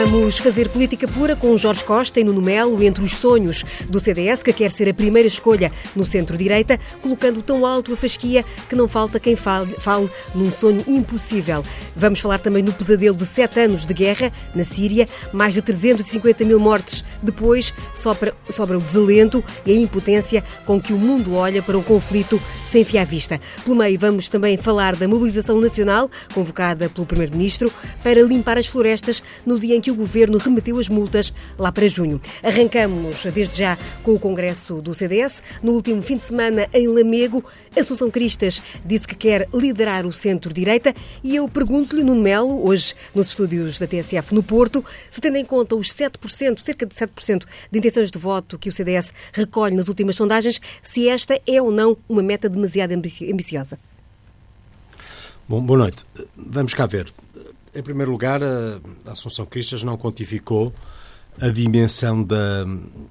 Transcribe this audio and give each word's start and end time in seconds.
Vamos 0.00 0.38
fazer 0.38 0.68
política 0.68 1.08
pura 1.08 1.34
com 1.34 1.58
Jorge 1.58 1.82
Costa 1.82 2.20
e 2.20 2.24
Nuno 2.24 2.40
Melo 2.40 2.80
entre 2.84 3.02
os 3.02 3.16
sonhos 3.16 3.64
do 3.88 3.98
CDS, 3.98 4.44
que 4.44 4.52
quer 4.52 4.70
ser 4.70 4.88
a 4.88 4.94
primeira 4.94 5.26
escolha 5.26 5.72
no 5.96 6.06
centro-direita, 6.06 6.78
colocando 7.02 7.42
tão 7.42 7.66
alto 7.66 7.92
a 7.92 7.96
fasquia 7.96 8.44
que 8.68 8.76
não 8.76 8.86
falta 8.86 9.18
quem 9.18 9.34
fale, 9.34 9.74
fale 9.80 10.08
num 10.36 10.52
sonho 10.52 10.84
impossível. 10.86 11.64
Vamos 11.96 12.20
falar 12.20 12.38
também 12.38 12.62
no 12.62 12.72
pesadelo 12.72 13.16
de 13.16 13.26
sete 13.26 13.58
anos 13.58 13.84
de 13.84 13.92
guerra 13.92 14.32
na 14.54 14.64
Síria, 14.64 15.08
mais 15.32 15.54
de 15.54 15.62
350 15.62 16.44
mil 16.44 16.60
mortes 16.60 17.04
depois, 17.20 17.74
sobra, 17.92 18.32
sobra 18.48 18.78
o 18.78 18.80
desalento 18.80 19.42
e 19.66 19.72
a 19.72 19.74
impotência 19.74 20.44
com 20.64 20.80
que 20.80 20.92
o 20.92 20.96
mundo 20.96 21.34
olha 21.34 21.60
para 21.60 21.76
um 21.76 21.82
conflito 21.82 22.40
sem 22.70 22.84
fim 22.84 22.98
à 22.98 23.04
vista. 23.04 23.40
Pelo 23.64 23.74
meio, 23.74 23.98
vamos 23.98 24.28
também 24.28 24.56
falar 24.56 24.94
da 24.94 25.08
mobilização 25.08 25.60
nacional, 25.60 26.08
convocada 26.32 26.88
pelo 26.88 27.06
Primeiro-Ministro, 27.06 27.72
para 28.04 28.22
limpar 28.22 28.58
as 28.58 28.66
florestas 28.66 29.20
no 29.44 29.58
dia 29.58 29.74
em 29.74 29.80
que 29.80 29.87
o 29.90 29.94
Governo 29.94 30.38
remeteu 30.38 30.78
as 30.78 30.88
multas 30.88 31.32
lá 31.58 31.70
para 31.70 31.88
junho. 31.88 32.20
Arrancamos 32.42 33.24
desde 33.34 33.58
já 33.58 33.78
com 34.02 34.14
o 34.14 34.18
Congresso 34.18 34.80
do 34.80 34.94
CDS. 34.94 35.42
No 35.62 35.72
último 35.72 36.02
fim 36.02 36.16
de 36.16 36.24
semana, 36.24 36.68
em 36.72 36.88
Lamego, 36.88 37.44
Assunção 37.76 38.10
Cristas 38.10 38.62
disse 38.84 39.06
que 39.06 39.14
quer 39.14 39.48
liderar 39.52 40.06
o 40.06 40.12
centro-direita 40.12 40.94
e 41.22 41.36
eu 41.36 41.48
pergunto-lhe, 41.48 42.02
Nuno 42.02 42.22
Melo, 42.22 42.66
hoje 42.66 42.94
nos 43.14 43.28
estúdios 43.28 43.78
da 43.78 43.86
TSF 43.86 44.34
no 44.34 44.42
Porto, 44.42 44.84
se 45.10 45.20
tendo 45.20 45.36
em 45.36 45.44
conta 45.44 45.76
os 45.76 45.88
7%, 45.88 46.58
cerca 46.58 46.86
de 46.86 46.94
7% 46.94 47.44
de 47.70 47.78
intenções 47.78 48.10
de 48.10 48.18
voto 48.18 48.58
que 48.58 48.68
o 48.68 48.72
CDS 48.72 49.12
recolhe 49.32 49.74
nas 49.74 49.88
últimas 49.88 50.16
sondagens, 50.16 50.60
se 50.82 51.08
esta 51.08 51.40
é 51.46 51.62
ou 51.62 51.70
não 51.70 51.96
uma 52.08 52.22
meta 52.22 52.48
demasiado 52.48 52.92
ambiciosa. 52.92 53.78
Bom, 55.48 55.62
boa 55.62 55.78
noite. 55.78 56.04
Vamos 56.36 56.74
cá 56.74 56.84
ver. 56.84 57.10
Em 57.74 57.82
primeiro 57.82 58.10
lugar, 58.10 58.42
a 58.42 59.12
Assunção 59.12 59.44
Cristas 59.46 59.82
não 59.82 59.96
quantificou 59.96 60.72
a 61.40 61.48
dimensão 61.48 62.22
da 62.22 62.64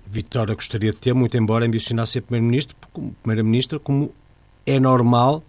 vitória 0.05 0.53
que 0.53 0.61
gostaria 0.61 0.91
de 0.91 0.97
ter, 0.97 1.14
muito 1.14 1.38
embora 1.38 1.66
ambicionasse 1.66 2.14
ser 2.14 2.22
Primeiro-Ministro, 2.22 2.75
como 2.91 3.14
Primeira-Ministra, 3.22 3.80
como 3.80 4.14
é 4.66 4.80
normal 4.80 5.44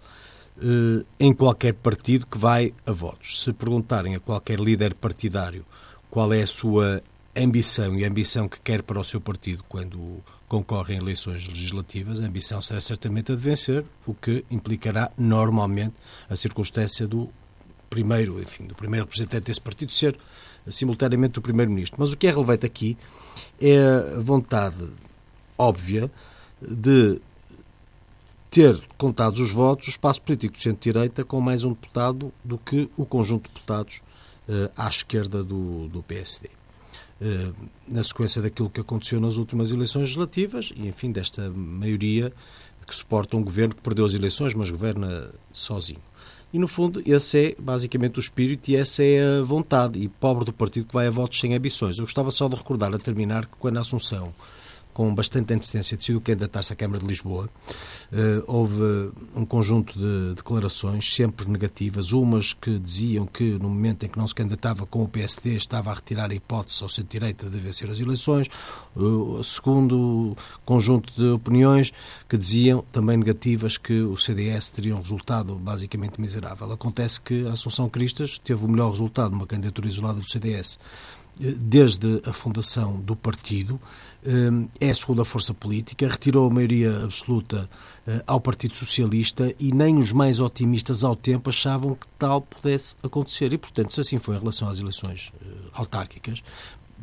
eh, 0.61 1.05
em 1.19 1.33
qualquer 1.33 1.73
partido 1.73 2.25
que 2.25 2.37
vai 2.37 2.73
a 2.85 2.91
votos. 2.91 3.43
Se 3.43 3.51
perguntarem 3.51 4.15
a 4.15 4.19
qualquer 4.19 4.59
líder 4.59 4.93
partidário 4.93 5.65
qual 6.09 6.33
é 6.33 6.41
a 6.41 6.47
sua 6.47 7.01
ambição 7.35 7.95
e 7.97 8.03
a 8.03 8.07
ambição 8.07 8.47
que 8.47 8.59
quer 8.59 8.81
para 8.81 8.99
o 8.99 9.03
seu 9.03 9.21
partido 9.21 9.63
quando 9.67 10.23
concorre 10.47 10.95
em 10.95 10.97
eleições 10.97 11.47
legislativas, 11.47 12.21
a 12.21 12.25
ambição 12.25 12.61
será 12.61 12.81
certamente 12.81 13.31
a 13.31 13.35
de 13.35 13.41
vencer, 13.41 13.85
o 14.05 14.13
que 14.13 14.43
implicará 14.49 15.11
normalmente 15.17 15.93
a 16.29 16.35
circunstância 16.35 17.07
do 17.07 17.29
primeiro, 17.89 18.41
enfim, 18.41 18.65
do 18.65 18.75
primeiro 18.75 19.05
representante 19.05 19.45
desse 19.45 19.61
partido 19.61 19.93
ser 19.93 20.17
simultaneamente 20.69 21.39
o 21.39 21.41
primeiro-ministro. 21.41 21.97
Mas 21.99 22.11
o 22.11 22.17
que 22.17 22.27
é 22.27 22.31
relevante 22.31 22.65
aqui 22.65 22.97
é 23.59 23.79
a 24.17 24.19
vontade 24.19 24.87
óbvia 25.57 26.11
de 26.61 27.19
ter 28.49 28.81
contados 28.97 29.39
os 29.39 29.51
votos 29.51 29.87
o 29.87 29.89
espaço 29.91 30.21
político 30.21 30.55
do 30.55 30.59
centro-direita 30.59 31.23
com 31.23 31.39
mais 31.39 31.63
um 31.63 31.69
deputado 31.69 32.33
do 32.43 32.57
que 32.57 32.89
o 32.97 33.05
conjunto 33.05 33.47
de 33.47 33.53
deputados 33.53 34.01
uh, 34.47 34.71
à 34.75 34.87
esquerda 34.87 35.43
do, 35.43 35.87
do 35.87 36.01
PSD. 36.03 36.49
Uh, 37.21 37.53
na 37.87 38.03
sequência 38.03 38.41
daquilo 38.41 38.69
que 38.69 38.79
aconteceu 38.79 39.19
nas 39.19 39.37
últimas 39.37 39.71
eleições 39.71 40.03
legislativas 40.03 40.71
e, 40.75 40.87
enfim, 40.87 41.11
desta 41.11 41.49
maioria 41.49 42.33
que 42.87 42.95
suporta 42.95 43.37
um 43.37 43.43
governo 43.43 43.75
que 43.75 43.81
perdeu 43.81 44.03
as 44.03 44.15
eleições, 44.15 44.55
mas 44.55 44.71
governa 44.71 45.29
sozinho. 45.53 46.01
E, 46.51 46.57
no 46.57 46.67
fundo, 46.67 47.01
esse 47.05 47.51
é 47.51 47.55
basicamente 47.61 48.17
o 48.17 48.19
espírito 48.19 48.69
e 48.69 48.75
essa 48.75 49.03
é 49.03 49.39
a 49.39 49.43
vontade. 49.43 49.99
E 49.99 50.07
pobre 50.07 50.45
do 50.45 50.53
partido 50.53 50.87
que 50.87 50.93
vai 50.93 51.07
a 51.07 51.11
votos 51.11 51.39
sem 51.39 51.53
ambições. 51.53 51.97
Eu 51.97 52.05
gostava 52.05 52.31
só 52.31 52.47
de 52.47 52.55
recordar, 52.55 52.93
a 52.93 52.97
terminar, 52.97 53.45
que 53.45 53.55
quando 53.59 53.77
a 53.77 53.81
Assunção 53.81 54.33
com 54.99 55.15
bastante 55.15 55.53
antecedência, 55.53 55.95
decidiu 55.95 56.19
candidatar-se 56.19 56.73
à 56.73 56.75
Câmara 56.75 56.99
de 56.99 57.07
Lisboa. 57.07 57.49
Uh, 58.11 58.43
houve 58.45 59.13
um 59.33 59.45
conjunto 59.45 59.97
de 59.97 60.35
declarações, 60.35 61.15
sempre 61.15 61.49
negativas, 61.49 62.11
umas 62.11 62.51
que 62.51 62.77
diziam 62.77 63.25
que 63.25 63.57
no 63.57 63.69
momento 63.69 64.05
em 64.05 64.09
que 64.09 64.17
não 64.17 64.27
se 64.27 64.35
candidatava 64.35 64.85
com 64.85 65.01
o 65.01 65.07
PSD 65.07 65.55
estava 65.55 65.89
a 65.89 65.93
retirar 65.93 66.31
a 66.31 66.35
hipótese 66.35 66.83
ao 66.83 66.89
centro-direita 66.89 67.49
de 67.49 67.57
vencer 67.59 67.89
as 67.89 68.01
eleições. 68.01 68.49
Uh, 68.93 69.41
segundo 69.41 70.35
conjunto 70.65 71.13
de 71.15 71.29
opiniões 71.29 71.93
que 72.27 72.35
diziam, 72.35 72.83
também 72.91 73.15
negativas, 73.15 73.77
que 73.77 74.01
o 74.01 74.17
CDS 74.17 74.69
teria 74.69 74.97
um 74.97 75.01
resultado 75.01 75.55
basicamente 75.55 76.19
miserável. 76.19 76.69
Acontece 76.73 77.21
que 77.21 77.47
a 77.47 77.53
Assunção 77.53 77.87
Cristas 77.87 78.37
teve 78.37 78.65
o 78.65 78.67
melhor 78.67 78.91
resultado 78.91 79.31
numa 79.31 79.47
candidatura 79.47 79.87
isolada 79.87 80.19
do 80.19 80.29
CDS 80.29 80.77
desde 81.39 82.21
a 82.25 82.33
fundação 82.33 82.99
do 82.99 83.15
partido, 83.15 83.79
eh, 84.25 84.87
é 84.87 84.89
a 84.89 84.93
segunda 84.93 85.23
força 85.23 85.53
política, 85.53 86.07
retirou 86.07 86.47
a 86.47 86.53
maioria 86.53 87.03
absoluta 87.03 87.69
eh, 88.05 88.21
ao 88.27 88.41
Partido 88.41 88.75
Socialista 88.75 89.53
e 89.57 89.71
nem 89.71 89.97
os 89.97 90.11
mais 90.11 90.39
otimistas 90.39 91.03
ao 91.03 91.15
tempo 91.15 91.49
achavam 91.49 91.95
que 91.95 92.07
tal 92.17 92.41
pudesse 92.41 92.95
acontecer. 93.01 93.53
E, 93.53 93.57
portanto, 93.57 93.93
se 93.93 94.01
assim 94.01 94.19
foi 94.19 94.35
em 94.35 94.39
relação 94.39 94.67
às 94.67 94.79
eleições 94.79 95.31
autárquicas, 95.73 96.43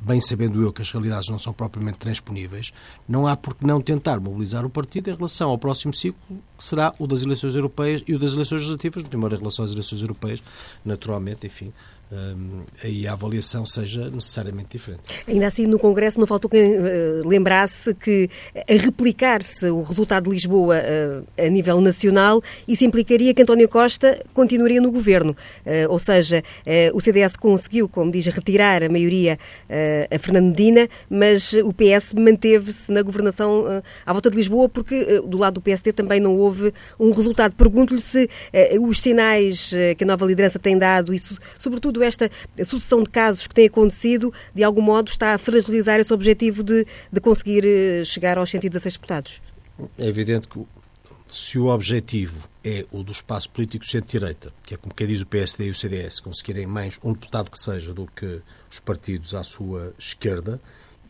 bem 0.02 0.20
sabendo 0.20 0.62
eu 0.62 0.72
que 0.72 0.82
as 0.82 0.90
realidades 0.90 1.28
não 1.28 1.38
são 1.38 1.52
propriamente 1.52 1.98
transponíveis, 1.98 2.72
não 3.08 3.26
há 3.26 3.36
por 3.36 3.54
que 3.54 3.66
não 3.66 3.80
tentar 3.80 4.20
mobilizar 4.20 4.64
o 4.64 4.70
partido 4.70 5.10
em 5.10 5.14
relação 5.14 5.50
ao 5.50 5.58
próximo 5.58 5.92
ciclo, 5.94 6.20
que 6.56 6.64
será 6.64 6.94
o 6.98 7.06
das 7.06 7.22
eleições 7.22 7.54
europeias 7.54 8.02
e 8.06 8.14
o 8.14 8.18
das 8.18 8.32
eleições 8.32 8.60
legislativas, 8.60 9.02
primeiro 9.02 9.34
em 9.34 9.38
relação 9.38 9.64
às 9.64 9.72
eleições 9.72 10.02
europeias, 10.02 10.42
naturalmente, 10.84 11.46
enfim, 11.46 11.72
aí 12.84 13.06
a 13.06 13.12
avaliação 13.12 13.66
seja 13.66 14.08
necessariamente 14.08 14.68
diferente. 14.70 15.02
Ainda 15.26 15.46
assim, 15.46 15.66
no 15.66 15.78
Congresso 15.78 16.20
não 16.20 16.26
faltou 16.26 16.48
quem 16.48 16.78
uh, 16.78 17.26
lembrasse 17.26 17.94
que 17.94 18.30
a 18.54 18.74
replicar-se 18.74 19.68
o 19.70 19.82
resultado 19.82 20.24
de 20.24 20.30
Lisboa 20.30 20.76
uh, 20.76 21.26
a 21.36 21.48
nível 21.48 21.80
nacional, 21.80 22.40
isso 22.66 22.84
implicaria 22.84 23.34
que 23.34 23.42
António 23.42 23.68
Costa 23.68 24.24
continuaria 24.32 24.80
no 24.80 24.92
governo. 24.92 25.36
Uh, 25.64 25.90
ou 25.90 25.98
seja, 25.98 26.42
o 26.94 27.00
CDS 27.00 27.36
conseguiu, 27.36 27.88
como 27.88 28.10
diz, 28.10 28.26
retirar 28.26 28.82
a 28.82 28.88
maioria 28.88 29.38
a 30.10 30.18
Fernando 30.18 30.46
Medina, 30.46 30.88
mas 31.08 31.52
o 31.52 31.72
PS 31.72 32.14
manteve-se 32.14 32.90
na 32.90 33.02
governação 33.02 33.82
à 34.04 34.12
volta 34.12 34.30
de 34.30 34.36
Lisboa 34.36 34.68
porque 34.68 35.20
do 35.20 35.38
lado 35.38 35.54
do 35.54 35.60
PSD 35.60 35.92
também 35.92 36.20
não 36.20 36.36
houve 36.36 36.72
um 36.98 37.10
resultado. 37.12 37.54
Pergunto-lhe 37.54 38.00
se 38.00 38.28
os 38.80 39.00
sinais 39.00 39.72
que 39.96 40.04
a 40.04 40.06
nova 40.06 40.26
liderança 40.26 40.58
tem 40.58 40.76
dado, 40.76 41.14
isso, 41.14 41.38
sobretudo 41.58 41.95
esta 42.02 42.30
sucessão 42.64 43.02
de 43.02 43.10
casos 43.10 43.46
que 43.46 43.54
tem 43.54 43.66
acontecido, 43.66 44.32
de 44.54 44.62
algum 44.62 44.82
modo 44.82 45.10
está 45.10 45.34
a 45.34 45.38
fragilizar 45.38 46.00
esse 46.00 46.12
objetivo 46.12 46.62
de, 46.62 46.86
de 47.12 47.20
conseguir 47.20 47.64
eh, 47.66 48.04
chegar 48.04 48.38
aos 48.38 48.50
116 48.50 48.94
deputados? 48.94 49.40
É 49.98 50.06
evidente 50.06 50.48
que 50.48 50.64
se 51.28 51.58
o 51.58 51.66
objetivo 51.66 52.48
é 52.64 52.86
o 52.90 53.02
do 53.02 53.12
espaço 53.12 53.50
político 53.50 53.86
centro-direita, 53.86 54.52
que 54.62 54.74
é 54.74 54.76
como 54.76 54.94
quem 54.94 55.06
diz 55.06 55.20
o 55.20 55.26
PSD 55.26 55.66
e 55.66 55.70
o 55.70 55.74
CDS, 55.74 56.20
conseguirem 56.20 56.66
mais 56.66 56.98
um 57.02 57.12
deputado 57.12 57.50
que 57.50 57.58
seja 57.58 57.92
do 57.92 58.06
que 58.06 58.40
os 58.70 58.78
partidos 58.78 59.34
à 59.34 59.42
sua 59.42 59.92
esquerda, 59.98 60.60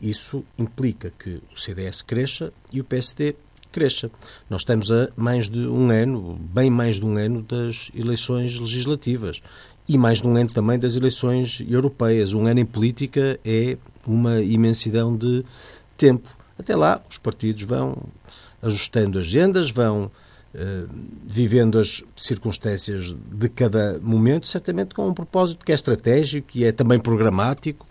isso 0.01 0.43
implica 0.57 1.11
que 1.17 1.41
o 1.53 1.57
CDS 1.57 2.01
cresça 2.01 2.51
e 2.71 2.79
o 2.79 2.83
PSD 2.83 3.35
cresça. 3.71 4.09
Nós 4.49 4.61
estamos 4.61 4.91
a 4.91 5.09
mais 5.15 5.49
de 5.49 5.67
um 5.67 5.89
ano, 5.89 6.35
bem 6.35 6.69
mais 6.69 6.95
de 6.95 7.05
um 7.05 7.17
ano 7.17 7.41
das 7.41 7.91
eleições 7.95 8.59
legislativas 8.59 9.41
e 9.87 9.97
mais 9.97 10.21
de 10.21 10.27
um 10.27 10.35
ano 10.35 10.49
também 10.49 10.77
das 10.77 10.95
eleições 10.95 11.63
europeias. 11.67 12.33
Um 12.33 12.45
ano 12.45 12.59
em 12.59 12.65
política 12.65 13.39
é 13.45 13.77
uma 14.05 14.41
imensidão 14.41 15.15
de 15.15 15.45
tempo. 15.97 16.29
Até 16.59 16.75
lá, 16.75 17.01
os 17.09 17.17
partidos 17.17 17.63
vão 17.63 17.97
ajustando 18.61 19.19
agendas, 19.19 19.69
vão 19.69 20.05
uh, 20.53 20.89
vivendo 21.25 21.79
as 21.79 22.03
circunstâncias 22.15 23.13
de 23.13 23.49
cada 23.49 23.99
momento, 24.01 24.47
certamente 24.47 24.93
com 24.93 25.07
um 25.07 25.13
propósito 25.13 25.65
que 25.65 25.71
é 25.71 25.75
estratégico 25.75 26.49
e 26.55 26.65
é 26.65 26.71
também 26.71 26.99
programático 26.99 27.85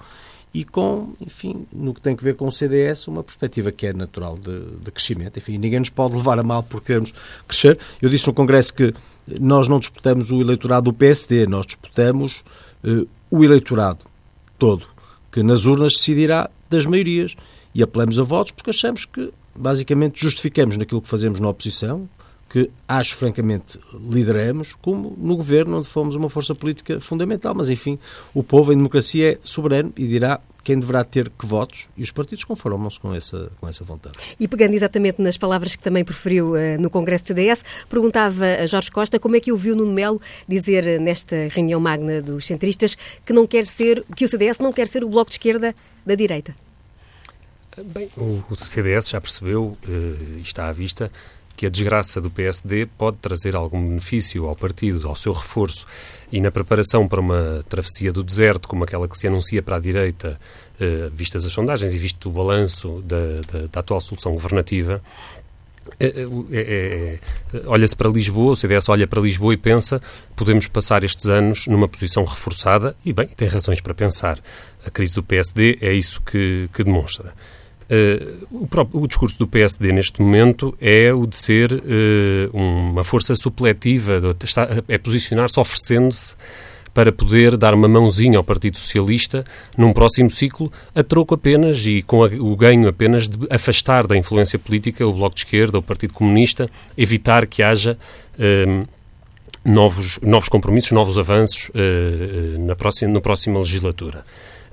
e 0.52 0.64
com, 0.64 1.12
enfim, 1.20 1.66
no 1.72 1.92
que 1.92 2.00
tem 2.00 2.14
a 2.14 2.22
ver 2.22 2.34
com 2.34 2.46
o 2.46 2.52
CDS, 2.52 3.08
uma 3.08 3.22
perspectiva 3.22 3.70
que 3.70 3.86
é 3.86 3.92
natural 3.92 4.38
de, 4.38 4.76
de 4.82 4.90
crescimento. 4.90 5.38
Enfim, 5.38 5.58
ninguém 5.58 5.78
nos 5.78 5.90
pode 5.90 6.16
levar 6.16 6.38
a 6.38 6.42
mal 6.42 6.62
por 6.62 6.82
queremos 6.82 7.12
crescer. 7.46 7.78
Eu 8.00 8.08
disse 8.08 8.26
no 8.26 8.32
Congresso 8.32 8.72
que 8.72 8.94
nós 9.40 9.68
não 9.68 9.78
disputamos 9.78 10.30
o 10.30 10.40
eleitorado 10.40 10.90
do 10.90 10.96
PSD, 10.96 11.46
nós 11.46 11.66
disputamos 11.66 12.42
uh, 12.82 13.06
o 13.30 13.44
eleitorado 13.44 13.98
todo, 14.58 14.86
que 15.30 15.42
nas 15.42 15.66
urnas 15.66 15.92
decidirá 15.92 16.48
das 16.70 16.86
maiorias. 16.86 17.36
E 17.74 17.82
apelamos 17.82 18.18
a 18.18 18.22
votos 18.22 18.52
porque 18.52 18.70
achamos 18.70 19.04
que, 19.04 19.30
basicamente, 19.54 20.22
justificamos 20.22 20.78
naquilo 20.78 21.02
que 21.02 21.08
fazemos 21.08 21.38
na 21.38 21.50
oposição, 21.50 22.08
que 22.48 22.70
acho 22.86 23.16
francamente 23.16 23.78
lideramos, 23.92 24.74
como 24.80 25.14
no 25.18 25.36
governo, 25.36 25.78
onde 25.78 25.88
fomos 25.88 26.14
uma 26.14 26.30
força 26.30 26.54
política 26.54 27.00
fundamental. 27.00 27.54
Mas, 27.54 27.68
enfim, 27.68 27.98
o 28.32 28.42
povo 28.42 28.72
em 28.72 28.76
democracia 28.76 29.32
é 29.32 29.38
soberano 29.42 29.92
e 29.96 30.06
dirá 30.06 30.40
quem 30.66 30.76
deverá 30.76 31.04
ter 31.04 31.30
que 31.30 31.46
votos 31.46 31.88
e 31.96 32.02
os 32.02 32.10
partidos 32.10 32.42
conformam-se 32.42 32.98
com 32.98 33.14
essa, 33.14 33.52
com 33.60 33.68
essa 33.68 33.84
vontade. 33.84 34.18
E 34.38 34.48
pegando 34.48 34.74
exatamente 34.74 35.22
nas 35.22 35.36
palavras 35.36 35.76
que 35.76 35.82
também 35.82 36.04
preferiu 36.04 36.54
uh, 36.54 36.80
no 36.80 36.90
Congresso 36.90 37.22
do 37.22 37.28
CDS, 37.28 37.64
perguntava 37.88 38.44
a 38.44 38.66
Jorge 38.66 38.90
Costa 38.90 39.20
como 39.20 39.36
é 39.36 39.40
que 39.40 39.52
ouviu 39.52 39.76
Nuno 39.76 39.92
Melo 39.92 40.20
dizer 40.48 40.84
uh, 40.84 41.00
nesta 41.00 41.46
reunião 41.52 41.78
magna 41.78 42.20
dos 42.20 42.46
centristas 42.46 42.96
que 43.24 43.32
não 43.32 43.46
quer 43.46 43.64
ser, 43.64 44.02
que 44.16 44.24
o 44.24 44.28
CDS 44.28 44.58
não 44.58 44.72
quer 44.72 44.88
ser 44.88 45.04
o 45.04 45.08
bloco 45.08 45.30
de 45.30 45.34
esquerda 45.34 45.72
da 46.04 46.16
direita. 46.16 46.52
Bem, 47.84 48.10
o, 48.16 48.42
o 48.50 48.56
CDS 48.56 49.08
já 49.08 49.20
percebeu, 49.20 49.76
uh, 49.86 50.38
está 50.40 50.66
à 50.66 50.72
vista, 50.72 51.12
que 51.56 51.66
a 51.66 51.70
desgraça 51.70 52.20
do 52.20 52.30
PSD 52.30 52.86
pode 52.98 53.16
trazer 53.16 53.56
algum 53.56 53.80
benefício 53.80 54.46
ao 54.46 54.54
partido, 54.54 55.08
ao 55.08 55.16
seu 55.16 55.32
reforço. 55.32 55.86
E 56.30 56.40
na 56.40 56.50
preparação 56.50 57.08
para 57.08 57.20
uma 57.20 57.64
travessia 57.68 58.12
do 58.12 58.22
deserto, 58.22 58.68
como 58.68 58.84
aquela 58.84 59.08
que 59.08 59.18
se 59.18 59.26
anuncia 59.26 59.62
para 59.62 59.76
a 59.76 59.80
direita, 59.80 60.38
eh, 60.80 61.08
vistas 61.12 61.46
as 61.46 61.52
sondagens 61.52 61.94
e 61.94 61.98
visto 61.98 62.28
o 62.28 62.32
balanço 62.32 63.02
da, 63.04 63.40
da, 63.50 63.66
da 63.72 63.80
atual 63.80 64.00
solução 64.00 64.32
governativa, 64.32 65.00
é, 65.98 66.06
é, 66.06 66.60
é, 66.60 67.18
olha-se 67.66 67.94
para 67.94 68.10
Lisboa, 68.10 68.52
o 68.52 68.56
CDS 68.56 68.88
olha 68.88 69.06
para 69.06 69.20
Lisboa 69.20 69.54
e 69.54 69.56
pensa 69.56 70.02
podemos 70.34 70.66
passar 70.66 71.04
estes 71.04 71.26
anos 71.26 71.66
numa 71.66 71.88
posição 71.88 72.24
reforçada 72.24 72.96
e, 73.04 73.12
bem, 73.12 73.28
tem 73.28 73.48
razões 73.48 73.80
para 73.80 73.94
pensar. 73.94 74.38
A 74.84 74.90
crise 74.90 75.14
do 75.14 75.22
PSD 75.22 75.78
é 75.80 75.92
isso 75.92 76.20
que, 76.22 76.68
que 76.74 76.84
demonstra. 76.84 77.32
Uh, 77.88 78.46
o, 78.64 78.66
próprio, 78.66 79.00
o, 79.00 79.06
discurso 79.06 79.38
do 79.38 79.46
PSD 79.46 79.92
neste 79.92 80.20
momento 80.20 80.76
é 80.80 81.12
o 81.12 81.24
de 81.24 81.36
ser 81.36 81.72
uh, 81.72 82.50
uma 82.52 83.04
força 83.04 83.36
supletiva, 83.36 84.20
está, 84.42 84.68
é 84.88 84.98
posicionar-se 84.98 85.60
oferecendo-se 85.60 86.34
para 86.92 87.12
poder 87.12 87.56
dar 87.56 87.74
uma 87.74 87.86
mãozinha 87.86 88.38
ao 88.38 88.44
Partido 88.44 88.76
Socialista 88.76 89.44
num 89.78 89.92
próximo 89.92 90.28
ciclo, 90.28 90.72
a 90.96 91.04
troco 91.04 91.34
apenas 91.34 91.86
e 91.86 92.02
com 92.02 92.24
a, 92.24 92.26
o 92.26 92.56
ganho 92.56 92.88
apenas 92.88 93.28
de 93.28 93.38
afastar 93.50 94.04
da 94.04 94.16
influência 94.16 94.58
política 94.58 95.06
o 95.06 95.12
Bloco 95.12 95.36
de 95.36 95.42
Esquerda, 95.42 95.78
o 95.78 95.82
Partido 95.82 96.12
Comunista, 96.12 96.68
evitar 96.96 97.46
que 97.46 97.62
haja. 97.62 97.96
Uh, 98.36 98.84
novos, 99.64 100.20
novos 100.22 100.48
compromissos, 100.48 100.92
novos 100.92 101.18
avanços 101.18 101.72
na 102.60 102.76
próxima, 102.76 103.12
na 103.12 103.20
próxima 103.20 103.58
legislatura. 103.58 104.24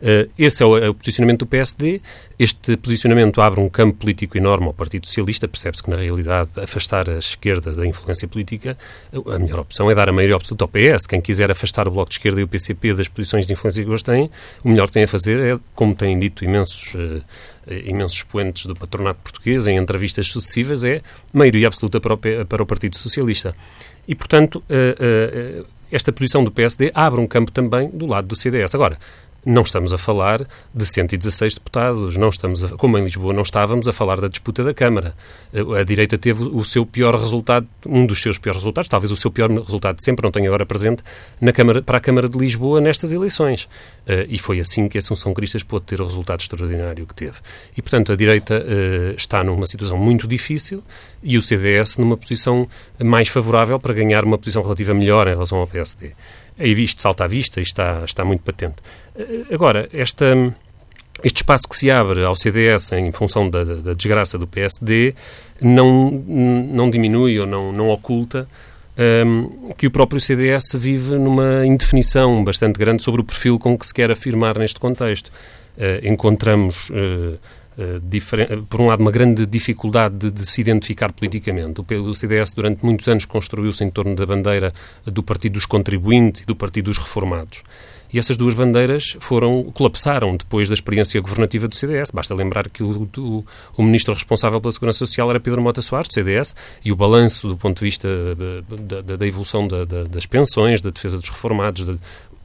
Uh, 0.04 0.30
esse 0.38 0.62
é 0.62 0.66
o, 0.66 0.78
é 0.78 0.90
o, 0.90 0.94
posicionamento 0.94 1.40
do 1.40 1.46
PSD. 1.46 2.02
Este 2.38 2.76
posicionamento 2.76 3.40
abre 3.40 3.62
um 3.62 3.70
campo 3.70 4.00
político 4.00 4.38
enorme 4.38 4.66
ao 4.68 4.74
Partido 4.74 5.08
Socialista. 5.08 5.48
Percebe-se 5.48 5.82
que, 5.82 5.90
na 5.90 5.96
realidade, 5.96 6.52
afastar 6.62 7.10
a 7.10 7.18
esquerda 7.18 7.72
da 7.72 7.88
influência 7.88 8.28
política, 8.28 8.78
a 9.14 9.40
melhor 9.40 9.62
opção 9.62 9.90
é 9.90 9.96
dar 9.96 10.10
a 10.10 10.12
maioria 10.12 10.36
absoluta 10.36 10.66
ao 10.66 10.68
PS. 10.68 11.08
Quem 11.08 11.22
quiser 11.22 11.50
afastar 11.50 11.88
o 11.88 11.92
Bloco 11.92 12.10
de 12.10 12.16
Esquerda 12.16 12.42
e 12.42 12.44
o 12.44 12.48
PCP 12.50 12.94
das 12.94 13.08
posições 13.08 13.48
de 13.48 13.54
influência 13.54 13.82
que 13.82 13.90
eles 13.90 14.04
têm, 14.04 14.30
o 14.62 14.70
melhor 14.70 14.88
que 14.88 14.94
tem 14.94 15.04
a 15.04 15.08
fazer 15.08 15.40
é, 15.40 15.60
como 15.74 15.96
têm 15.96 16.20
dito 16.20 16.44
imensos, 16.44 16.94
uh, 16.96 17.24
imensos 17.86 18.18
expoentes 18.18 18.66
do 18.66 18.76
patronato 18.76 19.22
português 19.24 19.68
em 19.68 19.78
entrevistas 19.78 20.28
sucessivas, 20.28 20.84
é 20.84 21.02
maioria 21.32 21.68
absoluta 21.68 22.02
para 22.02 22.16
o, 22.16 22.18
para 22.18 22.62
o 22.62 22.66
Partido 22.66 22.98
Socialista. 22.98 23.56
E, 24.06 24.14
portanto, 24.14 24.62
esta 25.90 26.12
posição 26.12 26.44
do 26.44 26.52
PSD 26.52 26.92
abre 26.94 27.22
um 27.22 27.28
campo 27.28 27.54
também 27.54 27.90
do 27.90 28.06
lado 28.06 28.28
do 28.28 28.36
CDS. 28.36 28.76
Agora, 28.76 28.98
não 29.46 29.62
estamos 29.62 29.94
a 29.94 29.98
falar 29.98 30.46
de 30.74 30.86
116 30.86 31.56
deputados, 31.56 32.18
não 32.18 32.30
estamos 32.30 32.64
a, 32.64 32.70
como 32.70 32.98
em 32.98 33.04
Lisboa 33.04 33.34
não 33.34 33.42
estávamos 33.42 33.88
a 33.88 33.94
falar 33.94 34.20
da 34.20 34.28
disputa 34.28 34.64
da 34.64 34.74
Câmara. 34.74 35.16
A 35.80 35.84
direita 35.84 36.18
teve 36.18 36.44
o 36.44 36.64
seu 36.64 36.86
pior 36.86 37.16
resultado, 37.16 37.68
um 37.86 38.06
dos 38.06 38.22
seus 38.22 38.38
piores 38.38 38.58
resultados, 38.58 38.88
talvez 38.88 39.12
o 39.12 39.16
seu 39.16 39.32
pior 39.32 39.50
resultado 39.50 39.98
de 39.98 40.04
sempre, 40.04 40.24
não 40.24 40.32
tenho 40.32 40.48
agora 40.48 40.66
presente, 40.66 41.04
na 41.40 41.52
Câmara, 41.52 41.82
para 41.82 41.98
a 41.98 42.02
Câmara 42.02 42.30
de 42.30 42.38
Lisboa 42.38 42.80
nestas 42.80 43.12
eleições. 43.12 43.64
Uh, 44.08 44.26
e 44.28 44.38
foi 44.38 44.60
assim 44.60 44.88
que 44.88 44.98
a 44.98 45.00
Assunção 45.00 45.34
Cristas 45.34 45.64
pôde 45.64 45.86
ter 45.86 46.02
o 46.02 46.06
resultado 46.06 46.40
extraordinário 46.40 47.06
que 47.06 47.16
teve. 47.16 47.38
E, 47.78 47.82
portanto, 47.82 48.12
a 48.12 48.16
direita 48.16 48.56
uh, 48.56 49.16
está 49.16 49.44
numa 49.44 49.66
situação 49.66 49.98
muito 49.98 50.28
difícil 50.28 50.84
e 51.22 51.38
o 51.38 51.42
CDS 51.42 51.98
numa 51.98 52.18
posição 52.18 52.68
mais 53.04 53.28
favorável 53.28 53.80
para 53.80 53.94
ganhar 53.94 54.24
uma 54.24 54.38
posição 54.38 54.62
relativa 54.62 54.94
melhor 54.94 55.28
em 55.28 55.32
relação 55.32 55.58
ao 55.58 55.68
PSD. 55.68 56.12
Aí 56.58 56.74
visto 56.74 57.02
salta 57.02 57.24
à 57.24 57.28
vista 57.28 57.60
e 57.60 57.64
está, 57.64 58.04
está 58.06 58.24
muito 58.24 58.42
patente. 58.42 58.76
Eh, 59.16 59.46
agora, 59.52 59.90
esta, 59.92 60.26
este 61.24 61.38
espaço 61.38 61.68
que 61.68 61.76
se 61.76 61.90
abre 61.90 62.24
ao 62.24 62.36
CDS 62.36 62.92
em 62.94 63.12
função 63.12 63.50
da, 63.50 63.64
da 63.64 63.94
desgraça 63.94 64.38
do 64.38 64.48
PSD 64.48 65.16
não, 65.62 66.12
não 66.12 66.90
diminui 66.90 67.40
ou 67.40 67.48
não, 67.48 67.72
não 67.72 67.90
oculta 67.90 68.48
um, 68.98 69.02
ehm, 69.02 69.72
que 69.78 69.88
o 69.88 69.92
próprio 69.92 70.22
CDS 70.22 70.76
vive 70.76 71.16
numa 71.18 71.66
indefinição 71.66 72.44
bastante 72.44 72.78
grande 72.78 73.02
sobre 73.04 73.22
o 73.22 73.24
perfil 73.24 73.58
com 73.58 73.78
que 73.78 73.88
se 73.88 73.94
quer 73.94 74.12
afirmar 74.12 74.58
neste 74.58 74.80
contexto. 74.80 75.32
Uh, 75.76 76.08
encontramos 76.08 76.92
uh, 76.92 77.40
por 78.70 78.82
um 78.82 78.86
lado, 78.88 79.00
uma 79.00 79.12
grande 79.12 79.46
dificuldade 79.46 80.16
de, 80.16 80.32
de 80.32 80.46
se 80.46 80.62
identificar 80.62 81.12
politicamente. 81.12 81.82
O, 81.82 82.14
CDS, 82.14 82.54
durante 82.54 82.84
muitos 82.86 83.08
anos, 83.08 83.26
construiu-se 83.26 83.84
em 83.84 83.90
torno 83.90 84.16
da 84.16 84.26
bandeira 84.26 84.74
do 85.06 85.24
Partido 85.24 85.54
dos 85.54 85.66
Contribuintes 85.66 86.42
e 86.42 86.46
do 86.46 86.56
Partido 86.56 86.86
dos 86.86 86.98
Reformados. 86.98 87.64
E 88.14 88.20
essas 88.20 88.38
duas 88.38 88.54
bandeiras 88.54 89.18
foram 89.20 89.64
colapsaram 89.74 90.38
depois 90.38 90.70
da 90.70 90.76
experiência 90.76 91.20
governativa 91.20 91.68
do 91.68 91.76
CDS. 91.76 92.12
Basta 92.12 92.36
lembrar 92.36 92.70
que 92.70 92.84
o, 92.84 93.10
o, 93.18 93.46
o, 93.76 93.84
ministro 93.84 94.14
responsável 94.14 94.62
pela 94.62 94.72
Segurança 94.72 95.00
Social 95.00 95.32
era 95.32 95.40
Pedro 95.40 95.60
Mota 95.60 95.82
Soares, 95.82 96.08
do 96.08 96.14
CDS, 96.14 96.56
e 96.86 96.92
o 96.92 96.96
balanço 96.96 97.48
do 97.48 97.58
ponto 97.58 97.80
de 97.80 97.86
vista 97.86 98.08
da, 98.36 99.02
da, 99.02 99.18
da 99.18 99.28
evolução 99.28 99.68
da, 99.68 99.84
das 99.84 100.28
pensões, 100.28 100.80
da 100.80 100.92
defesa 100.92 101.18
dos 101.18 101.30
reformados, 101.30 101.90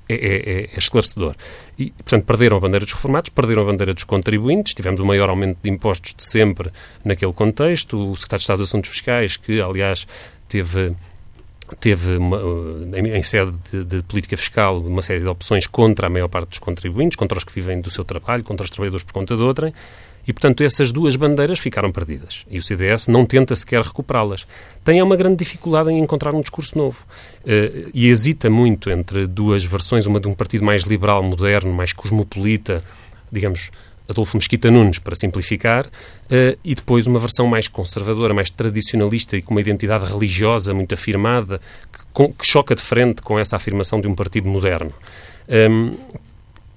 é, 0.09 0.15
é, 0.15 0.61
é, 0.63 0.79
esclarecedor. 0.79 1.35
E, 1.79 1.91
portanto, 1.91 2.25
perderam 2.25 2.57
a 2.57 2.61
bandeira 2.61 2.85
dos 2.85 2.95
reformados, 2.95 3.31
perderam 3.31 3.63
a 3.63 3.67
bandeira 3.67 3.95
dos 3.95 4.05
contribuintes, 4.05 4.75
tivemos 4.75 5.01
o 5.01 5.05
maior 5.05 5.29
aumento 5.29 5.59
de 5.63 5.71
impostos 5.71 6.15
de 6.17 6.25
sempre 6.25 6.71
naquele 7.05 7.33
contexto. 7.33 8.11
O 8.11 8.17
secretário 8.17 8.39
de 8.39 8.43
Estado 8.43 8.59
dos 8.59 8.69
Assuntos 8.69 8.91
Fiscais, 8.91 9.37
que, 9.37 9.61
aliás, 9.61 10.07
teve 10.49 10.95
teve 11.81 12.17
uma, 12.17 12.41
em, 12.97 13.23
sede 13.23 13.53
de, 13.71 13.85
de, 13.85 14.03
política 14.03 14.37
fiscal 14.39 14.81
uma 14.81 15.03
série 15.03 15.21
de 15.21 15.29
opções 15.29 15.67
contra 15.67 16.07
a 16.07 16.11
maior 16.11 16.29
parte 16.29 16.49
dos 16.49 16.59
contribuintes, 16.59 17.15
contra 17.15 17.37
os 17.37 17.45
que 17.45 17.53
vivem 17.53 17.79
do 17.79 17.91
seu 17.91 18.05
trabalho, 18.07 18.43
contra 18.43 18.65
os 18.65 18.71
trabalhadores 18.71 19.05
por 19.05 19.13
conta 19.13 19.37
de 19.37 19.43
outrem, 19.43 19.75
e, 20.29 20.33
portanto, 20.35 20.63
essas 20.63 20.93
duas 20.93 21.17
bandeiras 21.17 21.59
ficaram 21.59 21.91
perdidas. 21.91 22.45
E 22.51 22.59
o 22.59 22.63
CDS 22.63 23.09
não 23.09 23.25
tenta 23.25 23.57
sequer 23.57 23.81
recuperá-las. 23.81 24.47
Tem 24.85 25.01
uma 25.01 25.17
grande 25.17 25.37
dificuldade 25.37 25.91
em 25.91 25.99
encontrar 25.99 26.35
um 26.35 26.43
discurso 26.43 26.77
novo. 26.77 27.07
Uh, 27.45 27.89
e 27.95 28.09
hesita 28.09 28.51
muito 28.51 28.91
entre 28.91 29.27
duas 29.27 29.65
versões, 29.65 30.05
uma 30.05 30.21
de 30.21 30.29
um 30.29 30.35
partido 30.35 30.63
mais 30.63 30.83
liberal, 30.83 31.23
moderno, 31.23 31.73
mais 31.73 31.95
cosmopolita, 31.95 32.85
digamos, 33.33 33.71
Adolfo 34.07 34.37
Mesquita 34.37 34.71
Nunes, 34.71 34.99
para 34.99 35.17
simplificar, 35.17 35.87
uh, 35.87 36.59
e 36.63 36.75
depois 36.75 37.07
uma 37.07 37.19
versão 37.19 37.47
mais 37.47 37.67
conservadora, 37.67 38.35
mais 38.35 38.51
tradicionalista 38.51 39.35
e 39.35 39.41
com 39.41 39.55
uma 39.55 39.63
identidade 39.63 40.05
religiosa 40.05 40.75
muito 40.75 40.93
afirmada, 40.93 41.59
que, 41.91 42.01
com, 42.13 42.31
que 42.35 42.47
choca 42.47 42.75
de 42.75 42.83
frente 42.83 43.23
com 43.23 43.39
essa 43.39 43.57
afirmação 43.57 43.99
de 43.99 44.07
um 44.07 44.15
partido 44.15 44.47
moderno. 44.47 44.93
Um, 45.49 45.55
ehm, 45.55 45.97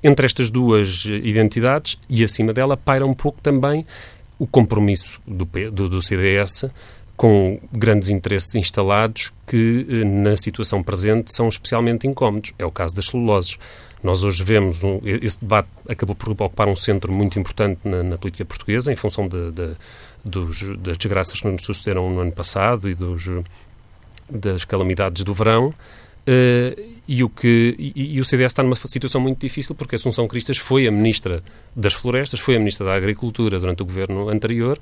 entre 0.03 0.25
estas 0.25 0.49
duas 0.49 1.05
identidades 1.05 1.97
e 2.09 2.23
acima 2.23 2.53
dela 2.53 2.75
paira 2.75 3.05
um 3.05 3.13
pouco 3.13 3.39
também 3.41 3.85
o 4.39 4.47
compromisso 4.47 5.21
do, 5.27 5.45
do, 5.71 5.89
do 5.89 6.01
CDS 6.01 6.65
com 7.21 7.59
grandes 7.71 8.09
interesses 8.09 8.55
instalados 8.55 9.31
que, 9.45 9.85
eh, 9.87 10.03
na 10.03 10.35
situação 10.35 10.81
presente, 10.81 11.31
são 11.31 11.47
especialmente 11.47 12.07
incómodos. 12.07 12.51
É 12.57 12.65
o 12.65 12.71
caso 12.71 12.95
das 12.95 13.05
celuloses. 13.05 13.59
Nós 14.01 14.23
hoje 14.23 14.43
vemos, 14.43 14.83
um, 14.83 14.99
esse 15.03 15.39
debate 15.39 15.69
acabou 15.87 16.15
por 16.15 16.31
ocupar 16.31 16.67
um 16.67 16.75
centro 16.75 17.11
muito 17.11 17.37
importante 17.37 17.79
na, 17.83 18.01
na 18.01 18.17
política 18.17 18.43
portuguesa, 18.43 18.91
em 18.91 18.95
função 18.95 19.27
de, 19.27 19.51
de, 19.51 19.75
dos, 20.25 20.63
das 20.79 20.97
desgraças 20.97 21.39
que 21.39 21.47
nos 21.47 21.63
sucederam 21.63 22.09
no 22.09 22.21
ano 22.21 22.31
passado 22.31 22.89
e 22.89 22.95
dos, 22.95 23.29
das 24.27 24.65
calamidades 24.65 25.23
do 25.23 25.31
verão. 25.31 25.71
Uh, 26.27 26.91
e, 27.11 27.25
o 27.25 27.29
que, 27.29 27.75
e, 27.77 28.15
e, 28.15 28.21
o 28.21 28.23
CDS 28.23 28.53
está 28.53 28.63
numa 28.63 28.75
situação 28.75 29.19
muito 29.19 29.37
difícil 29.37 29.75
porque 29.75 29.95
Assunção 29.95 30.29
Cristas 30.29 30.57
foi 30.57 30.87
a 30.87 30.91
Ministra 30.91 31.43
das 31.75 31.93
Florestas, 31.93 32.39
foi 32.39 32.55
a 32.55 32.59
Ministra 32.59 32.85
da 32.85 32.95
Agricultura 32.95 33.59
durante 33.59 33.83
o 33.83 33.85
governo 33.85 34.29
anterior. 34.29 34.79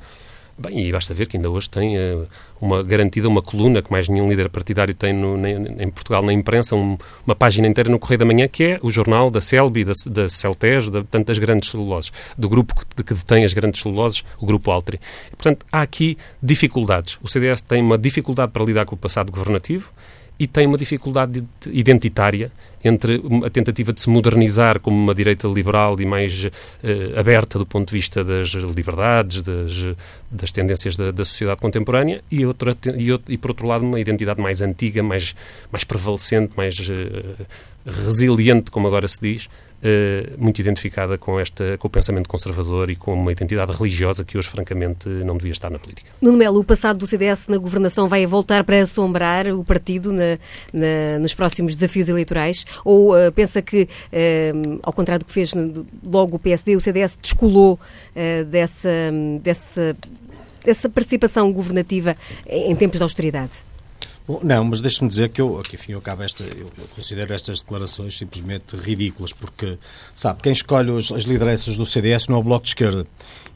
Bem, 0.55 0.87
e 0.87 0.91
basta 0.91 1.11
ver 1.11 1.27
que 1.27 1.37
ainda 1.37 1.49
hoje 1.49 1.67
tem 1.67 1.97
uh, 1.97 2.27
uma 2.61 2.83
garantida 2.83 3.27
uma 3.27 3.41
coluna 3.41 3.81
que 3.81 3.89
mais 3.91 4.07
nenhum 4.07 4.27
líder 4.27 4.47
partidário 4.49 4.93
tem 4.93 5.11
no, 5.11 5.37
em 5.47 5.89
Portugal 5.89 6.21
na 6.21 6.31
imprensa, 6.31 6.75
um, 6.75 6.99
uma 7.25 7.33
página 7.33 7.67
inteira 7.67 7.89
no 7.89 7.97
Correio 7.97 8.19
da 8.19 8.25
Manhã, 8.25 8.47
que 8.47 8.63
é 8.63 8.79
o 8.83 8.91
jornal 8.91 9.31
da 9.31 9.41
Selby, 9.41 9.83
da, 9.83 9.93
da 10.05 10.29
Celtejo, 10.29 10.91
de 10.91 11.03
tantas 11.05 11.39
grandes 11.39 11.69
celuloses, 11.69 12.11
do 12.37 12.47
grupo 12.47 12.75
que, 12.75 13.03
que 13.03 13.13
detém 13.15 13.43
as 13.43 13.53
grandes 13.53 13.81
celuloses, 13.81 14.23
o 14.37 14.45
Grupo 14.45 14.69
Altri. 14.69 14.99
Portanto, 15.31 15.65
há 15.71 15.81
aqui 15.81 16.15
dificuldades. 16.43 17.17
O 17.23 17.27
CDS 17.27 17.61
tem 17.63 17.81
uma 17.81 17.97
dificuldade 17.97 18.51
para 18.51 18.63
lidar 18.63 18.85
com 18.85 18.93
o 18.93 18.97
passado 18.97 19.31
governativo, 19.31 19.91
e 20.39 20.47
tem 20.47 20.65
uma 20.65 20.77
dificuldade 20.77 21.43
identitária 21.67 22.49
entre 22.81 23.21
a 23.45 23.49
tentativa 23.49 23.91
de 23.91 23.99
se 23.99 24.09
modernizar 24.09 24.79
como 24.79 24.95
uma 24.95 25.13
direita 25.13 25.47
liberal 25.49 25.99
e 25.99 26.05
mais 26.05 26.45
uh, 26.45 27.19
aberta 27.19 27.59
do 27.59 27.65
ponto 27.65 27.89
de 27.89 27.93
vista 27.93 28.23
das 28.23 28.49
liberdades, 28.53 29.41
das, 29.41 29.87
das 30.31 30.51
tendências 30.51 30.95
da, 30.95 31.11
da, 31.11 31.25
sociedade 31.25 31.59
contemporânea 31.59 32.23
e, 32.31 32.45
outra, 32.45 32.75
e, 32.97 33.33
e, 33.33 33.37
por 33.37 33.51
outro 33.51 33.67
lado, 33.67 33.85
uma 33.85 33.99
identidade 33.99 34.39
mais 34.39 34.61
antiga, 34.61 35.03
mais, 35.03 35.35
mais 35.69 35.83
prevalecente, 35.83 36.53
mais 36.55 36.79
uh, 36.79 37.45
resiliente, 37.85 38.71
como 38.71 38.87
agora 38.87 39.09
se 39.09 39.19
diz, 39.21 39.49
muito 40.37 40.59
identificada 40.59 41.17
com, 41.17 41.39
esta, 41.39 41.77
com 41.77 41.87
o 41.87 41.89
pensamento 41.89 42.27
conservador 42.27 42.89
e 42.89 42.95
com 42.95 43.13
uma 43.13 43.31
identidade 43.31 43.71
religiosa 43.71 44.23
que 44.23 44.37
hoje, 44.37 44.49
francamente, 44.49 45.07
não 45.07 45.37
devia 45.37 45.51
estar 45.51 45.69
na 45.69 45.79
política. 45.79 46.11
Nuno 46.21 46.37
Melo, 46.37 46.59
o 46.59 46.63
passado 46.63 46.99
do 46.99 47.07
CDS 47.07 47.47
na 47.47 47.57
governação 47.57 48.07
vai 48.07 48.25
voltar 48.25 48.63
para 48.63 48.81
assombrar 48.81 49.47
o 49.47 49.63
partido 49.63 50.11
na, 50.11 50.37
na, 50.73 51.19
nos 51.19 51.33
próximos 51.33 51.75
desafios 51.75 52.09
eleitorais? 52.09 52.65
Ou 52.83 53.15
uh, 53.15 53.31
pensa 53.31 53.61
que, 53.61 53.83
uh, 53.83 54.79
ao 54.83 54.91
contrário 54.91 55.23
do 55.23 55.27
que 55.27 55.33
fez 55.33 55.53
logo 56.03 56.35
o 56.35 56.39
PSD, 56.39 56.75
o 56.75 56.81
CDS 56.81 57.17
descolou 57.21 57.79
dessa, 58.49 58.89
dessa, 59.41 59.95
dessa 60.63 60.89
participação 60.89 61.51
governativa 61.51 62.15
em 62.47 62.75
tempos 62.75 62.97
de 62.97 63.03
austeridade? 63.03 63.68
Bom, 64.29 64.39
não, 64.43 64.63
mas 64.63 64.79
deixe-me 64.79 65.09
dizer 65.09 65.29
que 65.29 65.41
eu, 65.41 65.59
que, 65.67 65.75
enfim, 65.75 65.93
eu, 65.93 65.97
acabo 65.97 66.21
esta, 66.21 66.43
eu, 66.43 66.71
eu, 66.77 66.87
considero 66.95 67.33
estas 67.33 67.61
declarações 67.61 68.15
simplesmente 68.15 68.75
ridículas, 68.75 69.33
porque, 69.33 69.79
sabe, 70.13 70.43
quem 70.43 70.53
escolhe 70.53 70.95
as, 70.95 71.11
as 71.11 71.23
lideranças 71.23 71.75
do 71.75 71.83
CDS 71.83 72.27
não 72.27 72.35
é 72.35 72.39
o 72.39 72.43
Bloco 72.43 72.63
de 72.63 72.69
Esquerda. 72.69 73.07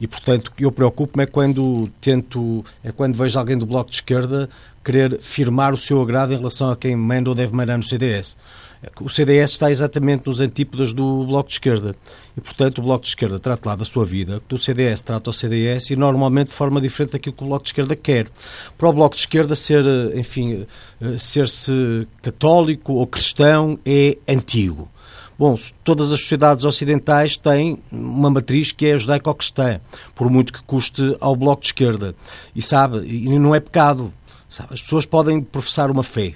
E, 0.02 0.08
portanto, 0.08 0.52
eu 0.58 0.72
preocupo-me 0.72 1.26
é 1.26 1.28
quando 1.28 1.88
tento, 2.02 2.66
é 2.84 2.92
quando 2.92 3.16
vejo 3.16 3.38
alguém 3.38 3.56
do 3.56 3.68
Bloco 3.68 3.92
de 3.92 3.98
Esquerda 3.98 4.50
querer 4.84 5.22
firmar 5.22 5.76
o 5.76 5.78
seu 5.78 6.02
agrado 6.02 6.34
em 6.34 6.38
relação 6.38 6.72
a 6.72 6.76
quem 6.76 6.96
manda 6.96 7.30
ou 7.30 7.36
deve 7.36 7.54
mandar 7.54 7.78
no 7.78 7.84
CDS. 7.84 8.36
O 9.00 9.10
CDS 9.10 9.52
está 9.52 9.72
exatamente 9.72 10.28
nos 10.28 10.42
antípodas 10.42 10.94
do 10.94 11.26
Bloco 11.26 11.50
de 11.50 11.56
Esquerda. 11.56 11.96
E, 12.36 12.42
portanto, 12.42 12.80
o 12.80 12.82
Bloco 12.82 13.04
de 13.04 13.10
Esquerda 13.10 13.40
trata 13.40 13.70
lá 13.70 13.76
da 13.76 13.86
sua 13.86 14.06
vida, 14.06 14.42
do 14.48 14.58
CDS 14.58 15.02
trata 15.02 15.30
o 15.30 15.34
CDS 15.34 15.92
e, 15.92 15.96
normalmente, 15.96 16.50
de 16.50 16.56
forma 16.56 16.82
diferente 16.82 17.14
daquilo 17.14 17.36
que 17.36 17.44
o 17.44 17.48
Bloco 17.48 17.64
de 17.64 17.70
Esquerda 17.70 17.96
quer. 17.96 18.28
Para 18.78 18.90
o 18.90 18.94
Bloco 18.94 19.16
de 19.16 19.22
Esquerda, 19.22 19.56
ser, 19.56 19.86
enfim, 20.16 20.66
eh, 21.02 21.18
ser-se 21.18 22.08
católico 22.22 22.94
ou 22.94 23.08
cristão 23.08 23.80
é 23.86 24.18
antigo. 24.28 24.90
Bom, 25.38 25.56
todas 25.84 26.12
as 26.12 26.20
sociedades 26.20 26.64
ocidentais 26.64 27.36
têm 27.36 27.80
uma 27.92 28.30
matriz 28.30 28.72
que 28.72 28.86
é 28.86 28.98
judaico-cristã, 28.98 29.82
por 30.14 30.30
muito 30.30 30.54
que 30.54 30.62
custe 30.64 31.18
ao 31.20 31.36
Bloco 31.36 31.62
de 31.62 31.68
Esquerda. 31.68 32.16
E 32.56 32.62
sabe, 32.62 33.00
e 33.08 33.28
não 33.40 33.56
é 33.56 33.60
pecado. 33.60 34.14
Sabe, 34.48 34.74
as 34.74 34.82
pessoas 34.82 35.06
podem 35.06 35.42
professar 35.42 35.90
uma 35.90 36.04
fé, 36.04 36.36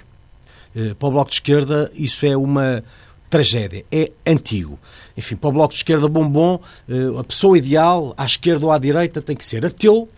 para 0.98 1.08
o 1.08 1.12
Bloco 1.12 1.30
de 1.30 1.36
Esquerda 1.36 1.90
isso 1.94 2.24
é 2.26 2.36
uma 2.36 2.82
tragédia, 3.28 3.84
é 3.92 4.10
antigo. 4.26 4.78
Enfim, 5.16 5.36
para 5.36 5.48
o 5.48 5.52
Bloco 5.52 5.72
de 5.72 5.78
Esquerda 5.78 6.08
bombom, 6.08 6.60
eh, 6.88 7.18
a 7.18 7.24
pessoa 7.24 7.58
ideal, 7.58 8.14
à 8.16 8.24
esquerda 8.24 8.64
ou 8.64 8.72
à 8.72 8.78
direita, 8.78 9.20
tem 9.20 9.36
que 9.36 9.44
ser 9.44 9.64
ateu, 9.66 10.08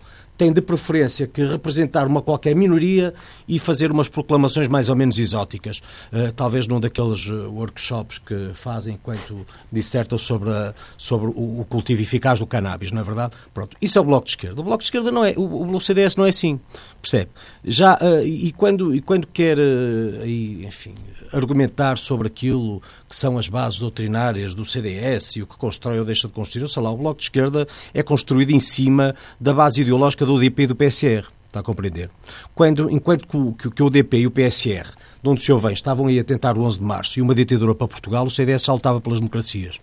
tem 0.41 0.51
de 0.51 0.59
preferência 0.59 1.27
que 1.27 1.45
representar 1.45 2.07
uma 2.07 2.19
qualquer 2.19 2.55
minoria 2.55 3.13
e 3.47 3.59
fazer 3.59 3.91
umas 3.91 4.09
proclamações 4.09 4.67
mais 4.67 4.89
ou 4.89 4.95
menos 4.95 5.19
exóticas. 5.19 5.83
Uh, 6.11 6.31
talvez 6.35 6.65
num 6.65 6.79
daqueles 6.79 7.27
eh, 7.29 7.31
workshops 7.31 8.17
que 8.17 8.49
fazem 8.55 8.95
enquanto 8.95 9.45
dissertam 9.71 10.17
sobre, 10.17 10.49
a, 10.49 10.73
sobre 10.97 11.27
o, 11.27 11.61
o, 11.61 11.65
cultivo 11.69 12.01
eficaz 12.01 12.39
do 12.39 12.47
cannabis, 12.47 12.91
não 12.91 13.01
é 13.01 13.03
verdade? 13.03 13.35
Pronto, 13.53 13.77
isso 13.79 13.99
é 13.99 14.01
o 14.01 14.03
Bloco 14.03 14.25
de 14.25 14.31
Esquerda. 14.31 14.61
O 14.61 14.63
Bloco 14.63 14.79
de 14.79 14.85
Esquerda 14.85 15.11
não 15.11 15.23
é, 15.23 15.35
o, 15.37 15.75
o 15.75 15.79
CDS 15.79 16.15
não 16.15 16.25
é 16.25 16.29
assim, 16.29 16.59
percebe? 16.99 17.29
Já, 17.63 17.99
uh, 18.01 18.25
e, 18.25 18.51
quando, 18.51 18.95
e 18.95 18.99
quando 18.99 19.27
quer, 19.27 19.59
uh, 19.59 20.25
enfim, 20.25 20.95
argumentar 21.31 21.99
sobre 21.99 22.27
aquilo 22.27 22.81
que 23.07 23.15
são 23.15 23.37
as 23.37 23.47
bases 23.47 23.79
doutrinárias 23.79 24.55
do 24.55 24.65
CDS 24.65 25.35
e 25.35 25.43
o 25.43 25.47
que 25.47 25.55
constrói 25.55 25.99
ou 25.99 26.05
deixa 26.05 26.27
de 26.27 26.33
construir, 26.33 26.67
sei 26.67 26.81
lá, 26.81 26.89
o 26.89 26.97
Bloco 26.97 27.19
de 27.19 27.25
Esquerda 27.25 27.67
é 27.93 28.01
construído 28.01 28.51
em 28.51 28.59
cima 28.59 29.15
da 29.39 29.53
base 29.53 29.81
ideológica 29.81 30.25
do 30.25 30.30
UDP 30.35 30.63
e 30.63 30.67
do 30.67 30.75
PSR. 30.75 31.27
Está 31.47 31.59
a 31.59 31.63
compreender? 31.63 32.09
Quando, 32.55 32.89
enquanto 32.89 33.27
que, 33.27 33.63
que, 33.63 33.75
que 33.75 33.83
o 33.83 33.87
UDP 33.87 34.19
e 34.19 34.27
o 34.27 34.31
PSR, 34.31 34.87
de 35.21 35.29
onde 35.29 35.41
o 35.41 35.43
senhor 35.43 35.59
vem, 35.59 35.73
estavam 35.73 36.07
aí 36.07 36.17
a 36.17 36.23
tentar 36.23 36.57
o 36.57 36.61
11 36.63 36.79
de 36.79 36.85
março 36.85 37.19
e 37.19 37.21
uma 37.21 37.35
ditadura 37.35 37.75
para 37.75 37.87
Portugal, 37.87 38.25
o 38.25 38.31
CDS 38.31 38.61
saltava 38.61 39.01
pelas 39.01 39.19
democracias. 39.19 39.79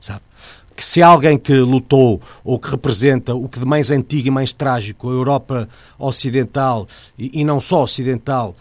Sabe? 0.00 0.22
Que 0.74 0.82
se 0.82 1.02
há 1.02 1.08
alguém 1.08 1.38
que 1.38 1.52
lutou 1.52 2.22
ou 2.42 2.58
que 2.58 2.70
representa 2.70 3.34
o 3.34 3.48
que 3.48 3.58
de 3.58 3.66
mais 3.66 3.90
antigo 3.90 4.28
e 4.28 4.30
mais 4.30 4.52
trágico 4.52 5.10
a 5.10 5.12
Europa 5.12 5.68
Ocidental, 5.98 6.86
e, 7.18 7.40
e 7.40 7.44
não 7.44 7.60
só 7.60 7.82
Ocidental, 7.82 8.56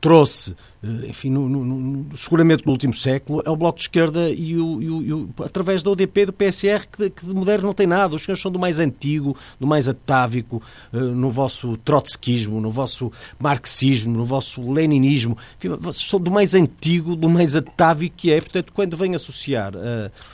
trouxe, 0.00 0.56
eh, 0.82 1.08
enfim, 1.08 1.30
no, 1.30 1.48
no, 1.48 1.64
no, 1.64 2.16
seguramente 2.16 2.64
no 2.64 2.72
último 2.72 2.94
século, 2.94 3.42
é 3.44 3.50
o 3.50 3.56
Bloco 3.56 3.76
de 3.76 3.82
Esquerda 3.82 4.30
e, 4.30 4.56
o, 4.56 4.82
e, 4.82 4.90
o, 4.90 5.02
e 5.02 5.12
o, 5.12 5.28
através 5.44 5.82
da 5.82 5.90
ODP 5.90 6.26
do 6.26 6.32
PSR, 6.32 6.86
que, 6.86 7.10
que, 7.10 7.26
de 7.26 7.34
moderno 7.34 7.66
não 7.66 7.74
tem 7.74 7.86
nada. 7.86 8.14
Os 8.14 8.22
senhores 8.22 8.40
são 8.40 8.50
do 8.50 8.58
mais 8.58 8.78
antigo, 8.78 9.36
do 9.60 9.66
mais 9.66 9.88
atávico, 9.88 10.62
uh, 10.92 10.96
no 10.96 11.30
vosso 11.30 11.76
trotskismo, 11.78 12.60
no 12.60 12.70
vosso 12.70 13.12
marxismo, 13.38 14.16
no 14.16 14.24
vosso 14.24 14.72
leninismo. 14.72 15.36
Enfim, 15.58 15.76
são 15.92 16.18
do 16.18 16.30
mais 16.30 16.54
antigo, 16.54 17.14
do 17.14 17.28
mais 17.28 17.56
atávico 17.56 18.16
que 18.16 18.32
é. 18.32 18.40
Portanto, 18.40 18.72
quando 18.72 18.96
vem 18.96 19.14
associar 19.14 19.72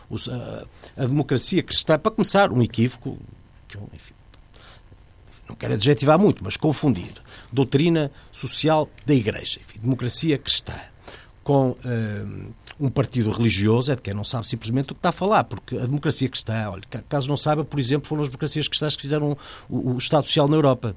os, 0.09 0.27
uh, 0.29 0.67
a 0.97 1.07
democracia 1.07 1.63
cristã, 1.63 1.99
para 1.99 2.13
começar, 2.13 2.53
um 2.53 2.63
equívoco, 2.63 3.19
que 3.67 3.77
eu, 3.77 3.89
enfim, 3.95 4.15
não 5.49 5.57
quero 5.57 5.75
adjetivar 5.75 6.19
muito, 6.19 6.45
mas 6.45 6.57
confundir 6.57 7.13
doutrina 7.53 8.11
social 8.31 8.89
da 9.05 9.15
Igreja, 9.15 9.61
enfim, 9.61 9.79
democracia 9.81 10.39
cristã, 10.39 10.75
com 11.45 11.71
uh, 11.71 12.55
um 12.81 12.89
partido 12.89 13.31
religioso, 13.31 13.93
é 13.93 13.95
de 13.95 14.03
quem 14.03 14.15
não 14.15 14.25
sabe 14.25 14.47
simplesmente 14.49 14.93
o 14.93 14.95
que 14.95 14.99
está 14.99 15.11
a 15.11 15.13
falar, 15.13 15.45
porque 15.45 15.77
a 15.77 15.87
democracia 15.87 16.29
cristã, 16.29 16.71
olha, 16.71 16.83
caso 17.09 17.29
não 17.29 17.37
saiba, 17.37 17.65
por 17.65 17.79
exemplo, 17.79 18.09
foram 18.09 18.23
as 18.23 18.29
democracias 18.29 18.69
cristãs 18.69 18.97
que 18.97 19.03
fizeram 19.03 19.37
o, 19.69 19.93
o 19.93 19.99
Estado 19.99 20.27
Social 20.27 20.49
na 20.49 20.57
Europa. 20.57 20.97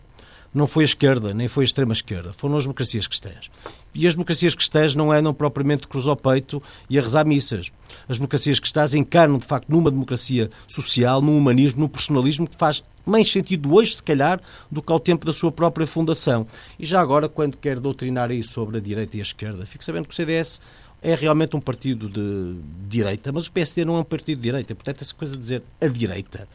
Não 0.53 0.67
foi 0.67 0.83
a 0.83 0.85
esquerda, 0.85 1.33
nem 1.33 1.50
foi 1.50 1.63
a 1.63 1.65
extrema-esquerda, 1.65 2.31
foram 2.31 2.55
as 2.55 2.63
democracias 2.63 3.07
cristãs. 3.07 3.50
E 3.96 4.06
as 4.06 4.14
democracias 4.14 4.54
cristãs 4.54 4.94
não 4.94 5.10
andam 5.10 5.34
propriamente 5.34 5.88
cruz 5.88 6.06
ao 6.06 6.18
peito 6.18 6.62
e 6.90 7.00
a 7.00 7.02
rezar 7.02 7.25
missas. 7.25 7.72
As 8.10 8.18
democracias 8.18 8.60
cristãs 8.60 8.94
encarnam, 8.94 9.38
de 9.38 9.46
facto, 9.46 9.70
numa 9.70 9.90
democracia 9.90 10.52
social, 10.68 11.22
num 11.22 11.38
humanismo, 11.38 11.80
num 11.80 11.88
personalismo 11.88 12.46
que 12.46 12.58
faz 12.58 12.84
mais 13.06 13.32
sentido 13.32 13.74
hoje, 13.74 13.96
se 13.96 14.04
calhar, 14.04 14.42
do 14.70 14.82
que 14.82 14.92
ao 14.92 15.00
tempo 15.00 15.25
da 15.25 15.32
sua 15.32 15.50
própria 15.50 15.88
fundação. 15.88 16.46
E 16.78 16.86
já 16.86 17.00
agora, 17.00 17.30
quando 17.30 17.56
quer 17.56 17.80
doutrinar 17.80 18.32
aí 18.32 18.44
sobre 18.44 18.78
a 18.78 18.82
direita 18.82 19.16
e 19.16 19.22
a 19.22 19.24
esquerda, 19.24 19.66
fico 19.66 19.84
sabendo 19.84 20.08
que 20.08 20.14
o 20.14 20.16
CDS 20.16 20.60
é 21.02 21.16
realmente 21.16 21.56
um 21.56 21.62
partido 21.62 22.10
de 22.10 22.58
direita, 22.90 23.32
mas 23.32 23.48
o 23.48 23.52
PSD 23.52 23.86
não 23.86 23.96
é 23.96 24.00
um 24.00 24.04
partido 24.04 24.38
de 24.38 24.44
direita, 24.44 24.75
portanto, 24.75 25.04
essa 25.04 25.14
coisa 25.14 25.36
de 25.36 25.42
dizer 25.42 25.64
a 25.80 25.88
direita. 25.88 26.50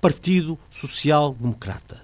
Partido 0.00 0.58
Social 0.68 1.32
Democrata. 1.38 2.02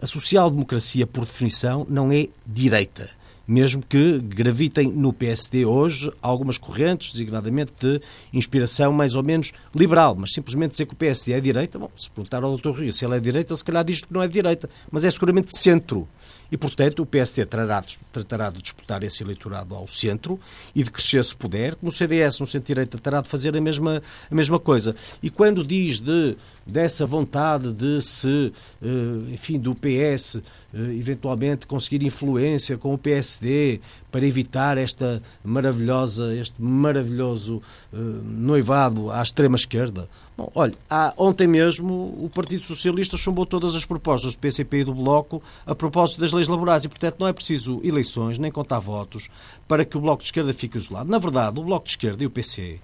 A 0.00 0.06
social-democracia, 0.06 1.06
por 1.06 1.24
definição, 1.24 1.86
não 1.88 2.10
é 2.12 2.28
direita 2.44 3.08
mesmo 3.52 3.82
que 3.86 4.18
gravitem 4.18 4.90
no 4.90 5.12
PSD 5.12 5.66
hoje 5.66 6.10
algumas 6.22 6.56
correntes, 6.56 7.12
designadamente 7.12 7.72
de 7.78 8.00
inspiração 8.32 8.92
mais 8.92 9.14
ou 9.14 9.22
menos 9.22 9.52
liberal, 9.74 10.16
mas 10.18 10.32
simplesmente 10.32 10.72
dizer 10.72 10.86
que 10.86 10.94
o 10.94 10.96
PSD 10.96 11.32
é 11.32 11.40
direita, 11.40 11.78
bom, 11.78 11.90
se 11.94 12.10
perguntar 12.10 12.42
ao 12.42 12.56
Dr. 12.56 12.70
Rio 12.70 12.92
se 12.92 13.04
ele 13.04 13.16
é 13.16 13.20
direita, 13.20 13.54
se 13.54 13.62
calhar 13.62 13.84
diz 13.84 14.00
que 14.00 14.12
não 14.12 14.22
é 14.22 14.28
direita, 14.28 14.70
mas 14.90 15.04
é 15.04 15.10
seguramente 15.10 15.56
centro. 15.56 16.08
E, 16.52 16.56
portanto, 16.58 17.00
o 17.00 17.06
PSD 17.06 17.46
tratará 17.46 17.80
de, 17.80 17.98
tratará 18.12 18.50
de 18.50 18.60
disputar 18.60 19.02
esse 19.02 19.22
eleitorado 19.22 19.74
ao 19.74 19.88
centro 19.88 20.38
e 20.74 20.82
de 20.82 20.90
crescer 20.90 21.24
se 21.24 21.34
puder, 21.34 21.74
como 21.76 21.88
o 21.88 21.92
CDS, 21.92 22.40
no 22.40 22.46
centro-direita, 22.46 22.98
terá 22.98 23.22
de 23.22 23.28
fazer 23.30 23.56
a 23.56 23.60
mesma, 23.60 24.02
a 24.30 24.34
mesma 24.34 24.60
coisa. 24.60 24.94
E 25.22 25.30
quando 25.30 25.64
diz 25.64 25.98
de, 25.98 26.36
dessa 26.66 27.06
vontade 27.06 27.72
de 27.72 28.02
se, 28.02 28.52
eh, 28.82 29.32
enfim, 29.32 29.58
do 29.58 29.74
PS 29.74 30.36
eh, 30.36 30.78
eventualmente 30.98 31.66
conseguir 31.66 32.04
influência 32.04 32.76
com 32.76 32.92
o 32.92 32.98
PSD 32.98 33.80
para 34.12 34.26
evitar 34.26 34.76
esta 34.76 35.22
maravilhosa, 35.42 36.36
este 36.36 36.60
maravilhoso 36.62 37.62
uh, 37.92 37.96
noivado 37.96 39.10
à 39.10 39.22
extrema-esquerda. 39.22 40.08
Bom, 40.36 40.52
olha, 40.54 40.74
há, 40.88 41.14
ontem 41.16 41.46
mesmo 41.46 42.18
o 42.22 42.30
Partido 42.32 42.64
Socialista 42.64 43.16
chumbou 43.16 43.46
todas 43.46 43.74
as 43.74 43.84
propostas 43.84 44.34
do 44.34 44.38
PCP 44.38 44.78
e 44.80 44.84
do 44.84 44.94
Bloco 44.94 45.42
a 45.66 45.74
propósito 45.74 46.20
das 46.20 46.32
leis 46.32 46.46
laborais 46.46 46.84
e, 46.84 46.88
portanto, 46.88 47.16
não 47.18 47.26
é 47.26 47.32
preciso 47.32 47.80
eleições 47.82 48.38
nem 48.38 48.52
contar 48.52 48.78
votos 48.78 49.28
para 49.66 49.84
que 49.84 49.96
o 49.96 50.00
Bloco 50.00 50.22
de 50.22 50.28
Esquerda 50.28 50.52
fique 50.52 50.76
isolado. 50.76 51.10
Na 51.10 51.18
verdade, 51.18 51.58
o 51.58 51.64
Bloco 51.64 51.86
de 51.86 51.92
Esquerda 51.92 52.22
e 52.22 52.26
o 52.26 52.30
PC 52.30 52.78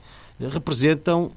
representam 0.51 1.31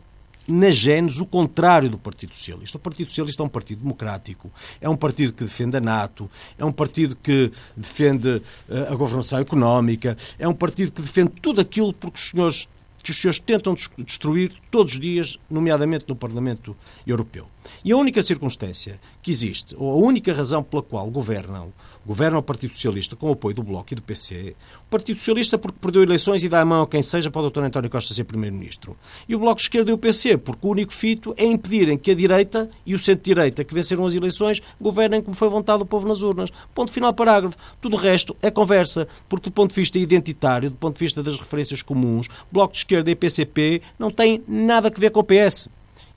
na 0.48 0.70
genes 0.70 1.20
o 1.20 1.26
contrário 1.26 1.90
do 1.90 1.98
Partido 1.98 2.36
Socialista. 2.36 2.78
O 2.78 2.82
Partido 2.82 3.10
Socialista 3.10 3.42
é 3.42 3.46
um 3.46 3.50
partido 3.50 3.82
democrático, 3.82 4.52
é 4.80 4.90
um 4.90 4.96
partido 4.96 5.34
que 5.34 5.44
defende 5.44 5.78
a 5.78 5.82
NATO, 5.82 6.30
é 6.58 6.66
um 6.66 6.72
partido 6.72 7.16
que 7.16 7.52
defende 7.76 8.42
eh, 8.70 8.88
a 8.90 8.96
governação 8.96 9.40
económica, 9.40 10.18
é 10.38 10.48
um 10.48 10.54
partido 10.54 10.92
que 10.92 11.02
defende 11.02 11.32
tudo 11.42 11.62
aquilo 11.62 11.94
porque 11.94 12.18
os 12.18 12.30
senhores, 12.30 12.70
que 13.04 13.12
os 13.12 13.18
senhores 13.18 13.40
tentam 13.40 13.76
destruir 13.98 14.54
todos 14.70 14.94
os 14.94 15.00
dias, 15.00 15.38
nomeadamente 15.50 16.06
no 16.08 16.16
Parlamento 16.16 16.76
Europeu. 17.06 17.48
E 17.84 17.92
a 17.92 17.98
única 17.98 18.22
circunstância 18.22 19.00
que 19.22 19.32
existe, 19.32 19.76
ou 19.78 19.92
a 19.92 19.96
única 19.96 20.34
razão 20.34 20.64
pela 20.64 20.82
qual 20.82 21.10
governam, 21.10 21.72
governa 22.06 22.40
o 22.40 22.44
Partido 22.44 22.74
Socialista 22.74 23.16
com 23.16 23.30
o 23.30 23.34
apoio 23.34 23.56
do 23.56 23.64
Bloco 23.64 23.94
e 23.94 23.96
do 23.96 24.02
PC, 24.02 24.56
o 24.88 24.90
Partido 24.90 25.20
Socialista 25.20 25.58
porque 25.58 25.78
perdeu 25.80 26.02
eleições 26.02 26.44
e 26.44 26.50
dá 26.50 26.62
a 26.62 26.66
mão 26.66 26.84
a 26.84 26.88
quem 26.88 27.02
seja 27.02 27.30
para 27.30 27.42
o 27.42 27.50
Dr. 27.50 27.64
António 27.64 27.90
Costa 27.90 28.14
ser 28.14 28.24
Primeiro-Ministro. 28.24 28.98
E 29.28 29.36
o 29.36 29.40
Bloco 29.40 29.58
de 29.58 29.64
Esquerda 29.64 29.92
e 29.92 29.94
o 29.94 29.98
PC 29.98 30.38
porque 30.38 30.66
o 30.66 30.72
único 30.72 30.94
fito 30.94 31.34
é 31.38 31.46
impedirem 31.46 31.98
que 31.98 32.12
a 32.12 32.16
direita 32.16 32.70
e 32.86 32.96
o 32.96 33.00
centro-direita 33.00 33.64
que 33.64 33.74
venceram 33.74 34.06
as 34.06 34.16
eleições 34.16 34.62
governem 34.80 35.22
como 35.22 35.36
foi 35.36 35.50
vontade 35.50 35.80
do 35.80 35.86
povo 35.86 36.08
nas 36.08 36.22
urnas. 36.22 36.50
Ponto 36.74 36.92
final 36.92 37.14
parágrafo. 37.14 37.58
Tudo 37.80 37.96
o 37.96 38.00
resto 38.00 38.36
é 38.42 38.50
conversa, 38.50 39.08
porque 39.30 39.50
do 39.50 39.54
ponto 39.54 39.70
de 39.70 39.76
vista 39.76 40.00
identitário, 40.00 40.70
do 40.70 40.76
ponto 40.76 40.96
de 40.96 41.00
vista 41.00 41.22
das 41.22 41.38
referências 41.38 41.82
comuns, 41.82 42.28
Bloco 42.52 42.74
de 42.74 42.80
Esquerda 42.80 43.12
e 43.12 43.16
PCP 43.16 43.82
não 44.00 44.10
têm 44.10 44.44
nada 44.48 44.88
a 44.88 45.00
ver 45.00 45.12
com 45.12 45.20
o 45.20 45.24
PS. 45.24 45.68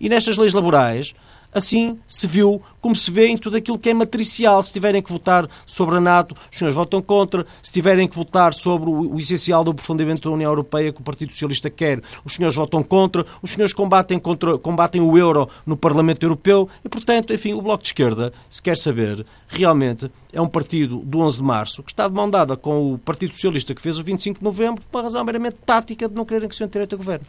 E 0.00 0.08
nestas 0.08 0.36
leis 0.36 0.52
laborais, 0.52 1.14
assim 1.54 1.98
se 2.06 2.26
viu, 2.26 2.60
como 2.80 2.96
se 2.96 3.10
vê 3.10 3.28
em 3.28 3.38
tudo 3.38 3.56
aquilo 3.56 3.78
que 3.78 3.88
é 3.88 3.94
matricial. 3.94 4.62
Se 4.62 4.72
tiverem 4.72 5.00
que 5.00 5.10
votar 5.10 5.48
sobre 5.64 5.96
a 5.96 6.00
NATO, 6.00 6.34
os 6.50 6.58
senhores 6.58 6.74
votam 6.74 7.00
contra. 7.00 7.46
Se 7.62 7.72
tiverem 7.72 8.08
que 8.08 8.16
votar 8.16 8.52
sobre 8.52 8.90
o, 8.90 9.18
essencial 9.18 9.62
do 9.62 9.70
aprofundamento 9.70 10.28
da 10.28 10.34
União 10.34 10.50
Europeia 10.50 10.92
que 10.92 11.00
o 11.00 11.04
Partido 11.04 11.32
Socialista 11.32 11.70
quer, 11.70 12.00
os 12.24 12.34
senhores 12.34 12.56
votam 12.56 12.82
contra. 12.82 13.24
Os 13.40 13.52
senhores 13.52 13.72
combatem, 13.72 14.18
contra, 14.18 14.58
combatem 14.58 15.00
o 15.00 15.16
euro 15.16 15.48
no 15.64 15.76
Parlamento 15.76 16.24
Europeu. 16.24 16.68
E, 16.84 16.88
portanto, 16.88 17.32
enfim, 17.32 17.54
o 17.54 17.62
Bloco 17.62 17.82
de 17.82 17.88
Esquerda, 17.88 18.32
se 18.50 18.60
quer 18.60 18.76
saber, 18.76 19.24
realmente 19.46 20.10
é 20.32 20.40
um 20.40 20.48
partido 20.48 20.98
do 20.98 21.20
11 21.20 21.38
de 21.38 21.42
março 21.44 21.82
que 21.82 21.92
está 21.92 22.08
de 22.08 22.14
mão 22.14 22.28
dada 22.28 22.56
com 22.56 22.92
o 22.92 22.98
Partido 22.98 23.32
Socialista 23.32 23.74
que 23.74 23.80
fez 23.80 23.98
o 23.98 24.04
25 24.04 24.40
de 24.40 24.44
novembro 24.44 24.82
por 24.90 24.98
uma 24.98 25.04
razão 25.04 25.24
meramente 25.24 25.56
tática 25.64 26.08
de 26.08 26.14
não 26.14 26.24
quererem 26.24 26.48
que 26.48 26.54
o 26.54 26.58
centro-direita 26.58 26.96
governe. 26.96 27.24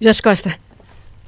Jorge 0.00 0.22
Costa. 0.22 0.58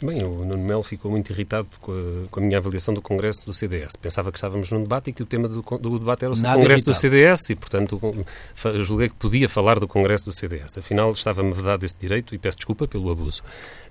Bem, 0.01 0.23
o 0.23 0.45
Nuno 0.45 0.59
Melo 0.59 0.83
ficou 0.85 1.11
muito 1.11 1.33
irritado 1.33 1.67
com 1.81 1.91
a, 1.91 2.29
com 2.31 2.39
a, 2.39 2.43
minha 2.43 2.59
avaliação 2.59 2.95
do 2.95 3.03
Congresso 3.03 3.45
do 3.45 3.53
CDS. 3.53 3.97
Pensava 3.97 4.31
que 4.31 4.39
estávamos 4.39 4.71
num 4.71 4.85
debate 4.85 5.11
e 5.11 5.13
que 5.13 5.25
o 5.25 5.27
tema 5.27 5.49
do, 5.49 5.61
do 5.61 5.99
debate 5.99 6.25
era 6.25 6.33
o 6.33 6.37
Nada 6.37 6.55
Congresso 6.55 6.85
irritado. 6.85 6.97
do 6.97 7.01
CDS 7.01 7.51
e, 7.51 7.57
portanto, 7.57 8.27
julguei 8.85 9.09
que 9.09 9.17
podia 9.17 9.49
falar 9.49 9.81
do 9.81 9.89
Congresso 9.89 10.27
do 10.27 10.33
CDS. 10.33 10.79
Afinal, 10.79 11.11
estava-me 11.11 11.53
vedado 11.53 11.85
esse 11.85 11.97
direito 11.99 12.33
e 12.33 12.39
peço 12.39 12.59
desculpa 12.59 12.87
pelo 12.87 13.11
abuso. 13.11 13.43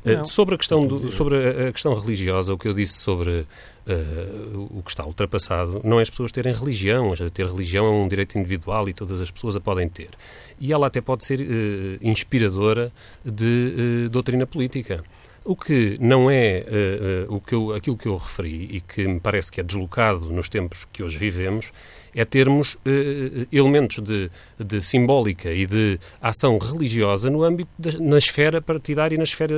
Uh, 0.05 0.25
sobre 0.25 0.55
a 0.55 0.57
questão, 0.57 0.87
do, 0.87 1.09
sobre 1.09 1.35
a, 1.35 1.67
a, 1.67 1.71
questão 1.73 1.93
religiosa, 1.93 2.53
o 2.53 2.57
que 2.57 2.69
eu 2.69 2.73
disse 2.73 2.93
sobre 2.93 3.41
uh, 3.41 4.67
o 4.77 4.81
que 4.81 4.89
está 4.89 5.05
ultrapassado 5.05 5.81
não 5.83 5.99
é 5.99 6.03
as 6.03 6.09
pessoas 6.09 6.31
terem 6.31 6.53
religião. 6.53 7.13
Ter 7.33 7.45
religião 7.45 7.85
é 7.85 7.89
um 7.89 8.07
direito 8.07 8.37
individual 8.39 8.87
e 8.87 8.93
todas 8.93 9.19
as 9.19 9.29
pessoas 9.29 9.57
a 9.57 9.59
podem 9.59 9.89
ter. 9.89 10.11
E 10.57 10.71
ela 10.71 10.87
até 10.87 11.01
pode 11.01 11.25
ser 11.25 11.41
uh, 11.41 11.97
inspiradora 12.01 12.93
de 13.25 14.07
doutrina 14.09 14.47
política. 14.47 15.03
O 15.49 15.55
que 15.55 15.97
não 16.01 16.29
é 16.29 16.65
uh, 16.67 17.31
uh, 17.31 17.35
o 17.37 17.39
que 17.39 17.55
eu, 17.55 17.73
aquilo 17.73 17.95
que 17.95 18.05
eu 18.05 18.17
referi 18.17 18.67
e 18.69 18.81
que 18.81 19.07
me 19.07 19.17
parece 19.17 19.49
que 19.49 19.61
é 19.61 19.63
deslocado 19.63 20.29
nos 20.29 20.49
tempos 20.49 20.85
que 20.91 21.01
hoje 21.01 21.17
vivemos 21.17 21.71
é 22.13 22.25
termos 22.25 22.73
uh, 22.73 23.47
elementos 23.49 24.03
de, 24.03 24.29
de, 24.59 24.81
simbólica 24.81 25.49
e 25.49 25.65
de 25.65 25.97
ação 26.21 26.57
religiosa 26.57 27.29
no 27.29 27.43
âmbito 27.43 27.71
da, 27.79 27.97
na 27.97 28.17
esfera 28.17 28.61
partidária 28.61 29.15
e 29.15 29.17
na 29.17 29.23
esfera 29.23 29.55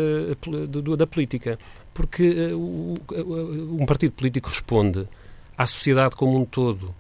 de, 0.68 0.96
da 0.96 1.08
política. 1.08 1.58
Porque 1.92 2.54
um 2.54 3.84
partido 3.88 4.12
político 4.12 4.48
responde 4.48 5.08
à 5.58 5.66
sociedade 5.66 6.16
como 6.16 6.40
um 6.40 6.46
todo. 6.46 6.94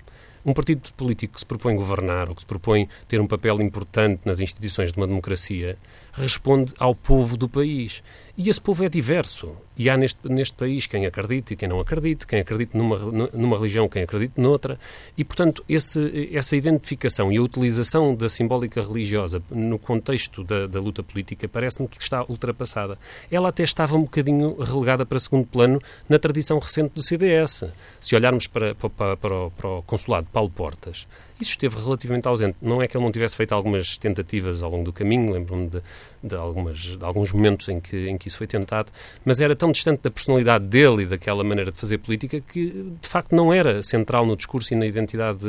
Um 0.44 0.54
partido 0.54 0.92
político 0.94 1.36
que 1.36 1.40
se 1.42 1.46
propõe 1.46 1.76
governar 1.76 2.28
ou 2.28 2.34
que 2.34 2.42
se 2.42 2.48
propõe 2.48 2.90
ter 3.08 3.22
um 3.22 3.28
papel 3.28 3.62
importante 3.62 4.22
nas 4.26 4.40
instituições 4.40 4.92
de 4.92 4.98
uma 4.98 5.06
democracia 5.06 5.78
responde 6.14 6.74
ao 6.78 6.94
povo 6.94 7.38
do 7.38 7.48
país. 7.48 8.04
E 8.38 8.50
esse 8.50 8.62
povo 8.62 8.86
é 8.86 8.88
diverso. 8.90 9.52
E 9.78 9.90
há 9.90 9.98
neste, 9.98 10.18
neste 10.30 10.56
país 10.56 10.88
quem 10.88 11.06
acredita 11.06 11.54
e 11.54 11.58
quem 11.58 11.68
não 11.68 11.82
acredita, 11.82 12.26
quem 12.26 12.40
acredita 12.40 12.78
numa, 12.78 12.98
numa 13.34 13.58
religião, 13.58 13.90
quem 13.90 14.04
acredita 14.04 14.42
noutra. 14.42 14.80
E, 15.18 15.26
portanto, 15.26 15.62
esse, 15.68 16.30
essa 16.34 16.56
identificação 16.56 17.34
e 17.34 17.38
a 17.38 17.42
utilização 17.42 18.16
da 18.16 18.30
simbólica 18.30 18.82
religiosa 18.82 19.44
no 19.52 19.78
contexto 19.78 20.42
da, 20.42 20.68
da 20.68 20.80
luta 20.80 21.04
política 21.04 21.50
parece-me 21.50 21.90
que 21.90 22.02
está 22.02 22.24
ultrapassada. 22.30 22.98
Ela 23.30 23.50
até 23.50 23.64
estava 23.64 23.98
um 23.98 24.04
bocadinho 24.04 24.56
relegada 24.62 25.06
para 25.06 25.20
segundo 25.20 25.46
plano 25.46 25.82
na 26.08 26.18
tradição 26.18 26.60
recente 26.60 26.94
do 26.96 27.02
CDS. 27.02 27.66
Se 28.00 28.16
olharmos 28.16 28.48
para, 28.48 28.74
para, 28.74 29.18
para, 29.18 29.36
o, 29.36 29.52
para 29.52 29.68
o 29.68 29.82
consulado 29.84 30.28
Paulo 30.32 30.50
Portas, 30.50 31.06
isso 31.40 31.52
esteve 31.52 31.78
relativamente 31.78 32.28
ausente. 32.28 32.58
Não 32.62 32.82
é 32.82 32.88
que 32.88 32.98
ele 32.98 33.04
não 33.04 33.12
tivesse 33.12 33.36
feito 33.36 33.54
algumas 33.54 33.98
tentativas 33.98 34.62
ao 34.62 34.72
longo 34.72 34.84
do 34.84 34.94
caminho, 34.94 35.32
lembro-me 35.32 35.70
de, 35.70 35.82
de, 36.24 36.36
algumas, 36.36 36.78
de 36.80 37.04
alguns 37.04 37.32
momentos 37.32 37.70
em 37.70 37.80
que, 37.80 38.10
em 38.10 38.18
que 38.18 38.28
isso 38.28 38.38
foi 38.38 38.48
tentado, 38.48 38.92
mas 39.24 39.42
era 39.42 39.56
tão 39.56 39.72
distante 39.72 40.02
da 40.02 40.12
personalidade 40.12 40.66
dele 40.66 41.04
e 41.04 41.06
daquela 41.06 41.44
maneira 41.44 41.72
de 41.72 41.78
fazer 41.78 41.98
política 42.00 42.42
que, 42.42 42.94
de 43.02 43.08
facto, 43.08 43.36
não 43.36 43.54
era 43.54 43.82
central 43.82 44.26
no 44.26 44.36
discurso 44.36 44.74
e 44.74 44.78
na 44.78 44.86
identidade 44.86 45.40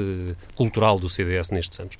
cultural 0.55 0.99
do 0.99 1.09
CDS 1.09 1.51
nestes 1.51 1.79
anos 1.81 1.97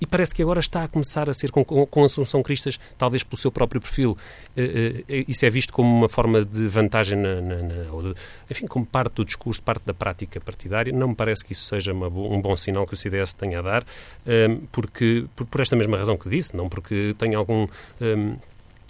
e 0.00 0.06
parece 0.06 0.34
que 0.34 0.42
agora 0.42 0.60
está 0.60 0.84
a 0.84 0.88
começar 0.88 1.30
a 1.30 1.34
ser, 1.34 1.50
com, 1.50 1.64
com 1.64 2.04
Assunção 2.04 2.42
Cristas, 2.42 2.78
talvez 2.98 3.22
pelo 3.22 3.36
seu 3.36 3.50
próprio 3.52 3.80
perfil. 3.80 4.16
Uh, 4.56 4.60
uh, 4.60 5.24
isso 5.28 5.46
é 5.46 5.50
visto 5.50 5.72
como 5.72 5.88
uma 5.88 6.08
forma 6.08 6.44
de 6.44 6.66
vantagem, 6.66 7.18
na, 7.18 7.40
na, 7.40 7.56
na 7.56 7.74
de, 7.84 8.14
enfim, 8.50 8.66
como 8.66 8.84
parte 8.84 9.14
do 9.14 9.24
discurso, 9.24 9.62
parte 9.62 9.84
da 9.84 9.94
prática 9.94 10.40
partidária. 10.40 10.92
Não 10.92 11.08
me 11.08 11.14
parece 11.14 11.44
que 11.44 11.52
isso 11.52 11.64
seja 11.64 11.92
uma, 11.92 12.08
um 12.08 12.40
bom 12.40 12.56
sinal 12.56 12.86
que 12.86 12.94
o 12.94 12.96
CDS 12.96 13.32
tenha 13.32 13.60
a 13.60 13.62
dar, 13.62 13.82
uh, 13.82 14.56
porque, 14.72 15.26
por, 15.36 15.46
por, 15.46 15.60
esta 15.60 15.76
mesma 15.76 15.96
razão 15.96 16.16
que 16.16 16.28
disse, 16.28 16.56
não 16.56 16.68
porque 16.68 17.14
tem 17.16 17.34
algum 17.34 17.66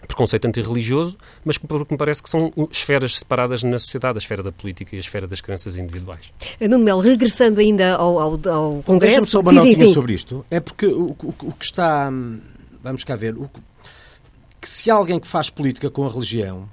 preconceito 0.04 0.46
antirreligioso, 0.46 1.16
mas 1.44 1.58
porque 1.58 1.94
me 1.94 1.98
parece 1.98 2.22
que 2.22 2.30
são 2.30 2.52
esferas 2.70 3.18
separadas 3.18 3.62
na 3.62 3.78
sociedade, 3.78 4.18
a 4.18 4.20
esfera 4.20 4.42
da 4.42 4.52
política 4.52 4.94
e 4.94 4.98
a 4.98 5.00
esfera 5.00 5.26
das 5.26 5.40
crenças 5.40 5.76
individuais. 5.76 6.32
Eh, 6.60 6.68
Nuno 6.68 6.84
Melo, 6.84 7.00
regressando 7.00 7.60
ainda 7.60 7.94
ao, 7.94 8.18
ao, 8.18 8.32
ao 8.32 8.82
Congresso... 8.82 9.16
Deixa-me 9.16 9.26
só 9.26 9.40
uma 9.40 9.50
sim, 9.50 9.56
notinha 9.56 9.76
sim, 9.76 9.86
sim. 9.86 9.94
sobre 9.94 10.12
isto. 10.14 10.44
É 10.50 10.60
porque 10.60 10.86
o, 10.86 11.10
o, 11.10 11.34
o, 11.42 11.52
que 11.52 11.64
está... 11.64 12.10
Vamos 12.82 13.04
cá 13.04 13.16
ver. 13.16 13.34
O, 13.36 13.50
que 14.64 14.68
se 14.68 14.90
há 14.90 14.94
alguém 14.94 15.20
que 15.20 15.28
faz 15.28 15.50
política 15.50 15.90
com 15.90 16.06
a 16.06 16.10
religião, 16.10 16.66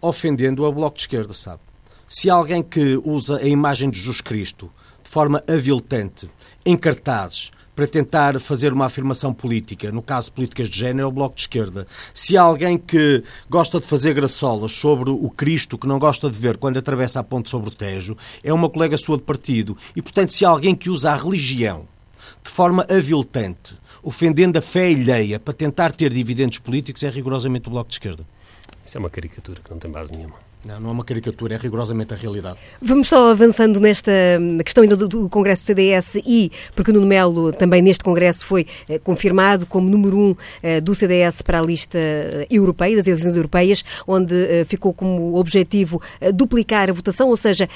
ofendendo 0.00 0.64
é 0.64 0.68
o 0.68 0.72
Bloco 0.72 0.96
de 0.96 1.02
Esquerda, 1.02 1.34
sabe? 1.34 1.60
Se 2.08 2.30
há 2.30 2.34
alguém 2.34 2.62
que 2.62 2.98
usa 3.04 3.36
a 3.36 3.46
imagem 3.46 3.90
de 3.90 3.98
Jesus 3.98 4.22
Cristo 4.22 4.70
de 5.02 5.10
forma 5.10 5.44
aviltante, 5.46 6.28
em 6.64 6.74
cartazes, 6.74 7.50
para 7.74 7.86
tentar 7.86 8.38
fazer 8.40 8.72
uma 8.72 8.86
afirmação 8.86 9.34
política, 9.34 9.90
no 9.90 10.02
caso 10.02 10.30
políticas 10.32 10.68
de 10.68 10.78
género, 10.78 11.00
é 11.00 11.06
o 11.06 11.12
Bloco 11.12 11.34
de 11.34 11.42
Esquerda. 11.42 11.86
Se 12.12 12.36
há 12.36 12.42
alguém 12.42 12.78
que 12.78 13.22
gosta 13.50 13.80
de 13.80 13.86
fazer 13.86 14.14
graçolas 14.14 14.72
sobre 14.72 15.10
o 15.10 15.28
Cristo 15.30 15.76
que 15.76 15.86
não 15.86 15.98
gosta 15.98 16.30
de 16.30 16.38
ver 16.38 16.56
quando 16.56 16.78
atravessa 16.78 17.20
a 17.20 17.24
ponte 17.24 17.50
sobre 17.50 17.68
o 17.68 17.72
Tejo, 17.72 18.16
é 18.42 18.52
uma 18.52 18.70
colega 18.70 18.96
sua 18.96 19.16
de 19.16 19.24
partido. 19.24 19.76
E, 19.96 20.00
portanto, 20.00 20.32
se 20.32 20.44
há 20.44 20.48
alguém 20.48 20.74
que 20.74 20.88
usa 20.88 21.10
a 21.10 21.16
religião 21.16 21.86
de 22.42 22.50
forma 22.50 22.86
aviltante, 22.88 23.74
ofendendo 24.02 24.58
a 24.58 24.62
fé 24.62 24.88
alheia 24.88 25.40
para 25.40 25.54
tentar 25.54 25.92
ter 25.92 26.12
dividendos 26.12 26.58
políticos, 26.58 27.02
é 27.02 27.08
rigorosamente 27.08 27.68
o 27.68 27.70
Bloco 27.70 27.88
de 27.88 27.96
Esquerda. 27.96 28.24
Isso 28.84 28.96
é 28.96 29.00
uma 29.00 29.10
caricatura 29.10 29.60
que 29.62 29.70
não 29.70 29.78
tem 29.78 29.90
base 29.90 30.12
nenhuma. 30.12 30.36
Não, 30.64 30.80
não 30.80 30.88
é 30.88 30.92
uma 30.92 31.04
caricatura, 31.04 31.54
é 31.54 31.58
rigorosamente 31.58 32.14
a 32.14 32.16
realidade. 32.16 32.58
Vamos 32.80 33.08
só 33.08 33.30
avançando 33.30 33.78
nesta 33.78 34.10
questão 34.64 34.82
ainda 34.82 34.96
do, 34.96 35.28
Congresso 35.28 35.62
do 35.62 35.66
CDS 35.66 36.14
e, 36.26 36.50
porque 36.74 36.90
o 36.90 36.94
Nuno 36.94 37.06
Melo 37.06 37.52
também 37.52 37.82
neste 37.82 38.02
Congresso 38.02 38.46
foi 38.46 38.66
eh, 38.88 38.98
confirmado 38.98 39.66
como 39.66 39.88
número 39.88 40.16
um 40.16 40.36
eh, 40.62 40.80
do 40.80 40.94
CDS 40.94 41.42
para 41.42 41.60
a 41.60 41.62
lista 41.62 41.98
eh, 41.98 42.46
europeia, 42.50 42.96
das 42.96 43.06
eleições 43.06 43.36
europeias, 43.36 43.84
onde 44.06 44.64
ficou 44.66 44.94
como 44.94 45.36
objetivo 45.36 46.00
duplicar 46.32 46.88
a 46.88 46.92
votação, 46.92 47.28
ou 47.28 47.36
seja, 47.36 47.68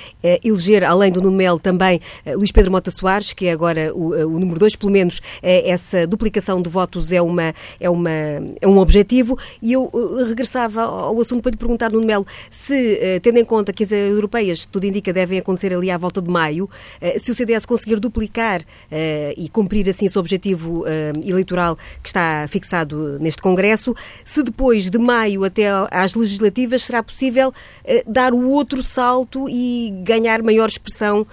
eleger, 0.42 0.84
além 0.84 1.12
do 1.12 1.20
Nuno 1.20 1.36
Melo, 1.36 1.58
também 1.58 2.00
Luís 2.26 2.52
Pedro 2.52 2.70
Mota 2.70 2.90
Soares, 2.90 3.32
que 3.32 3.46
é 3.46 3.52
agora 3.52 3.92
o, 3.94 4.10
o 4.14 4.38
número 4.38 4.58
dois, 4.58 4.74
pelo 4.76 4.92
menos 4.92 5.20
essa 5.42 6.06
duplicação 6.06 6.62
de 6.62 6.70
votos 6.70 7.12
é, 7.12 7.20
uma, 7.20 7.54
é, 7.80 7.90
uma, 7.90 8.10
é 8.10 8.66
um 8.66 8.78
objetivo. 8.78 9.38
E 9.60 9.72
eu 9.72 9.90
regressava 10.26 10.82
ao 10.82 11.20
assunto 11.20 11.42
para 11.42 11.50
lhe 11.50 11.56
perguntar, 11.56 11.90
Nuno 11.90 12.06
Melo, 12.06 12.26
se 12.50 12.77
eh, 12.78 13.20
tendo 13.20 13.38
em 13.38 13.44
conta 13.44 13.72
que 13.72 13.82
as 13.82 13.92
europeias, 13.92 14.66
tudo 14.66 14.86
indica, 14.86 15.12
devem 15.12 15.38
acontecer 15.38 15.72
ali 15.74 15.90
à 15.90 15.98
volta 15.98 16.20
de 16.20 16.30
maio, 16.30 16.68
eh, 17.00 17.18
se 17.18 17.30
o 17.30 17.34
CDS 17.34 17.66
conseguir 17.66 18.00
duplicar 18.00 18.62
eh, 18.90 19.34
e 19.36 19.48
cumprir 19.48 19.88
assim 19.88 20.06
esse 20.06 20.18
objetivo 20.18 20.84
eleitoral 21.24 21.76
que 22.02 22.08
está 22.08 22.46
fixado 22.48 23.18
neste 23.18 23.42
Congresso, 23.42 23.94
se 24.24 24.42
depois 24.42 24.90
de 24.90 24.98
maio 24.98 25.44
até 25.44 25.68
às 25.90 26.14
legislativas 26.14 26.82
será 26.82 27.02
possível 27.02 27.52
dar 28.06 28.32
o 28.32 28.48
outro 28.48 28.82
salto 28.82 29.48
e 29.48 29.92
ganhar 30.02 30.42
maior 30.42 30.68
expressão 30.68 31.26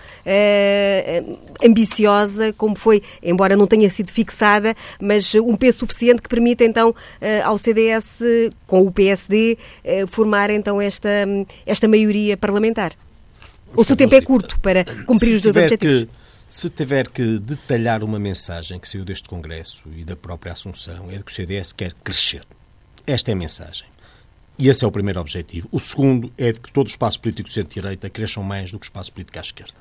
ambiciosa, 1.63 2.53
como 2.53 2.75
foi, 2.75 3.01
embora 3.23 3.55
não 3.55 3.67
tenha 3.67 3.89
sido 3.89 4.11
fixada, 4.11 4.75
mas 4.99 5.33
um 5.35 5.55
peso 5.55 5.79
suficiente 5.79 6.21
que 6.21 6.29
permita 6.29 6.63
então 6.63 6.93
ao 7.43 7.57
CDS, 7.57 8.21
com 8.67 8.81
o 8.81 8.91
PSD, 8.91 9.57
formar 10.07 10.49
então 10.49 10.81
esta 10.81 11.25
esta 11.65 11.87
maioria 11.87 12.37
parlamentar? 12.37 12.93
Ou 13.75 13.83
se 13.83 13.93
o 13.93 13.95
tempo 13.95 14.15
é 14.15 14.21
curto 14.21 14.59
para 14.59 14.85
cumprir 15.05 15.35
os 15.35 15.41
dois 15.41 15.55
objetivos? 15.55 16.03
Que, 16.03 16.09
se 16.47 16.69
tiver 16.69 17.09
que 17.09 17.39
detalhar 17.39 18.03
uma 18.03 18.19
mensagem 18.19 18.79
que 18.79 18.87
saiu 18.87 19.03
deste 19.03 19.27
Congresso 19.27 19.83
e 19.95 20.03
da 20.03 20.15
própria 20.15 20.53
Assunção, 20.53 21.09
é 21.09 21.17
de 21.17 21.23
que 21.23 21.31
o 21.31 21.33
CDS 21.33 21.73
quer 21.73 21.93
crescer. 22.03 22.43
Esta 23.05 23.31
é 23.31 23.33
a 23.33 23.35
mensagem. 23.35 23.87
E 24.57 24.69
esse 24.69 24.85
é 24.85 24.87
o 24.87 24.91
primeiro 24.91 25.19
objetivo. 25.19 25.67
O 25.71 25.79
segundo 25.79 26.31
é 26.37 26.51
de 26.51 26.59
que 26.59 26.71
todo 26.71 26.87
o 26.87 26.89
espaço 26.89 27.19
político 27.19 27.51
centro-direita 27.51 28.09
cresçam 28.09 28.41
mais 28.41 28.71
do 28.71 28.79
que 28.79 28.85
o 28.85 28.87
espaço 28.87 29.11
político 29.11 29.37
à 29.37 29.41
esquerda. 29.41 29.73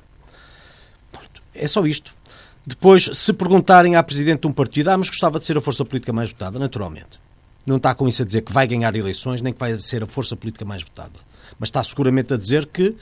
Pronto. 1.11 1.41
É 1.53 1.65
só 1.67 1.85
isto. 1.85 2.13
Depois, 2.65 3.09
se 3.13 3.31
perguntarem 3.31 3.95
à 3.95 4.03
Presidente 4.03 4.41
de 4.41 4.47
um 4.47 4.51
partido, 4.51 4.89
ah, 4.89 4.97
mas 4.97 5.07
gostava 5.07 5.39
de 5.39 5.45
ser 5.45 5.57
a 5.57 5.61
força 5.61 5.85
política 5.85 6.11
mais 6.11 6.29
votada, 6.29 6.59
naturalmente. 6.59 7.19
Não 7.65 7.77
está 7.77 7.95
com 7.95 8.07
isso 8.07 8.21
a 8.21 8.25
dizer 8.25 8.41
que 8.41 8.53
vai 8.53 8.67
ganhar 8.67 8.95
eleições, 8.95 9.41
nem 9.41 9.51
que 9.51 9.59
vai 9.59 9.79
ser 9.79 10.03
a 10.03 10.05
força 10.05 10.35
política 10.35 10.63
mais 10.63 10.83
votada. 10.83 11.19
Mas 11.59 11.69
está 11.69 11.83
seguramente 11.83 12.33
a 12.33 12.37
dizer 12.37 12.67
que 12.67 12.95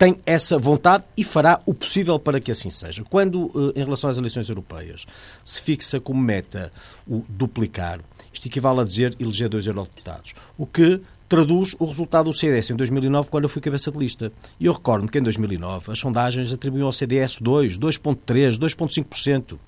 tem 0.00 0.16
essa 0.24 0.56
vontade 0.56 1.04
e 1.14 1.22
fará 1.22 1.60
o 1.66 1.74
possível 1.74 2.18
para 2.18 2.40
que 2.40 2.50
assim 2.50 2.70
seja. 2.70 3.04
Quando, 3.10 3.72
eh, 3.76 3.80
em 3.80 3.84
relação 3.84 4.08
às 4.08 4.16
eleições 4.16 4.48
europeias, 4.48 5.04
se 5.44 5.60
fixa 5.60 6.00
como 6.00 6.18
meta 6.18 6.72
o 7.06 7.22
duplicar, 7.28 8.00
isto 8.32 8.46
equivale 8.46 8.80
a 8.80 8.84
dizer 8.84 9.14
eleger 9.20 9.50
dois 9.50 9.66
eurodeputados, 9.66 10.32
o 10.56 10.64
que 10.64 11.02
traduz 11.28 11.76
o 11.78 11.84
resultado 11.84 12.30
do 12.30 12.34
CDS 12.34 12.70
em 12.70 12.76
2009, 12.76 13.28
quando 13.28 13.44
eu 13.44 13.50
fui 13.50 13.60
cabeça 13.60 13.92
de 13.92 13.98
lista. 13.98 14.32
E 14.58 14.64
eu 14.64 14.72
recordo-me 14.72 15.08
que 15.08 15.18
em 15.18 15.22
2009 15.22 15.92
as 15.92 15.98
sondagens 15.98 16.50
atribuíam 16.50 16.86
ao 16.86 16.92
CDS 16.92 17.38
2, 17.38 17.78
2,3%, 17.78 18.58
2,5%. 18.58 19.58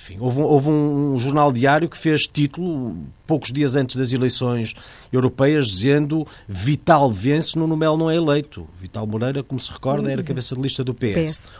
Enfim, 0.00 0.18
houve 0.20 0.40
um, 0.40 0.42
houve 0.44 0.70
um, 0.70 1.18
jornal 1.18 1.50
diário 1.50 1.88
que 1.88 1.96
fez 1.96 2.22
título, 2.22 2.96
poucos 3.26 3.50
dias 3.50 3.76
antes 3.76 3.96
das 3.96 4.12
eleições 4.12 4.74
europeias, 5.12 5.68
dizendo 5.68 6.26
Vital 6.46 7.10
vence, 7.10 7.58
Nuno 7.58 7.76
Melo 7.76 7.96
não 7.96 8.10
é 8.10 8.16
eleito. 8.16 8.68
Vital 8.78 9.06
Moreira, 9.06 9.42
como 9.42 9.58
se 9.58 9.72
recorda, 9.72 10.12
era 10.12 10.22
cabeça 10.22 10.54
de 10.54 10.60
lista 10.60 10.84
do 10.84 10.94
PS. 10.94 11.14
PS. 11.14 11.50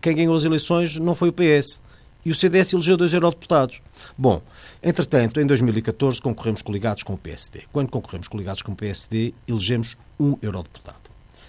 Quem 0.00 0.16
ganhou 0.16 0.36
as 0.36 0.44
eleições 0.44 0.98
não 0.98 1.14
foi 1.14 1.30
o 1.30 1.32
PS. 1.32 1.80
E 2.24 2.30
o 2.30 2.34
CDS 2.34 2.74
elegeu 2.74 2.96
dois 2.96 3.14
eurodeputados. 3.14 3.80
Bom, 4.16 4.42
entretanto, 4.82 5.40
em 5.40 5.46
2014 5.46 6.20
concorremos 6.20 6.60
coligados 6.60 7.02
com 7.02 7.14
o 7.14 7.18
PSD. 7.18 7.62
Quando 7.72 7.88
concorremos 7.88 8.28
coligados 8.28 8.60
com 8.60 8.72
o 8.72 8.76
PSD, 8.76 9.32
elegemos 9.46 9.96
um 10.20 10.36
eurodeputado. 10.42 10.98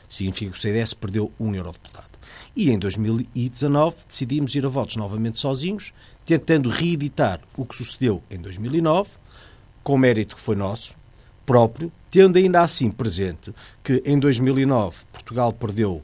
Significa 0.07 0.51
que 0.51 0.57
o 0.57 0.61
CDS 0.61 0.93
perdeu 0.93 1.33
um 1.37 1.53
eurodeputado. 1.53 2.08
E 2.55 2.69
em 2.71 2.79
2019 2.79 3.95
decidimos 4.07 4.55
ir 4.55 4.65
a 4.65 4.69
votos 4.69 4.95
novamente 4.95 5.39
sozinhos 5.39 5.93
tentando 6.25 6.69
reeditar 6.69 7.41
o 7.57 7.65
que 7.65 7.75
sucedeu 7.75 8.21
em 8.29 8.37
2009, 8.37 9.09
com 9.83 9.97
mérito 9.97 10.35
que 10.35 10.41
foi 10.41 10.55
nosso, 10.55 10.93
próprio, 11.45 11.91
tendo 12.11 12.37
ainda 12.37 12.61
assim 12.61 12.91
presente 12.91 13.51
que 13.83 14.03
em 14.05 14.19
2009 14.19 14.97
Portugal 15.11 15.51
perdeu 15.51 16.03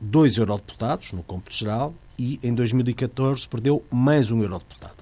dois 0.00 0.36
eurodeputados 0.36 1.12
no 1.12 1.22
cômputo 1.22 1.54
geral 1.54 1.94
e 2.18 2.40
em 2.42 2.52
2014 2.52 3.46
perdeu 3.46 3.84
mais 3.90 4.30
um 4.30 4.42
eurodeputado. 4.42 5.00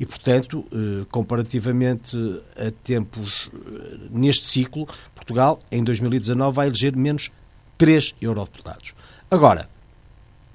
E, 0.00 0.06
portanto, 0.06 0.64
eh, 0.72 1.04
comparativamente 1.10 2.16
a 2.56 2.70
tempos 2.70 3.50
eh, 3.52 3.98
neste 4.10 4.46
ciclo, 4.46 4.86
Portugal 5.14 5.60
em 5.70 5.82
2019 5.82 6.54
vai 6.54 6.68
eleger 6.68 6.96
menos 6.96 7.30
três 7.76 8.14
eurodeputados. 8.20 8.94
Agora, 9.30 9.68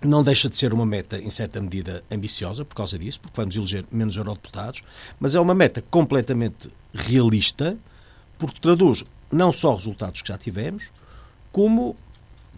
não 0.07 0.23
deixa 0.23 0.49
de 0.49 0.57
ser 0.57 0.73
uma 0.73 0.85
meta, 0.85 1.17
em 1.17 1.29
certa 1.29 1.61
medida, 1.61 2.03
ambiciosa 2.11 2.65
por 2.65 2.75
causa 2.75 2.97
disso, 2.97 3.19
porque 3.19 3.39
vamos 3.39 3.55
eleger 3.55 3.85
menos 3.91 4.17
eurodeputados, 4.17 4.83
mas 5.19 5.35
é 5.35 5.39
uma 5.39 5.53
meta 5.53 5.83
completamente 5.89 6.69
realista, 6.93 7.77
porque 8.37 8.59
traduz 8.59 9.03
não 9.31 9.51
só 9.51 9.73
resultados 9.73 10.21
que 10.21 10.27
já 10.27 10.37
tivemos, 10.37 10.89
como 11.51 11.95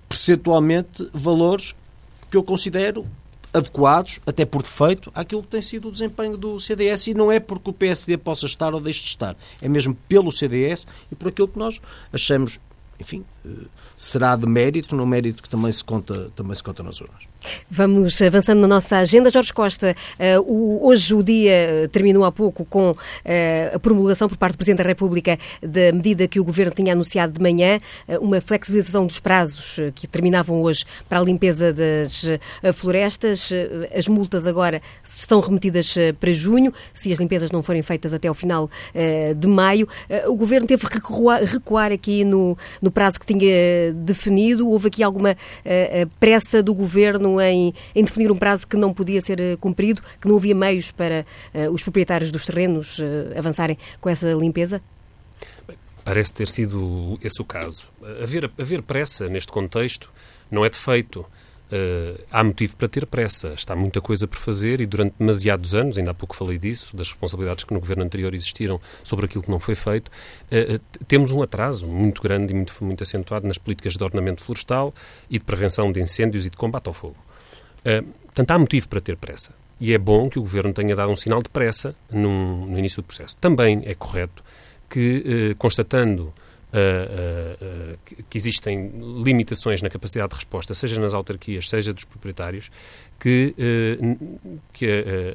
percentualmente 0.10 1.10
valores 1.13 1.75
que 2.29 2.38
eu 2.38 2.43
considero 2.43 3.05
adequados, 3.53 4.19
até 4.25 4.45
por 4.45 4.62
defeito, 4.62 5.12
àquilo 5.15 5.41
que 5.41 5.47
tem 5.47 5.62
sido 5.62 5.88
o 5.88 5.91
desempenho 5.91 6.36
do 6.36 6.60
CDS 6.60 7.08
e 7.08 7.13
não 7.13 7.31
é 7.31 7.39
porque 7.39 7.69
o 7.69 7.73
PSD 7.73 8.17
possa 8.17 8.45
estar 8.45 8.73
ou 8.73 8.81
deixe 8.81 9.01
de 9.01 9.08
estar, 9.08 9.36
é 9.62 9.69
mesmo 9.69 9.95
pelo 10.10 10.31
CDS 10.31 10.86
e 11.10 11.15
por 11.15 11.29
aquilo 11.29 11.47
que 11.47 11.58
nós 11.58 11.79
achamos, 12.12 12.60
enfim, 12.99 13.23
eh, 13.45 13.49
será 13.95 14.36
de 14.36 14.45
mérito, 14.45 14.95
no 14.95 15.05
mérito 15.05 15.41
que 15.41 15.49
também 15.49 15.71
se 15.71 15.84
conta, 15.84 16.29
também 16.36 16.53
se 16.53 16.63
conta 16.63 16.84
nas 16.84 16.99
urnas. 16.99 17.23
Vamos 17.69 18.21
avançando 18.21 18.62
na 18.62 18.67
nossa 18.67 18.97
agenda. 18.97 19.29
Jorge 19.29 19.53
Costa, 19.53 19.95
o, 20.45 20.88
hoje 20.88 21.13
o 21.13 21.23
dia 21.23 21.89
terminou 21.91 22.23
há 22.23 22.31
pouco 22.31 22.65
com 22.65 22.91
uh, 22.91 22.95
a 23.73 23.79
promulgação 23.79 24.27
por 24.27 24.38
parte 24.38 24.53
do 24.53 24.58
Presidente 24.58 24.84
da 24.84 24.88
República 24.88 25.38
da 25.62 25.91
medida 25.91 26.27
que 26.27 26.39
o 26.39 26.43
Governo 26.43 26.73
tinha 26.73 26.93
anunciado 26.93 27.34
de 27.34 27.41
manhã, 27.41 27.79
uma 28.21 28.39
flexibilização 28.41 29.05
dos 29.05 29.19
prazos 29.19 29.77
que 29.95 30.08
terminavam 30.08 30.62
hoje 30.62 30.86
para 31.08 31.19
a 31.19 31.23
limpeza 31.23 31.73
das 31.73 32.25
florestas. 32.73 33.49
As 33.95 34.08
multas 34.08 34.47
agora 34.47 34.81
estão 35.03 35.39
remetidas 35.39 35.95
para 36.19 36.31
junho, 36.31 36.73
se 36.93 37.12
as 37.12 37.19
limpezas 37.19 37.51
não 37.51 37.63
forem 37.63 37.81
feitas 37.81 38.13
até 38.13 38.27
ao 38.27 38.34
final 38.34 38.69
de 39.38 39.47
maio. 39.47 39.88
O 40.27 40.36
Governo 40.36 40.67
teve 40.67 40.88
que 40.88 40.99
recuar 41.45 41.91
aqui 41.91 42.23
no, 42.23 42.58
no 42.81 42.91
prazo 42.91 43.19
que 43.19 43.25
tinha 43.25 43.93
definido. 43.93 44.69
Houve 44.69 44.88
aqui 44.88 45.03
alguma 45.03 45.36
pressa 46.19 46.62
do 46.62 46.73
Governo 46.73 47.34
em, 47.41 47.73
em, 47.93 48.03
definir 48.03 48.31
um 48.31 48.37
prazo 48.37 48.67
que 48.67 48.77
não 48.77 48.93
podia 48.93 49.21
ser 49.21 49.39
eh, 49.39 49.55
cumprido, 49.57 50.01
que 50.19 50.27
não 50.27 50.37
havia 50.37 50.55
meios 50.55 50.91
para 50.91 51.25
uh, 51.53 51.71
os 51.71 51.81
proprietários 51.81 52.31
dos 52.31 52.45
terrenos 52.45 52.99
uh, 52.99 53.37
avançarem 53.37 53.77
com 53.99 54.09
essa 54.09 54.31
limpeza? 54.31 54.81
Bem, 55.67 55.77
parece 56.03 56.33
ter 56.33 56.47
sido 56.47 57.19
esse 57.21 57.41
o 57.41 57.45
caso. 57.45 57.85
Haver, 58.21 58.51
haver 58.57 58.81
pressa 58.81 59.27
neste 59.27 59.51
contexto 59.51 60.11
não 60.49 60.65
é 60.65 60.69
defeito. 60.69 61.25
Uh, 61.75 62.23
há 62.31 62.41
motivo 62.41 62.77
para 62.77 62.88
ter 62.88 63.05
pressa. 63.05 63.53
Está 63.53 63.75
muita 63.75 63.99
coisa 63.99 64.25
por 64.27 64.38
fazer 64.38 64.79
e 64.79 64.85
durante 64.85 65.15
demasiados 65.19 65.75
anos, 65.75 65.97
ainda 65.97 66.11
há 66.11 66.13
pouco 66.13 66.33
falei 66.33 66.57
disso, 66.57 66.95
das 66.95 67.09
responsabilidades 67.09 67.65
que 67.65 67.73
no 67.73 67.79
governo 67.79 68.03
anterior 68.03 68.33
existiram 68.33 68.79
sobre 69.03 69.25
aquilo 69.25 69.43
que 69.43 69.51
não 69.51 69.59
foi 69.59 69.75
feito, 69.75 70.09
uh, 70.09 70.79
temos 71.05 71.31
um 71.31 71.41
atraso 71.41 71.85
muito 71.85 72.21
grande 72.21 72.53
e 72.53 72.55
muito, 72.55 72.73
muito 72.81 73.03
acentuado 73.03 73.45
nas 73.45 73.57
políticas 73.57 73.93
de 73.93 74.03
ordenamento 74.03 74.41
florestal 74.41 74.93
e 75.29 75.38
de 75.38 75.43
prevenção 75.43 75.91
de 75.91 75.99
incêndios 75.99 76.45
e 76.45 76.49
de 76.49 76.55
combate 76.55 76.88
ao 76.88 76.93
fogo. 76.93 77.17
Portanto, 78.25 78.51
há 78.51 78.57
motivo 78.57 78.88
para 78.88 78.99
ter 78.99 79.15
pressa. 79.15 79.51
E 79.79 79.93
é 79.93 79.97
bom 79.97 80.27
que 80.27 80.39
o 80.39 80.41
governo 80.41 80.73
tenha 80.73 80.95
dado 80.95 81.11
um 81.11 81.15
sinal 81.15 81.43
de 81.43 81.49
pressa 81.49 81.95
num, 82.11 82.65
no 82.65 82.79
início 82.79 83.01
do 83.01 83.05
processo. 83.05 83.35
Também 83.38 83.83
é 83.85 83.93
correto 83.93 84.43
que, 84.89 85.55
constatando 85.59 86.33
uh, 86.75 87.95
uh, 87.95 88.23
que 88.29 88.38
existem 88.38 88.91
limitações 89.23 89.81
na 89.81 89.89
capacidade 89.89 90.29
de 90.29 90.35
resposta, 90.35 90.73
seja 90.73 90.99
nas 90.99 91.13
autarquias, 91.13 91.69
seja 91.69 91.93
dos 91.93 92.03
proprietários, 92.03 92.69
que, 93.19 93.55
que 94.73 94.85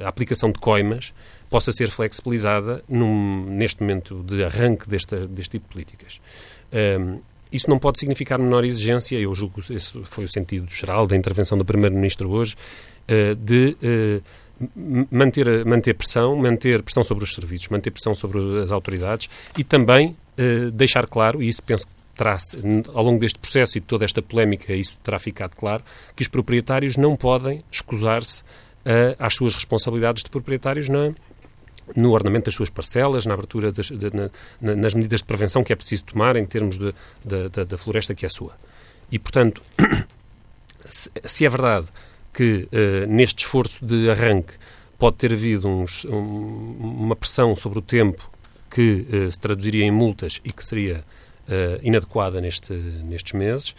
a, 0.03 0.09
aplicação 0.09 0.53
de 0.53 0.61
coimas 0.61 1.15
possa 1.49 1.73
ser 1.73 1.89
flexibilizada 1.91 2.85
num, 2.89 3.47
neste 3.47 3.81
momento 3.81 4.23
de 4.23 4.45
arranque 4.45 4.89
desta, 4.89 5.27
deste 5.27 5.53
tipo 5.53 5.67
de 5.67 5.73
políticas. 5.73 6.21
Isso 7.51 7.69
não 7.69 7.79
pode 7.79 7.99
significar 7.99 8.39
menor 8.39 8.65
exigência, 8.65 9.19
eu 9.19 9.35
julgo 9.35 9.61
que 9.61 9.73
esse 9.73 9.99
foi 10.05 10.25
o 10.25 10.29
sentido 10.29 10.71
geral 10.71 11.07
da 11.07 11.17
intervenção 11.17 11.57
do 11.57 11.65
Primeiro-Ministro 11.65 12.31
hoje, 12.31 12.55
de 13.39 13.77
manter, 15.11 15.65
manter 15.65 15.95
pressão, 15.95 16.37
manter 16.37 16.83
pressão 16.83 17.03
sobre 17.03 17.25
os 17.25 17.33
serviços, 17.33 17.69
manter 17.69 17.91
pressão 17.91 18.15
sobre 18.15 18.63
as 18.63 18.73
autoridades 18.73 19.29
e 19.57 19.65
também 19.65 20.17
uh, 20.39 20.71
deixar 20.71 21.07
claro, 21.07 21.43
e 21.43 21.49
isso 21.49 21.63
penso 21.63 21.87
que 21.87 21.93
terá, 22.17 22.37
ao 22.93 23.03
longo 23.03 23.19
deste 23.19 23.39
processo 23.39 23.79
e 23.79 23.81
de 23.81 23.87
toda 23.87 24.05
esta 24.05 24.21
polémica, 24.21 24.75
isso 24.75 24.99
terá 25.03 25.19
ficado 25.19 25.57
claro, 25.57 25.83
que 26.15 26.23
os 26.23 26.29
proprietários 26.29 26.97
não 26.97 27.17
podem 27.17 27.65
escusar-se 27.71 28.43
uh, 28.43 29.17
às 29.19 29.35
suas 29.35 29.55
responsabilidades 29.55 30.23
de 30.23 30.29
proprietários 30.29 30.89
na, 30.89 31.15
no 31.97 32.13
ordenamento 32.13 32.47
das 32.47 32.55
suas 32.55 32.69
parcelas, 32.69 33.25
na 33.25 33.35
abertura 33.35 33.73
das, 33.73 33.87
de, 33.87 34.11
na, 34.61 34.77
nas 34.77 34.93
medidas 34.93 35.21
de 35.21 35.27
prevenção 35.27 35.65
que 35.65 35.73
é 35.73 35.77
preciso 35.77 36.05
tomar 36.05 36.37
em 36.37 36.45
termos 36.45 36.79
de, 36.79 36.95
de, 37.25 37.65
da 37.65 37.79
floresta 37.79 38.15
que 38.15 38.27
é 38.27 38.29
sua. 38.29 38.53
E, 39.11 39.19
portanto, 39.19 39.63
se, 40.85 41.11
se 41.25 41.47
é 41.47 41.49
verdade 41.49 41.87
que 42.33 42.69
uh, 42.73 43.07
neste 43.09 43.45
esforço 43.45 43.85
de 43.85 44.11
arranque 44.11 44.55
pode 44.99 45.17
ter 45.17 45.33
havido 45.33 45.69
uns, 45.69 46.05
um, 46.05 46.77
uma 46.81 47.17
pressão 47.17 47.57
sobre 47.57 47.79
o 47.79 47.83
tempo 47.83 48.31
que 48.71 49.07
uh, 49.13 49.31
se 49.31 49.39
traduziria 49.39 49.85
em 49.85 49.91
multas 49.91 50.41
e 50.45 50.53
que 50.53 50.65
seria 50.65 51.05
uh, 51.49 51.81
inadequada 51.83 52.41
neste, 52.41 52.73
nestes 52.73 53.33
meses, 53.33 53.75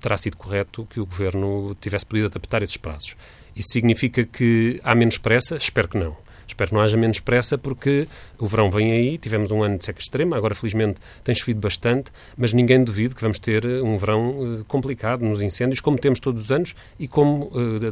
terá 0.00 0.16
sido 0.16 0.38
correto 0.38 0.86
que 0.88 0.98
o 0.98 1.04
Governo 1.04 1.76
tivesse 1.78 2.06
podido 2.06 2.28
adaptar 2.28 2.62
esses 2.62 2.78
prazos. 2.78 3.14
Isso 3.54 3.68
significa 3.72 4.24
que 4.24 4.80
há 4.82 4.94
menos 4.94 5.18
pressa? 5.18 5.56
Espero 5.56 5.86
que 5.86 5.98
não. 5.98 6.16
Espero 6.46 6.68
que 6.68 6.74
não 6.74 6.82
haja 6.82 6.96
menos 6.96 7.20
pressa, 7.20 7.56
porque 7.56 8.06
o 8.38 8.46
verão 8.46 8.70
vem 8.70 8.92
aí, 8.92 9.18
tivemos 9.18 9.50
um 9.50 9.62
ano 9.62 9.78
de 9.78 9.84
seca 9.84 10.00
extrema, 10.00 10.36
agora 10.36 10.54
felizmente 10.54 11.00
tem 11.22 11.34
chovido 11.34 11.60
bastante, 11.60 12.10
mas 12.36 12.52
ninguém 12.52 12.82
duvida 12.82 13.14
que 13.14 13.20
vamos 13.20 13.38
ter 13.38 13.64
eh, 13.64 13.82
um 13.82 13.96
verão 13.96 14.30
uh, 14.30 14.64
complicado 14.66 15.24
nos 15.24 15.42
incêndios, 15.42 15.80
como 15.80 15.98
temos 15.98 16.20
todos 16.20 16.44
os 16.44 16.52
anos 16.52 16.74
e 16.98 17.08
como, 17.08 17.50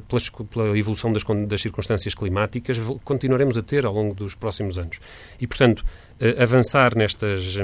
pelas, 0.08 0.30
pela 0.50 0.78
evolução 0.78 1.12
das, 1.12 1.22
das 1.46 1.60
circunstâncias 1.60 2.14
climáticas, 2.14 2.78
continuaremos 3.04 3.56
a 3.56 3.62
ter 3.62 3.84
ao 3.84 3.92
longo 3.92 4.14
dos 4.14 4.34
próximos 4.34 4.78
anos. 4.78 5.00
E, 5.40 5.46
portanto, 5.46 5.84
avançar 6.38 6.96
nestas. 6.96 7.58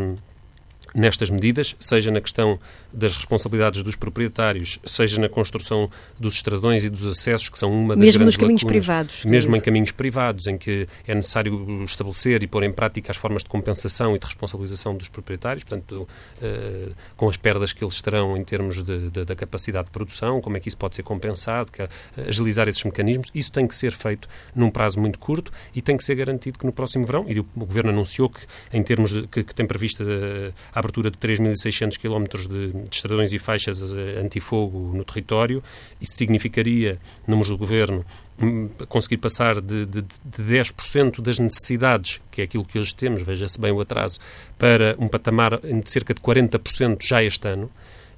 Nestas 0.95 1.31
medidas, 1.31 1.77
seja 1.79 2.11
na 2.11 2.21
questão 2.21 2.59
das 2.93 3.17
responsabilidades 3.17 3.83
dos 3.83 3.97
proprietários, 3.97 4.79
seja 4.85 5.21
na 5.21 5.29
construção 5.29 5.91
dos 6.19 6.35
estradões 6.35 6.85
e 6.85 6.91
dos 6.91 7.07
acessos, 7.07 7.49
que 7.49 7.59
são 7.59 7.71
uma 7.71 7.95
das 7.95 8.05
mesmo 8.05 8.19
grandes 8.21 8.37
nos 8.37 8.37
caminhos 8.37 8.63
lacunas, 8.63 8.87
privados. 8.87 9.25
mesmo 9.25 9.57
em 9.57 9.61
caminhos 9.61 9.93
privados, 9.93 10.47
em 10.47 10.57
que 10.57 10.87
é 11.07 11.15
necessário 11.15 11.85
estabelecer 11.85 12.43
e 12.43 12.47
pôr 12.47 12.63
em 12.63 12.73
prática 12.73 13.11
as 13.11 13.17
formas 13.17 13.43
de 13.43 13.49
compensação 13.49 14.17
e 14.17 14.19
de 14.19 14.25
responsabilização 14.25 14.97
dos 14.97 15.09
proprietários, 15.09 15.65
portanto, 15.65 16.09
uh, 16.43 16.95
com 17.17 17.29
as 17.29 17.37
perdas 17.37 17.73
que 17.73 17.85
eles 17.85 18.01
terão 18.01 18.37
em 18.37 18.45
termos 18.45 18.83
de, 18.83 19.11
de, 19.11 19.25
da 19.25 19.35
capacidade 19.35 19.87
de 19.87 19.91
produção, 19.91 20.41
como 20.41 20.57
é 20.57 20.61
que 20.61 20.69
isso 20.69 20.77
pode 20.77 20.97
ser 20.97 21.03
compensado, 21.03 21.71
que, 21.71 21.83
uh, 21.83 21.89
agilizar 22.27 22.69
esses 22.69 22.83
mecanismos, 22.85 23.31
isso 23.35 23.53
tem 23.53 23.67
que 23.67 23.75
ser 23.75 23.93
feito 23.93 24.29
num 24.55 24.71
prazo 24.71 24.99
muito 24.99 25.19
curto 25.19 25.53
e 25.75 25.83
tem 25.83 25.97
que 25.97 26.05
ser 26.05 26.15
garantido 26.15 26.59
que 26.59 26.67
no 26.67 26.73
próximo 26.73 27.05
verão, 27.05 27.25
e 27.29 27.41
o, 27.41 27.47
o 27.57 27.67
Governo 27.67 27.91
anunciou 27.91 28.31
que, 28.31 28.41
em 28.73 28.83
termos 28.83 29.13
de, 29.13 29.27
que, 29.27 29.45
que 29.45 29.55
tem 29.55 29.67
prevista 29.67 30.03
uh, 30.03 30.55
a 30.79 30.81
abertura 30.81 31.11
de 31.11 31.19
3.600 31.19 31.99
km 31.99 32.49
de, 32.49 32.73
de 32.73 32.95
estradões 32.95 33.33
e 33.33 33.39
faixas 33.39 33.83
eh, 33.91 34.21
antifogo 34.23 34.93
no 34.95 35.03
território. 35.03 35.61
Isso 36.01 36.17
significaria, 36.17 37.01
números 37.27 37.49
do 37.49 37.59
Governo, 37.59 38.07
hum, 38.41 38.69
conseguir 38.89 39.17
passar 39.17 39.61
de, 39.61 39.85
de, 39.85 40.03
de 40.03 40.43
10% 40.43 41.21
das 41.21 41.41
necessidades, 41.41 42.21
que 42.31 42.43
é 42.43 42.45
aquilo 42.45 42.65
que 42.65 42.79
hoje 42.79 42.95
temos, 42.95 43.23
veja-se 43.23 43.61
bem 43.61 43.73
o 43.73 43.81
atraso, 43.81 44.21
para 44.57 44.95
um 45.01 45.09
patamar 45.09 45.59
de 45.59 45.91
cerca 45.91 46.15
de 46.15 46.21
40% 46.21 46.99
já 47.03 47.25
este 47.25 47.49
ano. 47.49 47.69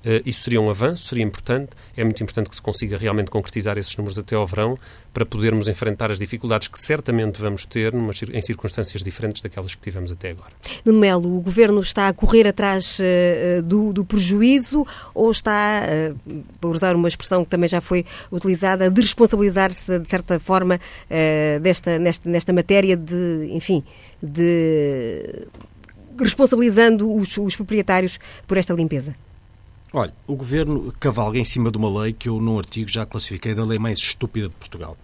Uh, 0.05 0.23
isso 0.25 0.43
seria 0.43 0.61
um 0.61 0.71
avanço, 0.71 1.09
seria 1.09 1.25
importante. 1.25 1.71
É 1.97 2.03
muito 2.03 2.23
importante 2.23 2.49
que 2.49 2.57
se 2.57 2.63
consiga 2.63 2.97
realmente 2.97 3.31
concretizar 3.31 3.77
esses 3.77 3.95
números 3.97 4.19
até 4.19 4.35
ao 4.35 4.47
verão 4.47 4.79
para 5.13 5.27
podermos 5.27 5.69
enfrentar 5.69 6.11
as 6.11 6.19
dificuldades 6.19 6.69
que 6.69 6.81
certamente 6.81 7.41
vamos 7.41 7.67
ter 7.67 7.93
numa, 7.93 8.13
em 8.33 8.41
circunstâncias 8.41 9.03
diferentes 9.03 9.43
daquelas 9.43 9.75
que 9.75 9.81
tivemos 9.83 10.11
até 10.11 10.31
agora. 10.31 10.53
Nuno 10.85 10.99
Melo, 10.99 11.37
o 11.37 11.41
Governo 11.41 11.81
está 11.81 12.09
a 12.09 12.13
correr 12.13 12.47
atrás 12.47 12.99
uh, 12.99 13.63
do, 13.63 13.93
do, 13.93 14.05
prejuízo 14.05 14.87
ou 15.15 15.31
está, 15.31 15.83
uh, 15.83 16.43
por 16.61 16.75
usar 16.75 16.97
uma 16.97 17.09
expressão 17.09 17.45
que 17.45 17.51
também 17.51 17.69
já 17.69 17.81
foi 17.81 18.07
utilizada, 18.33 18.87
a 18.87 18.91
responsabilizar-se 18.91 19.99
de 19.99 20.09
certa 20.09 20.39
forma 20.39 20.81
desta, 21.61 21.99
nesta, 21.99 22.29
nesta 22.29 22.53
matéria 22.53 22.97
de, 22.97 23.49
enfim, 23.51 23.83
de 24.23 25.47
responsabilizando 26.19 27.13
os, 27.13 27.37
os 27.37 27.57
proprietários 27.57 28.19
por 28.47 28.57
esta 28.57 28.73
limpeza? 28.75 29.15
Olha, 29.93 30.15
o 30.25 30.37
governo 30.37 30.93
cavalga 31.01 31.37
em 31.37 31.43
cima 31.43 31.69
de 31.69 31.77
uma 31.77 32.03
lei 32.03 32.13
que 32.13 32.29
eu, 32.29 32.41
num 32.41 32.59
artigo, 32.59 32.89
já 32.89 33.05
classifiquei 33.05 33.55
da 33.57 33.65
lei 33.65 33.77
mais 33.77 33.99
estúpida 33.99 34.49
de 34.49 34.55
Portugal. 34.55 34.97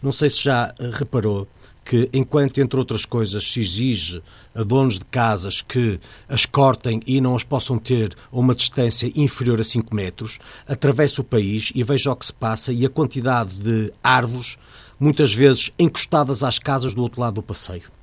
Não 0.00 0.12
sei 0.12 0.30
se 0.30 0.44
já 0.44 0.72
eh, 0.78 0.90
reparou 0.92 1.48
que, 1.84 2.08
enquanto, 2.12 2.58
entre 2.60 2.78
outras 2.78 3.04
coisas, 3.04 3.50
se 3.50 3.58
exige 3.58 4.22
a 4.54 4.62
donos 4.62 5.00
de 5.00 5.04
casas 5.06 5.60
que 5.60 5.98
as 6.28 6.46
cortem 6.46 7.02
e 7.04 7.20
não 7.20 7.34
as 7.34 7.42
possam 7.42 7.78
ter 7.78 8.14
a 8.30 8.38
uma 8.38 8.54
distância 8.54 9.10
inferior 9.16 9.60
a 9.60 9.64
5 9.64 9.92
metros, 9.92 10.38
atravessa 10.68 11.20
o 11.20 11.24
país 11.24 11.72
e 11.74 11.82
veja 11.82 12.12
o 12.12 12.16
que 12.16 12.26
se 12.26 12.32
passa 12.32 12.72
e 12.72 12.86
a 12.86 12.90
quantidade 12.90 13.56
de 13.56 13.92
árvores, 14.04 14.56
muitas 15.00 15.34
vezes 15.34 15.72
encostadas 15.76 16.44
às 16.44 16.60
casas 16.60 16.94
do 16.94 17.02
outro 17.02 17.20
lado 17.20 17.36
do 17.36 17.42
passeio. 17.42 17.97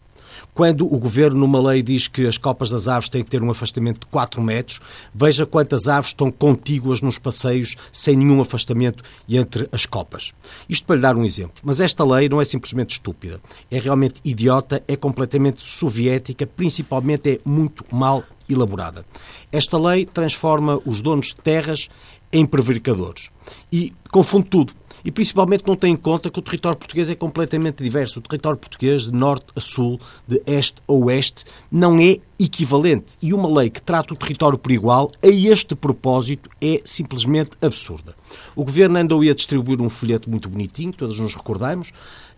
Quando 0.56 0.86
o 0.86 0.98
governo, 0.98 1.41
numa 1.41 1.60
lei, 1.60 1.84
diz 1.84 2.08
que 2.08 2.26
as 2.26 2.38
copas 2.38 2.70
das 2.70 2.88
árvores 2.88 3.10
têm 3.10 3.26
que 3.26 3.30
ter 3.30 3.44
um 3.44 3.52
afastamento 3.52 4.00
de 4.00 4.06
4 4.06 4.41
metros, 4.41 4.80
veja 5.13 5.46
quantas 5.46 5.89
árvores 5.89 6.12
estão 6.12 6.32
contíguas 6.32 7.02
nos 7.02 7.20
passeios, 7.20 7.76
sem 7.91 8.15
nenhum 8.15 8.39
afastamento 8.39 9.04
entre 9.28 9.68
as 9.70 9.86
copas. 9.86 10.32
Isto 10.70 10.86
para 10.88 10.96
lhe 10.96 11.02
dar 11.02 11.18
um 11.18 11.26
exemplo. 11.26 11.56
Mas 11.62 11.82
esta 11.82 12.06
lei 12.06 12.30
não 12.30 12.39
é 12.39 12.46
simplesmente 12.46 12.91
estúpida. 12.91 13.41
É 13.70 13.80
realmente 13.80 14.22
idiota, 14.24 14.82
é 14.88 14.96
completamente 14.96 15.62
soviética, 15.62 16.48
principalmente 16.48 17.32
é 17.32 17.39
muito 17.44 17.84
mal 17.91 18.24
elaborada. 18.48 19.06
Esta 19.52 19.78
lei 19.78 20.06
transforma 20.06 20.80
os 20.86 21.02
donos 21.02 21.28
de 21.28 21.36
terras 21.36 21.89
em 22.32 22.46
prevaricadores 22.46 23.30
e 23.70 23.94
confunde 24.10 24.48
tudo 24.48 24.74
e 25.06 25.12
principalmente 25.12 25.68
não 25.68 25.76
tem 25.76 25.94
em 25.94 25.96
conta 25.96 26.32
que 26.32 26.39
o 26.39 26.41
território 26.41 26.78
português 26.78 27.12
é 27.12 27.15
completamente 27.15 27.84
diverso. 27.84 28.18
O 28.18 28.22
território 28.24 28.58
português, 28.58 29.04
de 29.04 29.13
norte 29.13 29.46
a 29.56 29.62
sul, 29.62 30.00
de 30.28 30.41
este 30.48 30.82
a 30.88 30.94
oeste, 30.94 31.46
não 31.72 32.00
é 32.00 32.18
equivalente. 32.39 33.15
E 33.22 33.32
uma 33.32 33.48
lei 33.48 33.70
que 33.70 33.80
trata 33.80 34.15
o 34.15 34.18
território 34.18 34.58
por 34.58 34.72
igual, 34.72 35.12
a 35.22 35.28
este 35.28 35.76
propósito, 35.76 36.50
é 36.60 36.82
simplesmente 36.84 37.52
absurda. 37.62 38.15
O 38.56 38.65
governo 38.65 38.98
andou 38.98 39.22
a 39.22 39.34
distribuir 39.34 39.80
um 39.80 39.89
folheto 39.89 40.28
muito 40.28 40.50
bonitinho, 40.50 40.91
todos 40.91 41.20
nos 41.20 41.36
recordamos, 41.36 41.91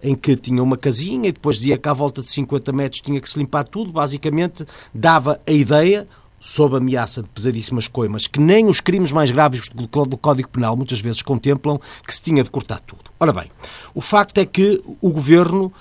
em 0.03 0.13
que 0.13 0.35
tinha 0.35 0.61
uma 0.61 0.75
casinha 0.75 1.29
e 1.29 1.31
depois 1.31 1.55
dizia 1.55 1.77
que 1.77 1.87
à 1.87 1.93
volta 1.93 2.21
de 2.21 2.29
50 2.29 2.73
metros 2.73 3.01
tinha 3.01 3.21
que 3.21 3.29
se 3.29 3.39
limpar 3.39 3.63
tudo. 3.63 3.93
Basicamente, 3.93 4.65
dava 4.93 5.39
a 5.47 5.51
ideia 5.53 6.05
sob 6.39 6.77
ameaça 6.77 7.21
de 7.21 7.29
pesadíssimas 7.29 7.87
coimas, 7.87 8.27
que 8.27 8.39
nem 8.39 8.67
os 8.67 8.79
crimes 8.79 9.11
mais 9.11 9.31
graves 9.31 9.69
do 9.69 10.17
Código 10.17 10.49
Penal 10.49 10.75
muitas 10.75 10.99
vezes 10.99 11.21
contemplam, 11.21 11.79
que 12.05 12.13
se 12.13 12.21
tinha 12.21 12.43
de 12.43 12.49
cortar 12.49 12.79
tudo. 12.81 13.03
Ora 13.19 13.33
bem, 13.33 13.51
o 13.93 14.01
facto 14.01 14.37
é 14.37 14.45
que 14.45 14.81
o 15.01 15.09
governo 15.09 15.71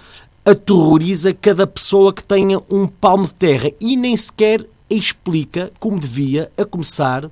aterroriza 0.45 1.35
cada 1.35 1.67
pessoa 1.67 2.13
que 2.13 2.23
tenha 2.23 2.61
um 2.71 2.87
palmo 2.87 3.27
de 3.27 3.35
terra 3.35 3.71
e 3.81 3.97
nem 3.97 4.17
sequer 4.17 4.65
explica, 4.89 5.73
como 5.81 5.99
devia, 5.99 6.51
a 6.57 6.65
começar 6.65 7.31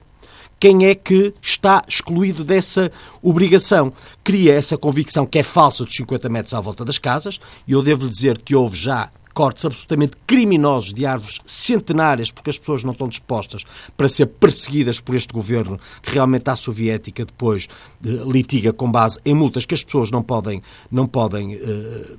quem 0.59 0.87
é 0.87 0.95
que 0.95 1.35
está 1.43 1.85
excluído 1.87 2.43
dessa 2.43 2.91
obrigação. 3.23 3.93
Cria 4.23 4.55
essa 4.55 4.79
convicção 4.79 5.27
que 5.27 5.39
é 5.39 5.43
falsa 5.43 5.85
dos 5.85 5.95
50 5.95 6.29
metros 6.29 6.55
à 6.55 6.61
volta 6.61 6.85
das 6.85 6.99
casas, 6.99 7.39
e 7.69 7.73
eu 7.73 7.83
devo 7.83 8.09
dizer 8.09 8.39
que 8.39 8.55
houve 8.55 8.77
já 8.77 9.11
cortes 9.35 9.65
absolutamente 9.65 10.17
criminosos 10.27 10.95
de 10.95 11.05
árvores 11.05 11.41
centenárias, 11.45 12.31
porque 12.31 12.51
as 12.51 12.59
pessoas 12.59 12.85
não 12.85 12.93
estão 12.93 13.09
dispostas 13.09 13.65
para 13.97 14.09
ser 14.09 14.27
perseguidas 14.27 15.01
por 15.01 15.15
este 15.15 15.35
governo, 15.35 15.79
que 16.01 16.13
realmente 16.13 16.49
a 16.49 16.57
soviética 16.57 17.25
depois 17.25 17.69
uh, 18.05 18.31
litiga 18.31 18.73
com 18.73 18.91
base 18.91 19.19
em 19.25 19.35
multas 19.35 19.67
que 19.67 19.75
as 19.75 19.85
pessoas 19.85 20.11
não 20.11 20.23
podem, 20.23 20.63
não 20.91 21.07
podem 21.07 21.57
uh, 21.57 22.19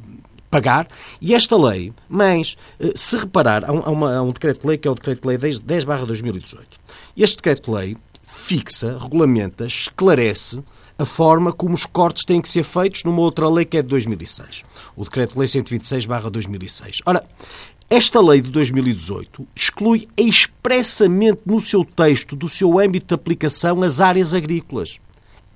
pagar. 0.51 0.87
E 1.21 1.33
esta 1.33 1.57
lei, 1.57 1.93
mas, 2.09 2.55
uh, 2.79 2.91
se 2.95 3.17
reparar, 3.17 3.63
há 3.65 3.71
um, 3.71 4.05
há 4.05 4.21
um 4.21 4.29
decreto-lei 4.29 4.77
que 4.77 4.87
é 4.87 4.91
o 4.91 4.95
decreto-lei 4.95 5.37
10, 5.37 5.61
10 5.61 5.85
2018. 5.85 6.77
Este 7.15 7.37
decreto-lei 7.37 7.95
fixa, 8.21 8.97
regulamenta, 8.99 9.65
esclarece 9.65 10.61
a 10.97 11.05
forma 11.05 11.51
como 11.51 11.73
os 11.73 11.85
cortes 11.85 12.23
têm 12.23 12.41
que 12.41 12.49
ser 12.49 12.63
feitos 12.63 13.03
numa 13.03 13.21
outra 13.21 13.49
lei 13.49 13.65
que 13.65 13.77
é 13.77 13.81
de 13.81 13.87
2006, 13.89 14.63
o 14.95 15.03
Decreto-Lei 15.03 15.47
126-2006. 15.47 17.01
Ora, 17.05 17.25
esta 17.89 18.21
lei 18.21 18.41
de 18.41 18.49
2018 18.49 19.45
exclui 19.55 20.07
expressamente 20.17 21.41
no 21.45 21.59
seu 21.59 21.85
texto 21.85 22.35
do 22.35 22.49
seu 22.49 22.79
âmbito 22.79 23.07
de 23.07 23.13
aplicação 23.13 23.83
as 23.83 24.01
áreas 24.01 24.33
agrícolas. 24.33 24.99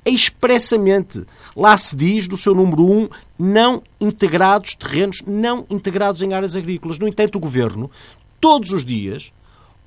Expressamente. 0.05 1.25
Lá 1.55 1.77
se 1.77 1.95
diz, 1.95 2.27
do 2.27 2.37
seu 2.37 2.53
número 2.53 2.83
1, 2.83 3.09
não 3.37 3.81
integrados, 3.99 4.75
terrenos 4.75 5.21
não 5.25 5.65
integrados 5.69 6.21
em 6.21 6.33
áreas 6.33 6.55
agrícolas. 6.55 6.99
No 6.99 7.07
entanto, 7.07 7.37
o 7.37 7.39
Governo, 7.39 7.89
todos 8.39 8.71
os 8.71 8.85
dias 8.85 9.31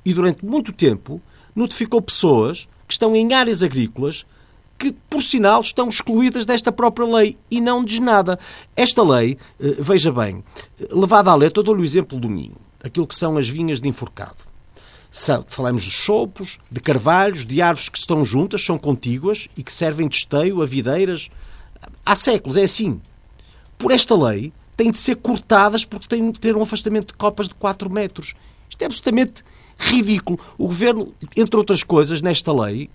e 0.05 0.13
durante 0.13 0.45
muito 0.45 0.73
tempo, 0.73 1.21
notificou 1.55 2.03
pessoas 2.03 2.69
que 2.89 2.95
estão 2.95 3.15
em 3.15 3.33
áreas 3.33 3.63
agrícolas 3.63 4.27
que, 4.83 4.91
por 5.09 5.23
sinal, 5.23 5.61
estão 5.61 5.89
excluídas 5.89 6.45
desta 6.45 6.73
própria 6.73 7.07
lei 7.07 7.39
e 7.49 7.61
não 7.61 7.85
diz 7.85 8.01
nada. 8.01 8.37
Esta 8.75 9.01
lei, 9.01 9.39
eh, 9.61 9.77
veja 9.79 10.11
bem, 10.11 10.43
levada 10.91 11.31
à 11.31 11.37
letra, 11.37 11.61
eu 11.61 11.63
dou-lhe 11.63 11.83
o 11.83 11.85
exemplo 11.85 12.19
do 12.19 12.29
Minho, 12.29 12.57
aquilo 12.83 13.07
que 13.07 13.15
são 13.15 13.37
as 13.37 13.49
vinhas 13.49 13.81
de 13.81 13.89
enforcado. 13.89 14.43
falamos 15.47 15.85
de 15.85 15.91
chopos, 15.93 16.59
de 16.69 16.81
carvalhos, 16.81 17.47
de 17.47 17.63
árvores 17.63 17.89
que 17.89 17.99
estão 17.99 18.25
juntas, 18.25 18.65
são 18.65 18.77
contíguas 18.77 19.47
e 19.57 19.63
que 19.63 19.73
servem 19.73 20.09
de 20.09 20.17
esteio 20.17 20.61
a 20.61 20.67
videiras. 20.67 21.29
Há 22.05 22.17
séculos, 22.17 22.57
é 22.57 22.65
assim. 22.65 23.01
Por 23.79 23.93
esta 23.93 24.17
lei, 24.17 24.53
têm 24.77 24.91
de 24.91 24.99
ser 24.99 25.15
cortadas 25.15 25.85
porque 25.85 26.09
têm 26.09 26.29
de 26.33 26.41
ter 26.41 26.57
um 26.57 26.63
afastamento 26.63 27.09
de 27.09 27.15
copas 27.15 27.49
de 27.49 27.55
4 27.55 27.89
metros. 27.89 28.35
Isto 28.69 28.83
é 28.83 28.87
absolutamente 28.87 29.45
ridículo. 29.79 30.41
O 30.59 30.67
Governo, 30.67 31.15
entre 31.37 31.57
outras 31.57 31.85
coisas, 31.85 32.21
nesta 32.21 32.53
lei, 32.53 32.91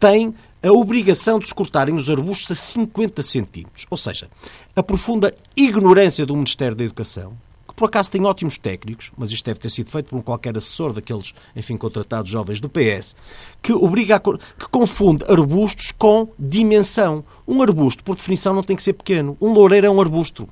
tem 0.00 0.34
a 0.62 0.70
obrigação 0.70 1.38
de 1.38 1.48
se 1.48 1.54
cortarem 1.54 1.94
os 1.94 2.08
arbustos 2.08 2.50
a 2.50 2.54
50 2.54 3.20
centímetros. 3.20 3.86
Ou 3.90 3.96
seja, 3.96 4.30
a 4.76 4.82
profunda 4.82 5.34
ignorância 5.56 6.24
do 6.24 6.34
Ministério 6.34 6.76
da 6.76 6.84
Educação, 6.84 7.36
que 7.66 7.74
por 7.74 7.86
acaso 7.86 8.10
tem 8.10 8.24
ótimos 8.24 8.58
técnicos, 8.58 9.10
mas 9.16 9.32
isto 9.32 9.44
deve 9.44 9.58
ter 9.58 9.70
sido 9.70 9.90
feito 9.90 10.10
por 10.10 10.16
um 10.16 10.22
qualquer 10.22 10.56
assessor 10.56 10.92
daqueles, 10.92 11.34
enfim, 11.56 11.76
contratados 11.76 12.30
jovens 12.30 12.60
do 12.60 12.68
PS, 12.68 13.16
que 13.60 13.72
obriga 13.72 14.16
a, 14.16 14.20
que 14.20 14.68
confunde 14.70 15.24
arbustos 15.28 15.92
com 15.98 16.28
dimensão. 16.38 17.24
Um 17.46 17.60
arbusto, 17.60 18.04
por 18.04 18.14
definição, 18.14 18.54
não 18.54 18.62
tem 18.62 18.76
que 18.76 18.82
ser 18.82 18.92
pequeno. 18.92 19.36
Um 19.40 19.52
loureiro 19.52 19.86
é 19.86 19.90
um 19.90 20.00
arbusto. 20.00 20.48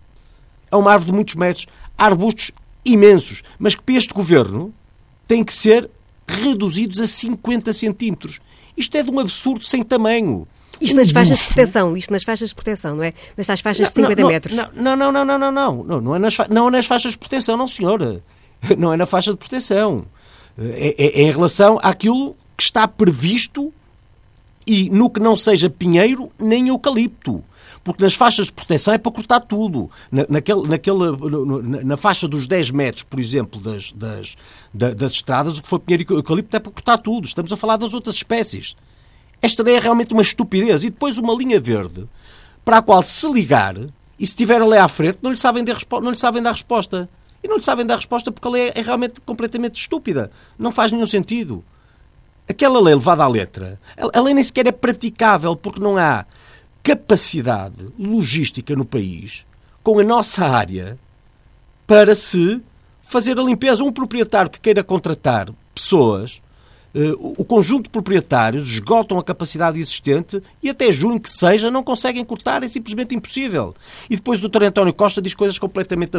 É 0.70 0.76
uma 0.76 0.92
árvore 0.92 1.12
de 1.12 1.14
muitos 1.14 1.34
metros. 1.36 1.66
Há 1.96 2.06
arbustos 2.06 2.52
imensos, 2.84 3.42
mas 3.58 3.74
que 3.74 3.82
para 3.82 3.94
este 3.94 4.12
governo 4.12 4.74
têm 5.28 5.44
que 5.44 5.52
ser 5.52 5.88
reduzidos 6.26 7.00
a 7.00 7.06
50 7.06 7.72
centímetros. 7.72 8.40
Isto 8.80 8.96
é 8.96 9.02
de 9.02 9.10
um 9.10 9.20
absurdo 9.20 9.64
sem 9.64 9.82
tamanho. 9.82 10.48
Isto 10.80 10.96
nas 10.96 11.10
faixas 11.10 11.38
de 11.38 11.46
proteção, 11.48 11.96
isto 11.96 12.10
nas 12.10 12.22
faixas 12.22 12.48
de 12.48 12.54
proteção, 12.54 12.96
não 12.96 13.04
é? 13.04 13.12
Nas 13.36 13.60
faixas 13.60 13.88
de 13.88 13.94
50 13.94 14.22
não, 14.22 14.28
metros. 14.28 14.56
Não, 14.56 14.70
não, 14.74 14.96
não, 14.96 15.12
não, 15.12 15.24
não, 15.24 15.38
não, 15.38 15.84
não, 15.84 16.00
não, 16.00 16.14
é 16.16 16.18
nas, 16.18 16.38
não 16.48 16.68
é 16.68 16.70
nas 16.70 16.86
faixas 16.86 17.12
de 17.12 17.18
proteção, 17.18 17.56
não, 17.56 17.66
senhora. 17.66 18.22
Não 18.76 18.92
é 18.92 18.96
na 18.96 19.06
faixa 19.06 19.30
de 19.30 19.38
proteção. 19.38 20.04
É, 20.58 20.94
é, 20.98 21.20
é 21.20 21.22
em 21.22 21.30
relação 21.30 21.78
àquilo 21.82 22.36
que 22.54 22.62
está 22.62 22.86
previsto 22.86 23.72
e 24.66 24.90
no 24.90 25.08
que 25.08 25.18
não 25.18 25.34
seja 25.34 25.70
pinheiro 25.70 26.30
nem 26.38 26.68
eucalipto. 26.68 27.42
Porque 27.90 28.04
nas 28.04 28.14
faixas 28.14 28.46
de 28.46 28.52
proteção 28.52 28.94
é 28.94 28.98
para 28.98 29.10
cortar 29.10 29.40
tudo. 29.40 29.90
Na, 30.12 30.24
naquele, 30.28 30.68
naquele, 30.68 30.98
na, 31.84 31.96
faixa 31.96 32.28
dos 32.28 32.46
10 32.46 32.70
metros, 32.70 33.02
por 33.02 33.18
exemplo, 33.18 33.60
das, 33.60 33.90
das, 33.90 34.36
das, 34.72 35.12
estradas, 35.12 35.58
o 35.58 35.62
que 35.62 35.68
foi 35.68 35.80
pinheiro 35.80 36.04
e 36.08 36.16
eucalipto 36.16 36.56
é 36.56 36.60
para 36.60 36.70
cortar 36.70 36.98
tudo. 36.98 37.26
Estamos 37.26 37.52
a 37.52 37.56
falar 37.56 37.76
das 37.76 37.92
outras 37.92 38.14
espécies. 38.14 38.76
Esta 39.42 39.64
lei 39.64 39.74
é 39.74 39.80
realmente 39.80 40.12
uma 40.12 40.22
estupidez. 40.22 40.84
E 40.84 40.90
depois 40.90 41.18
uma 41.18 41.34
linha 41.34 41.58
verde 41.58 42.08
para 42.64 42.78
a 42.78 42.82
qual 42.82 43.02
se 43.02 43.28
ligar 43.28 43.74
e 43.76 44.24
se 44.24 44.30
estiver 44.32 44.62
a 44.62 44.66
lei 44.66 44.78
à 44.78 44.86
frente 44.86 45.18
não 45.20 45.32
lhe 45.32 45.36
sabem, 45.36 45.64
dar, 45.64 45.76
não 46.00 46.10
lhe 46.12 46.16
sabem 46.16 46.40
dar 46.40 46.52
resposta. 46.52 47.10
E 47.42 47.48
não 47.48 47.56
lhe 47.56 47.62
sabem 47.62 47.84
dar 47.84 47.96
resposta 47.96 48.30
porque 48.30 48.46
a 48.46 48.50
lei 48.52 48.72
é 48.72 48.82
realmente 48.82 49.20
completamente 49.22 49.80
estúpida. 49.80 50.30
Não 50.56 50.70
faz 50.70 50.92
nenhum 50.92 51.06
sentido. 51.06 51.64
Aquela 52.48 52.80
lei 52.80 52.94
levada 52.94 53.24
à 53.24 53.28
letra, 53.28 53.80
a 54.12 54.20
lei 54.20 54.32
nem 54.32 54.44
sequer 54.44 54.68
é 54.68 54.72
praticável 54.72 55.56
porque 55.56 55.80
não 55.80 55.96
há 55.96 56.24
capacidade 56.82 57.88
logística 57.98 58.74
no 58.74 58.84
país 58.84 59.44
com 59.82 59.98
a 59.98 60.04
nossa 60.04 60.46
área 60.46 60.98
para 61.86 62.14
se 62.14 62.62
fazer 63.02 63.38
a 63.38 63.42
limpeza. 63.42 63.82
Um 63.82 63.92
proprietário 63.92 64.50
que 64.50 64.60
queira 64.60 64.84
contratar 64.84 65.50
pessoas 65.74 66.40
o 67.18 67.44
conjunto 67.44 67.84
de 67.84 67.90
proprietários 67.90 68.68
esgotam 68.68 69.18
a 69.18 69.22
capacidade 69.22 69.78
existente 69.78 70.42
e 70.62 70.68
até 70.68 70.90
junho 70.90 71.20
que 71.20 71.30
seja 71.30 71.70
não 71.70 71.82
conseguem 71.82 72.24
cortar, 72.24 72.62
é 72.62 72.68
simplesmente 72.68 73.14
impossível. 73.14 73.74
E 74.08 74.16
depois 74.16 74.42
o 74.42 74.48
Dr. 74.48 74.64
António 74.64 74.92
Costa 74.92 75.22
diz 75.22 75.34
coisas 75.34 75.58
completamente, 75.58 76.12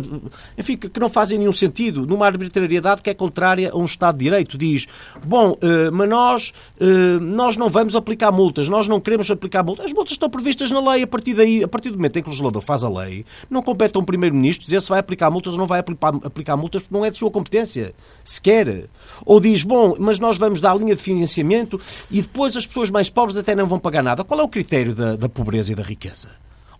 enfim, 0.57 0.77
que 0.77 0.99
não 0.99 1.09
fazem 1.09 1.37
nenhum 1.37 1.51
sentido, 1.51 2.07
numa 2.07 2.25
arbitrariedade 2.25 3.01
que 3.01 3.09
é 3.09 3.13
contrária 3.13 3.71
a 3.71 3.77
um 3.77 3.85
Estado 3.85 4.17
de 4.17 4.23
Direito. 4.23 4.57
Diz, 4.57 4.87
bom, 5.25 5.57
eh, 5.61 5.91
mas 5.91 6.09
nós, 6.09 6.53
eh, 6.79 7.19
nós 7.19 7.57
não 7.57 7.69
vamos 7.69 7.95
aplicar 7.95 8.31
multas, 8.31 8.69
nós 8.69 8.87
não 8.87 8.99
queremos 8.99 9.29
aplicar 9.29 9.63
multas. 9.63 9.87
As 9.87 9.93
multas 9.93 10.13
estão 10.13 10.29
previstas 10.29 10.71
na 10.71 10.79
lei, 10.91 11.03
a 11.03 11.07
partir 11.07 11.33
daí, 11.33 11.63
a 11.63 11.67
partir 11.67 11.89
do 11.89 11.97
momento 11.97 12.17
em 12.17 12.21
que 12.21 12.29
o 12.29 12.31
legislador 12.31 12.61
faz 12.61 12.83
a 12.83 12.89
lei, 12.89 13.25
não 13.49 13.61
compete 13.61 13.97
a 13.97 13.99
um 13.99 14.05
Primeiro-Ministro 14.05 14.65
dizer 14.65 14.81
se 14.81 14.89
vai 14.89 14.99
aplicar 14.99 15.29
multas 15.29 15.53
ou 15.53 15.59
não 15.59 15.67
vai 15.67 15.79
aplicar 15.79 16.55
multas, 16.55 16.83
porque 16.83 16.95
não 16.95 17.03
é 17.03 17.09
de 17.09 17.17
sua 17.17 17.29
competência, 17.29 17.93
sequer. 18.23 18.89
Ou 19.25 19.39
diz, 19.39 19.63
bom, 19.63 19.95
mas 19.99 20.19
nós 20.19 20.37
vamos 20.37 20.60
dar 20.61 20.77
linha 20.77 20.95
de 20.95 21.01
financiamento 21.01 21.79
e 22.09 22.21
depois 22.21 22.55
as 22.55 22.65
pessoas 22.65 22.89
mais 22.89 23.09
pobres 23.09 23.37
até 23.37 23.55
não 23.55 23.65
vão 23.65 23.79
pagar 23.79 24.03
nada. 24.03 24.23
Qual 24.23 24.39
é 24.39 24.43
o 24.43 24.47
critério 24.47 24.95
da, 24.95 25.15
da 25.15 25.27
pobreza 25.27 25.71
e 25.71 25.75
da 25.75 25.83
riqueza? 25.83 26.29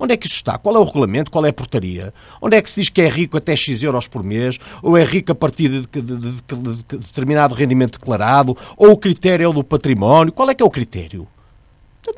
Onde 0.02 0.13
é 0.13 0.17
que 0.17 0.26
isso 0.26 0.36
está? 0.36 0.58
Qual 0.58 0.76
é 0.76 0.80
o 0.80 0.84
regulamento? 0.84 1.30
Qual 1.30 1.46
é 1.46 1.50
a 1.50 1.54
portaria? 1.54 2.12
Onde 2.41 2.58
é 2.58 2.62
que 2.62 2.70
se 2.72 2.82
diz 2.82 2.89
que 2.89 3.02
é 3.02 3.08
rico 3.08 3.38
até 3.38 3.56
X 3.56 3.84
euros 3.84 4.08
por 4.08 4.24
mês? 4.24 4.58
Ou 4.82 4.98
é 4.98 5.04
rico 5.04 5.32
a 5.32 5.36
partir 5.36 5.70
de, 5.70 5.82
de, 5.82 6.02
de, 6.02 6.32
de 6.32 6.98
determinado 6.98 7.54
rendimento 7.54 8.00
declarado? 8.00 8.58
Ou 8.76 8.94
o 8.94 8.98
critério 8.98 9.44
é 9.44 9.48
o 9.48 9.54
do 9.54 9.63
património? 9.63 10.34
Qual 10.34 10.50
é 10.50 10.56
que 10.56 10.63
é 10.63 10.65
o 10.65 10.72
critério? 10.72 11.28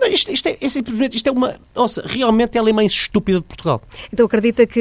Isto, 0.10 0.32
isto, 0.32 0.48
é, 0.48 0.58
é, 0.62 0.70
simplesmente, 0.70 1.18
isto 1.18 1.28
é 1.28 1.32
uma. 1.32 1.56
Nossa, 1.76 2.04
realmente 2.06 2.58
é 2.58 2.60
a 2.60 2.64
lei 2.64 2.74
mais 2.74 2.92
estúpida 2.92 3.40
de 3.40 3.44
Portugal. 3.44 3.82
Então 4.12 4.26
acredita 4.26 4.66
que, 4.66 4.80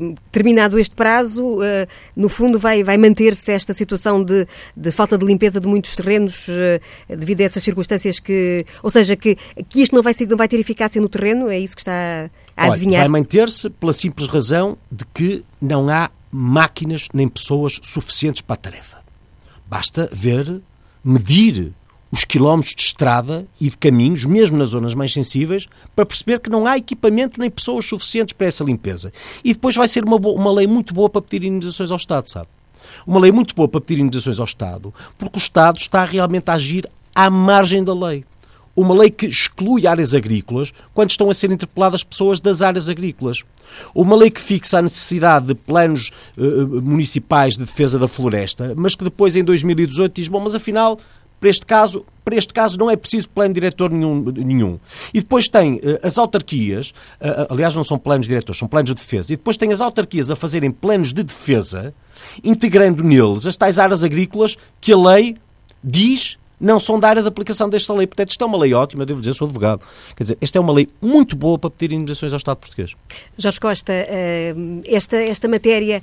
eh, 0.00 0.14
terminado 0.30 0.78
este 0.78 0.94
prazo, 0.94 1.62
eh, 1.62 1.88
no 2.14 2.28
fundo 2.28 2.58
vai, 2.58 2.84
vai 2.84 2.98
manter-se 2.98 3.50
esta 3.52 3.72
situação 3.72 4.22
de, 4.22 4.46
de 4.76 4.90
falta 4.90 5.16
de 5.16 5.24
limpeza 5.24 5.58
de 5.58 5.66
muitos 5.66 5.96
terrenos 5.96 6.46
eh, 6.48 6.80
devido 7.08 7.40
a 7.40 7.44
essas 7.44 7.62
circunstâncias 7.62 8.20
que. 8.20 8.66
Ou 8.82 8.90
seja, 8.90 9.16
que, 9.16 9.36
que 9.68 9.80
isto 9.80 9.94
não 9.94 10.02
vai, 10.02 10.12
ser, 10.12 10.28
não 10.28 10.36
vai 10.36 10.46
ter 10.46 10.60
eficácia 10.60 11.00
no 11.00 11.08
terreno? 11.08 11.48
É 11.48 11.58
isso 11.58 11.74
que 11.74 11.80
está 11.80 12.30
a 12.54 12.66
adivinhar? 12.66 13.00
Olha, 13.00 13.10
vai 13.10 13.20
manter-se 13.20 13.70
pela 13.70 13.94
simples 13.94 14.28
razão 14.28 14.76
de 14.92 15.06
que 15.06 15.42
não 15.60 15.88
há 15.88 16.10
máquinas 16.30 17.08
nem 17.14 17.28
pessoas 17.28 17.80
suficientes 17.82 18.42
para 18.42 18.54
a 18.54 18.58
tarefa. 18.58 18.98
Basta 19.66 20.08
ver, 20.12 20.60
medir 21.02 21.72
os 22.14 22.22
quilómetros 22.22 22.76
de 22.76 22.82
estrada 22.82 23.44
e 23.60 23.68
de 23.68 23.76
caminhos, 23.76 24.24
mesmo 24.24 24.56
nas 24.56 24.68
zonas 24.68 24.94
mais 24.94 25.12
sensíveis, 25.12 25.66
para 25.96 26.06
perceber 26.06 26.38
que 26.38 26.48
não 26.48 26.64
há 26.64 26.76
equipamento 26.76 27.40
nem 27.40 27.50
pessoas 27.50 27.86
suficientes 27.86 28.32
para 28.32 28.46
essa 28.46 28.62
limpeza. 28.62 29.12
E 29.42 29.52
depois 29.52 29.74
vai 29.74 29.88
ser 29.88 30.04
uma, 30.04 30.16
boa, 30.16 30.40
uma 30.40 30.52
lei 30.52 30.64
muito 30.64 30.94
boa 30.94 31.10
para 31.10 31.20
pedir 31.20 31.44
indenizações 31.44 31.90
ao 31.90 31.96
Estado, 31.96 32.28
sabe? 32.28 32.46
Uma 33.04 33.18
lei 33.18 33.32
muito 33.32 33.52
boa 33.52 33.66
para 33.66 33.80
pedir 33.80 34.00
indenizações 34.00 34.38
ao 34.38 34.44
Estado, 34.44 34.94
porque 35.18 35.36
o 35.36 35.42
Estado 35.42 35.76
está 35.78 36.04
realmente 36.04 36.48
a 36.48 36.54
agir 36.54 36.88
à 37.12 37.28
margem 37.28 37.82
da 37.82 37.92
lei. 37.92 38.24
Uma 38.76 38.94
lei 38.94 39.10
que 39.10 39.26
exclui 39.26 39.84
áreas 39.84 40.14
agrícolas 40.14 40.72
quando 40.92 41.10
estão 41.10 41.28
a 41.28 41.34
ser 41.34 41.50
interpeladas 41.50 42.04
pessoas 42.04 42.40
das 42.40 42.62
áreas 42.62 42.88
agrícolas. 42.88 43.42
Uma 43.92 44.14
lei 44.14 44.30
que 44.30 44.40
fixa 44.40 44.78
a 44.78 44.82
necessidade 44.82 45.48
de 45.48 45.54
planos 45.56 46.12
uh, 46.38 46.80
municipais 46.80 47.56
de 47.56 47.64
defesa 47.64 47.98
da 47.98 48.06
floresta, 48.06 48.72
mas 48.76 48.94
que 48.94 49.02
depois, 49.02 49.34
em 49.34 49.42
2018, 49.42 50.14
diz: 50.14 50.28
bom, 50.28 50.40
mas 50.40 50.54
afinal 50.54 50.98
para 51.40 51.50
este 51.50 51.66
caso, 51.66 52.04
para 52.24 52.36
este 52.36 52.54
caso 52.54 52.78
não 52.78 52.90
é 52.90 52.96
preciso 52.96 53.28
plano 53.28 53.52
diretor 53.52 53.90
nenhum. 53.90 54.20
nenhum. 54.22 54.78
E 55.12 55.20
depois 55.20 55.48
tem 55.48 55.74
uh, 55.76 55.80
as 56.02 56.18
autarquias, 56.18 56.90
uh, 57.20 57.46
aliás, 57.50 57.74
não 57.74 57.84
são 57.84 57.98
planos 57.98 58.26
diretores, 58.26 58.58
são 58.58 58.68
planos 58.68 58.88
de 58.88 58.94
defesa, 58.94 59.32
e 59.32 59.36
depois 59.36 59.56
tem 59.56 59.70
as 59.70 59.80
autarquias 59.80 60.30
a 60.30 60.36
fazerem 60.36 60.70
planos 60.70 61.12
de 61.12 61.22
defesa, 61.22 61.94
integrando 62.42 63.02
neles 63.02 63.46
as 63.46 63.56
tais 63.56 63.78
áreas 63.78 64.02
agrícolas 64.02 64.56
que 64.80 64.92
a 64.92 64.96
lei 64.96 65.36
diz 65.82 66.38
não 66.58 66.80
são 66.80 66.98
da 66.98 67.08
área 67.08 67.20
de 67.20 67.28
aplicação 67.28 67.68
desta 67.68 67.92
lei. 67.92 68.06
Portanto, 68.06 68.30
isto 68.30 68.42
é 68.42 68.46
uma 68.46 68.56
lei 68.56 68.72
ótima, 68.72 69.04
devo 69.04 69.20
dizer, 69.20 69.34
sou 69.34 69.46
advogado. 69.46 69.84
Quer 70.16 70.22
dizer, 70.22 70.38
esta 70.40 70.56
é 70.56 70.60
uma 70.60 70.72
lei 70.72 70.88
muito 71.02 71.36
boa 71.36 71.58
para 71.58 71.68
pedir 71.68 71.94
indenizações 71.94 72.32
ao 72.32 72.38
Estado 72.38 72.56
português. 72.56 72.94
Jorge 73.36 73.60
Costa, 73.60 73.92
esta, 74.86 75.16
esta 75.16 75.46
matéria, 75.46 76.02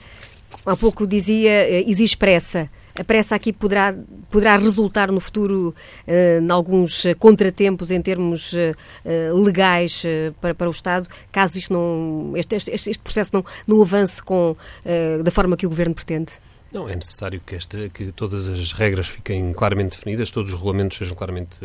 há 0.64 0.76
pouco 0.76 1.08
dizia, 1.08 1.82
exige 1.90 2.16
pressa. 2.16 2.70
A 2.96 3.04
pressa 3.04 3.36
aqui 3.36 3.54
poderá, 3.54 3.96
poderá 4.30 4.58
resultar 4.58 5.12
no 5.12 5.20
futuro 5.20 5.74
uh, 6.08 6.42
em 6.42 6.52
alguns 6.52 7.04
contratempos 7.20 7.92
em 7.92 8.02
termos 8.02 8.54
uh, 8.54 9.36
legais 9.44 10.04
uh, 10.04 10.34
para, 10.42 10.54
para 10.54 10.68
o 10.68 10.72
Estado, 10.72 11.08
caso 11.32 11.58
isto 11.58 11.74
não, 11.74 12.34
este, 12.36 12.56
este, 12.56 12.72
este 12.72 13.00
processo 13.00 13.32
não, 13.34 13.46
não 13.68 13.82
avance 13.82 14.22
com, 14.22 14.56
da 15.24 15.32
forma 15.32 15.56
que 15.56 15.66
o 15.66 15.70
Governo 15.70 15.94
pretende? 15.94 16.34
Não, 16.72 16.88
é 16.88 16.96
necessário 16.96 17.42
que, 17.46 17.56
esta, 17.56 17.90
que 17.90 18.12
todas 18.12 18.48
as 18.48 18.72
regras 18.72 19.08
fiquem 19.08 19.52
claramente 19.52 19.98
definidas, 19.98 20.32
todos 20.32 20.54
os 20.54 20.58
regulamentos 20.58 20.98
sejam 20.98 21.16
claramente 21.16 21.60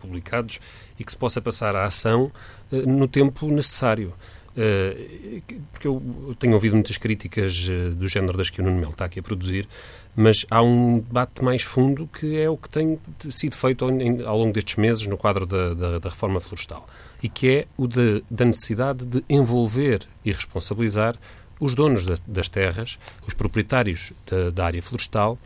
publicados 0.00 0.60
e 0.98 1.04
que 1.04 1.10
se 1.10 1.18
possa 1.18 1.40
passar 1.40 1.74
à 1.74 1.84
ação 1.84 2.30
no 2.70 3.08
tempo 3.08 3.48
necessário. 3.48 4.14
Uh, 4.54 5.42
porque 5.72 5.88
eu 5.88 6.36
tenho 6.38 6.54
ouvido 6.54 6.74
muitas 6.74 6.96
críticas 6.96 7.68
uh, 7.68 7.92
do 7.96 8.08
género 8.08 8.38
das 8.38 8.50
que 8.50 8.60
o 8.60 8.64
Nuno 8.64 8.76
Melo 8.76 8.92
está 8.92 9.04
aqui 9.04 9.18
a 9.18 9.22
produzir, 9.22 9.68
mas 10.16 10.46
há 10.50 10.62
um 10.62 10.98
debate 10.98 11.42
mais 11.42 11.62
fundo 11.62 12.06
que 12.06 12.38
é 12.38 12.48
o 12.48 12.56
que 12.56 12.68
tem 12.68 12.98
sido 13.30 13.56
feito 13.56 13.84
ao, 13.84 14.38
longo 14.38 14.52
destes 14.52 14.76
meses 14.76 15.06
no 15.06 15.16
quadro 15.16 15.44
da, 15.44 15.74
da, 15.74 15.98
da 15.98 16.08
reforma 16.08 16.40
florestal 16.40 16.86
e 17.22 17.28
que 17.28 17.48
é 17.48 17.66
o 17.76 17.86
de, 17.86 18.22
da 18.30 18.44
necessidade 18.44 19.04
de 19.04 19.24
envolver 19.28 20.02
e 20.24 20.30
responsabilizar 20.30 21.16
os 21.58 21.74
donos 21.74 22.04
da, 22.04 22.14
das 22.26 22.48
terras, 22.48 22.98
os 23.26 23.34
proprietários 23.34 24.12
da, 24.52 24.66
área 24.66 24.82
florestal, 24.82 25.38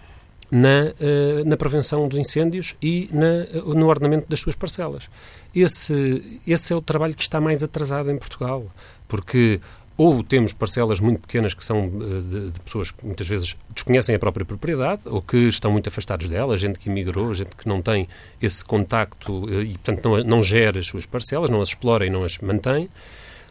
na, 0.50 0.94
uh, 0.98 1.44
na 1.44 1.57
prevenção 1.57 2.09
dos 2.09 2.18
incêndios 2.18 2.74
e 2.81 3.09
na, 3.12 3.61
uh, 3.61 3.74
no 3.74 3.87
ordenamento 3.87 4.28
das 4.28 4.40
suas 4.40 4.57
parcelas. 4.57 5.09
Esse, 5.54 6.40
esse 6.46 6.72
é 6.72 6.76
o 6.76 6.81
trabalho 6.81 7.14
que 7.14 7.22
está 7.22 7.40
mais 7.40 7.62
atrasado 7.62 8.11
em 8.11 8.18
Portugal, 8.18 8.66
porque 9.07 9.61
ou 9.98 10.22
temos 10.22 10.52
parcelas 10.52 11.00
muito 11.00 11.18
pequenas 11.18 11.52
que 11.52 11.64
são 11.64 11.87
eh, 11.87 12.20
de, 12.20 12.50
de, 12.52 12.61
pessoas 12.61 12.92
que 12.92 13.04
muitas 13.04 13.28
vezes 13.28 13.56
desconhecem 13.74 14.14
a 14.14 14.18
própria 14.18 14.46
propriedade 14.46 15.02
ou 15.06 15.20
que 15.20 15.37
estão 15.48 15.72
muito 15.72 15.88
afastados 15.88 16.28
dela, 16.28 16.56
gente 16.56 16.78
que 16.78 16.88
emigrou, 16.88 17.34
gente 17.34 17.56
que 17.56 17.66
não 17.66 17.82
tem 17.82 18.06
esse 18.40 18.64
contacto 18.64 19.44
eh, 19.50 19.62
e, 19.62 19.70
portanto, 19.72 20.08
não, 20.08 20.22
não 20.22 20.42
gera 20.42 20.78
as 20.78 20.87
suas 20.87 21.04
parcelas, 21.04 21.50
não 21.50 21.61
as 21.61 21.70
explora 21.70 22.06
e 22.06 22.11
não 22.11 22.22
as 22.22 22.38
mantém. 22.38 22.88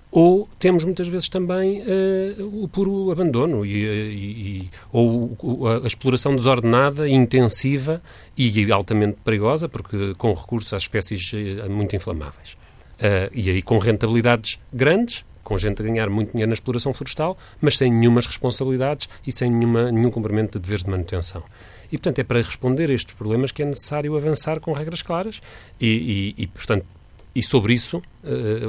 Ou 0.09 0.47
temos 0.57 0.85
muitas 0.85 1.09
vezes 1.09 1.27
também 1.27 1.81
uh, 1.81 2.63
o 2.63 2.69
puro 2.69 3.11
abandono 3.11 3.65
e, 3.65 3.83
e, 3.83 4.69
ou 4.89 5.37
a, 5.67 5.83
a 5.83 5.85
exploração 5.85 6.33
desordenada, 6.33 7.09
intensiva 7.09 8.01
e 8.37 8.71
altamente 8.71 9.17
perigosa, 9.21 9.67
porque 9.67 10.15
com 10.17 10.33
recurso 10.33 10.77
às 10.77 10.83
espécies 10.83 11.33
muito 11.69 11.93
inflamáveis. 11.93 12.53
Uh, 12.53 13.29
e 13.33 13.49
aí 13.49 13.61
com 13.61 13.77
rentabilidades 13.77 14.57
grandes, 14.71 15.25
com 15.47 15.57
gente 15.57 15.81
a 15.81 15.85
ganhar 15.85 16.09
muito 16.09 16.31
dinheiro 16.31 16.49
na 16.49 16.53
exploração 16.53 16.93
florestal, 16.93 17.37
mas 17.61 17.77
sem 17.77 17.89
nenhumas 17.89 18.25
responsabilidades 18.25 19.07
e 19.25 19.31
sem 19.31 19.49
nenhuma, 19.49 19.89
nenhum 19.89 20.11
cumprimento 20.11 20.59
de 20.59 20.63
deveres 20.63 20.83
de 20.83 20.89
manutenção. 20.89 21.41
E, 21.89 21.91
portanto, 21.97 22.19
é 22.19 22.23
para 22.25 22.41
responder 22.41 22.91
a 22.91 22.93
estes 22.93 23.15
problemas 23.15 23.53
que 23.53 23.61
é 23.61 23.65
necessário 23.65 24.13
avançar 24.17 24.59
com 24.59 24.73
regras 24.73 25.01
claras 25.01 25.41
e, 25.79 26.33
e, 26.37 26.43
e 26.43 26.47
portanto, 26.47 26.85
e 27.33 27.41
sobre 27.41 27.73
isso 27.73 27.99
uh, 27.99 28.03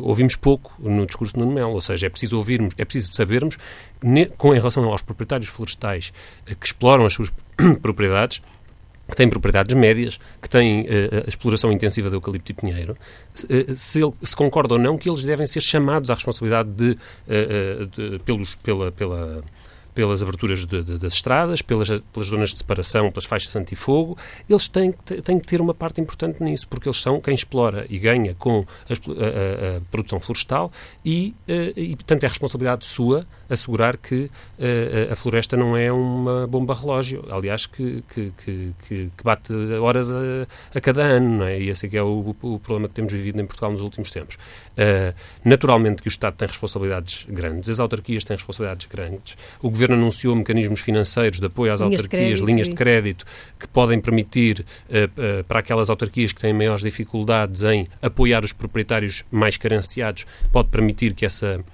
ouvimos 0.02 0.36
pouco 0.36 0.72
no 0.78 1.04
discurso 1.04 1.34
do 1.34 1.40
Nuno 1.40 1.52
Melo, 1.52 1.72
ou 1.72 1.80
seja, 1.80 2.06
é 2.06 2.10
preciso 2.10 2.36
ouvirmos, 2.36 2.74
é 2.78 2.84
preciso 2.84 3.12
sabermos, 3.12 3.58
ne, 4.00 4.26
com 4.26 4.54
em 4.54 4.58
relação 4.58 4.84
aos 4.84 5.02
proprietários 5.02 5.48
florestais 5.48 6.12
uh, 6.48 6.54
que 6.54 6.66
exploram 6.66 7.06
as 7.06 7.12
suas 7.12 7.32
propriedades, 7.82 8.40
que 9.08 9.16
têm 9.16 9.28
propriedades 9.28 9.74
médias, 9.74 10.18
que 10.40 10.48
têm 10.48 10.82
uh, 10.82 11.24
a 11.24 11.28
exploração 11.28 11.72
intensiva 11.72 12.08
de 12.08 12.16
eucalipto 12.16 12.52
e 12.52 12.54
pinheiro, 12.54 12.92
uh, 12.92 13.76
se, 13.76 14.00
se, 14.22 14.36
concorda 14.36 14.74
ou 14.74 14.80
não 14.80 14.98
que 14.98 15.08
eles 15.08 15.22
devem 15.22 15.46
ser 15.46 15.60
chamados 15.60 16.10
à 16.10 16.14
responsabilidade 16.14 16.68
de, 16.70 16.90
uh, 16.92 17.86
de, 17.86 18.18
pelos, 18.20 18.54
pela, 18.56 18.92
pela 18.92 19.42
pelas 19.98 20.22
aberturas 20.22 20.64
de, 20.64 20.84
de, 20.84 20.96
das 20.96 21.14
estradas, 21.14 21.60
pelas, 21.60 21.88
pelas 22.12 22.28
zonas 22.28 22.50
de 22.50 22.58
separação, 22.58 23.10
pelas 23.10 23.24
faixas 23.24 23.56
antifogo, 23.56 24.16
eles 24.48 24.68
têm, 24.68 24.92
têm 24.92 25.40
que 25.40 25.46
ter 25.48 25.60
uma 25.60 25.74
parte 25.74 26.00
importante 26.00 26.40
nisso, 26.40 26.68
porque 26.68 26.88
eles 26.88 27.02
são 27.02 27.20
quem 27.20 27.34
explora 27.34 27.84
e 27.90 27.98
ganha 27.98 28.32
com 28.36 28.64
a, 28.88 28.92
a, 28.92 29.76
a 29.78 29.80
produção 29.90 30.20
florestal 30.20 30.70
e, 31.04 31.34
eh, 31.48 31.72
e, 31.74 31.96
portanto, 31.96 32.22
é 32.22 32.28
responsabilidade 32.28 32.86
sua 32.86 33.26
assegurar 33.48 33.96
que 33.96 34.30
a, 34.58 35.12
a 35.12 35.16
floresta 35.16 35.56
não 35.56 35.76
é 35.76 35.90
uma 35.90 36.46
bomba 36.46 36.74
relógio, 36.74 37.24
aliás, 37.30 37.66
que, 37.66 38.04
que, 38.08 38.32
que, 38.44 38.74
que 38.86 39.10
bate 39.24 39.52
horas 39.80 40.12
a, 40.12 40.46
a, 40.74 40.80
cada 40.80 41.02
ano, 41.02 41.38
não 41.38 41.46
é? 41.46 41.58
E 41.58 41.70
esse 41.70 41.86
é 41.86 41.88
que 41.88 41.96
é 41.96 42.02
o, 42.02 42.36
o, 42.42 42.60
problema 42.60 42.88
que 42.88 42.94
temos 42.94 43.12
vivido 43.12 43.40
em 43.40 43.46
Portugal 43.46 43.72
nos 43.72 43.80
últimos 43.80 44.10
tempos. 44.10 44.36
Uh, 44.36 45.14
naturalmente 45.44 46.02
que 46.02 46.08
o 46.08 46.10
Estado 46.10 46.34
tem 46.34 46.46
responsabilidades 46.46 47.26
grandes, 47.28 47.68
as 47.68 47.80
autarquias 47.80 48.22
têm 48.22 48.36
responsabilidades 48.36 48.86
grandes, 48.86 49.36
o 49.62 49.70
Governo 49.70 49.87
anunciou 49.94 50.34
mecanismos 50.34 50.80
financeiros 50.80 51.40
de 51.40 51.46
apoio 51.46 51.72
às 51.72 51.80
linhas 51.80 52.00
autarquias, 52.00 52.02
de 52.02 52.26
crédito, 52.26 52.46
linhas 52.46 52.68
de 52.68 52.74
crédito, 52.74 53.24
que 53.58 53.68
podem 53.68 54.00
permitir 54.00 54.60
uh, 54.60 55.40
uh, 55.40 55.44
para 55.44 55.60
aquelas 55.60 55.90
autarquias 55.90 56.32
que 56.32 56.40
têm 56.40 56.52
maiores 56.52 56.82
dificuldades 56.82 57.64
em 57.64 57.88
apoiar 58.00 58.44
os 58.44 58.52
proprietários 58.52 59.24
mais 59.30 59.56
carenciados, 59.56 60.26
pode 60.52 60.68
permitir 60.68 61.14
que 61.14 61.24
essa 61.24 61.64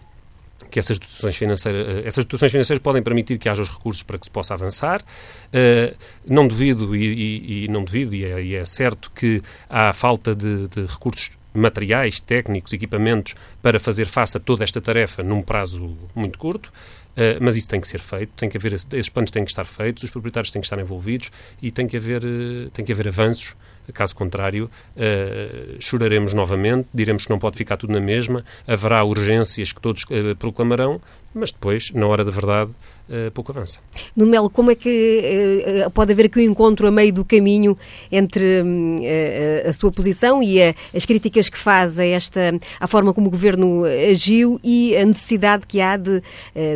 que 0.71 0.79
essas 0.81 0.99
dotações 0.99 1.37
financeiras, 1.37 1.87
eh, 1.87 2.03
essas 2.05 2.25
dotações 2.25 2.51
financeiras 2.51 2.83
podem 2.83 3.01
permitir 3.01 3.39
que 3.39 3.49
haja 3.49 3.63
os 3.63 3.71
recursos 3.71 4.03
para 4.03 4.19
que 4.19 4.27
se 4.27 4.31
possa 4.31 4.55
avançar. 4.55 5.03
Uh, 5.03 5.95
não 6.27 6.49
duvido, 6.49 6.97
e, 6.97 7.05
e, 7.05 7.65
e 7.65 7.69
não 7.69 7.85
duvido, 7.85 8.13
e 8.13 8.25
é, 8.25 8.43
e 8.43 8.55
é, 8.57 8.65
certo 8.65 9.13
que 9.15 9.41
há 9.71 9.93
falta 9.93 10.35
de, 10.35 10.67
de 10.67 10.85
recursos 10.87 11.31
materiais, 11.55 12.19
técnicos, 12.19 12.73
equipamentos 12.73 13.35
para 13.63 13.79
fazer 13.79 14.07
face 14.07 14.37
a 14.37 14.41
toda 14.41 14.65
esta 14.65 14.81
tarefa 14.81 15.23
num 15.23 15.43
prazo 15.43 15.97
muito 16.13 16.39
curto. 16.39 16.73
Uh, 17.15 17.39
mas 17.41 17.57
isso 17.57 17.69
tem 17.69 17.81
que 17.81 17.87
ser 17.87 18.01
feito, 18.01 18.33
tem 18.37 18.49
que 18.49 18.57
haver, 18.57 18.73
esses 18.73 19.09
planos 19.09 19.31
têm 19.31 19.45
que 19.45 19.51
estar 19.51 19.65
feitos, 19.65 20.03
os 20.03 20.11
proprietários 20.11 20.51
têm 20.51 20.61
que 20.61 20.67
estar 20.67 20.79
envolvidos 20.81 21.31
e 21.63 21.71
tem 21.71 21.87
que 21.87 21.97
haver, 21.97 22.25
uh, 22.25 22.71
tem 22.71 22.85
que 22.85 22.93
haver 22.93 23.09
avanços. 23.09 23.55
Caso 23.93 24.17
contrário, 24.17 24.71
uh, 24.97 25.77
choraremos 25.79 26.33
novamente, 26.33 26.89
diremos 26.93 27.25
que 27.25 27.31
não 27.31 27.39
pode 27.39 27.57
ficar 27.57 27.77
tudo 27.77 27.93
na 27.93 28.01
mesma, 28.01 28.45
haverá 28.67 29.05
urgências 29.05 29.73
que 29.73 29.81
todos 29.81 30.07
proclamarão, 30.39 31.01
mas 31.35 31.51
depois, 31.51 31.91
na 31.91 32.07
hora 32.07 32.25
da 32.25 32.31
verdade, 32.31 32.71
uh, 33.09 33.31
pouco 33.33 33.51
avança. 33.51 33.81
Nuno 34.17 34.31
Melo, 34.31 34.49
como 34.49 34.71
é 34.71 34.75
que 34.75 35.85
uh, 35.85 35.91
pode 35.91 36.13
haver 36.13 36.27
aqui 36.27 36.39
um 36.39 36.53
encontro 36.53 36.87
a 36.87 36.91
meio 36.91 37.13
do 37.13 37.25
caminho 37.25 37.77
entre 38.11 38.63
uh, 38.63 39.69
a 39.69 39.73
sua 39.73 39.91
posição 39.91 40.43
e 40.43 40.63
as 40.95 41.05
críticas 41.05 41.49
que 41.49 41.59
faz 41.59 41.99
a 41.99 42.05
esta, 42.05 42.59
a 42.79 42.87
forma 42.87 43.13
como 43.13 43.27
o 43.27 43.31
Governo 43.31 43.83
agiu 44.11 44.61
e 44.63 44.97
a 44.97 45.05
necessidade 45.05 45.67
que 45.67 45.81
há 45.81 45.97
de, 45.97 46.23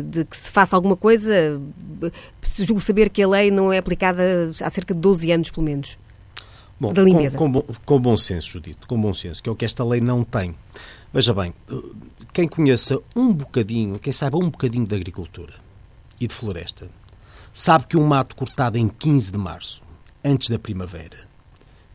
de 0.05 0.25
que 0.25 0.37
se 0.37 0.51
faça 0.51 0.75
alguma 0.75 0.97
coisa, 0.97 1.61
julgo 2.43 2.81
saber 2.81 3.09
que 3.09 3.23
a 3.23 3.29
lei 3.29 3.51
não 3.51 3.73
é 3.73 3.79
aplicada 3.79 4.51
há 4.61 4.71
cerca 4.71 4.93
de 4.93 5.01
12 5.01 5.31
anos, 5.31 5.51
pelo 5.51 5.65
menos? 5.65 5.97
Bom, 6.81 6.93
da 6.93 7.03
limpeza. 7.03 7.37
Com, 7.37 7.53
com, 7.53 7.75
com, 7.85 8.01
bom 8.01 8.17
senso, 8.17 8.51
Judito, 8.51 8.87
com 8.87 9.01
bom 9.01 9.13
senso, 9.13 9.43
que 9.43 9.49
é 9.49 9.53
o 9.53 9.57
que 9.57 9.65
esta 9.65 9.85
lei 9.85 10.01
não 10.01 10.23
tem. 10.23 10.55
Veja 11.13 11.35
bem, 11.35 11.53
quem 12.33 12.47
conheça 12.47 13.01
um 13.17 13.33
bocadinho, 13.33 13.99
quem 13.99 14.13
saiba 14.13 14.39
um 14.39 14.51
bocadinho 14.51 14.87
de 14.87 14.95
agricultura 14.95 15.55
e 16.21 16.27
de 16.27 16.35
floresta, 16.35 16.89
sabe 17.53 17.87
que 17.87 17.97
um 17.97 18.07
mato 18.07 18.37
cortado 18.37 18.79
em 18.79 18.89
15 18.89 19.33
de 19.33 19.39
março, 19.39 19.83
antes 20.25 20.49
da 20.49 20.59
primavera, 20.59 21.17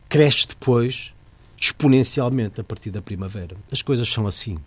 cresce 0.08 0.48
depois 0.48 1.14
exponencialmente 1.58 2.60
a 2.60 2.64
partir 2.64 2.90
da 2.90 3.00
primavera. 3.00 3.56
As 3.72 3.80
coisas 3.80 4.12
são 4.12 4.26
assim. 4.26 4.58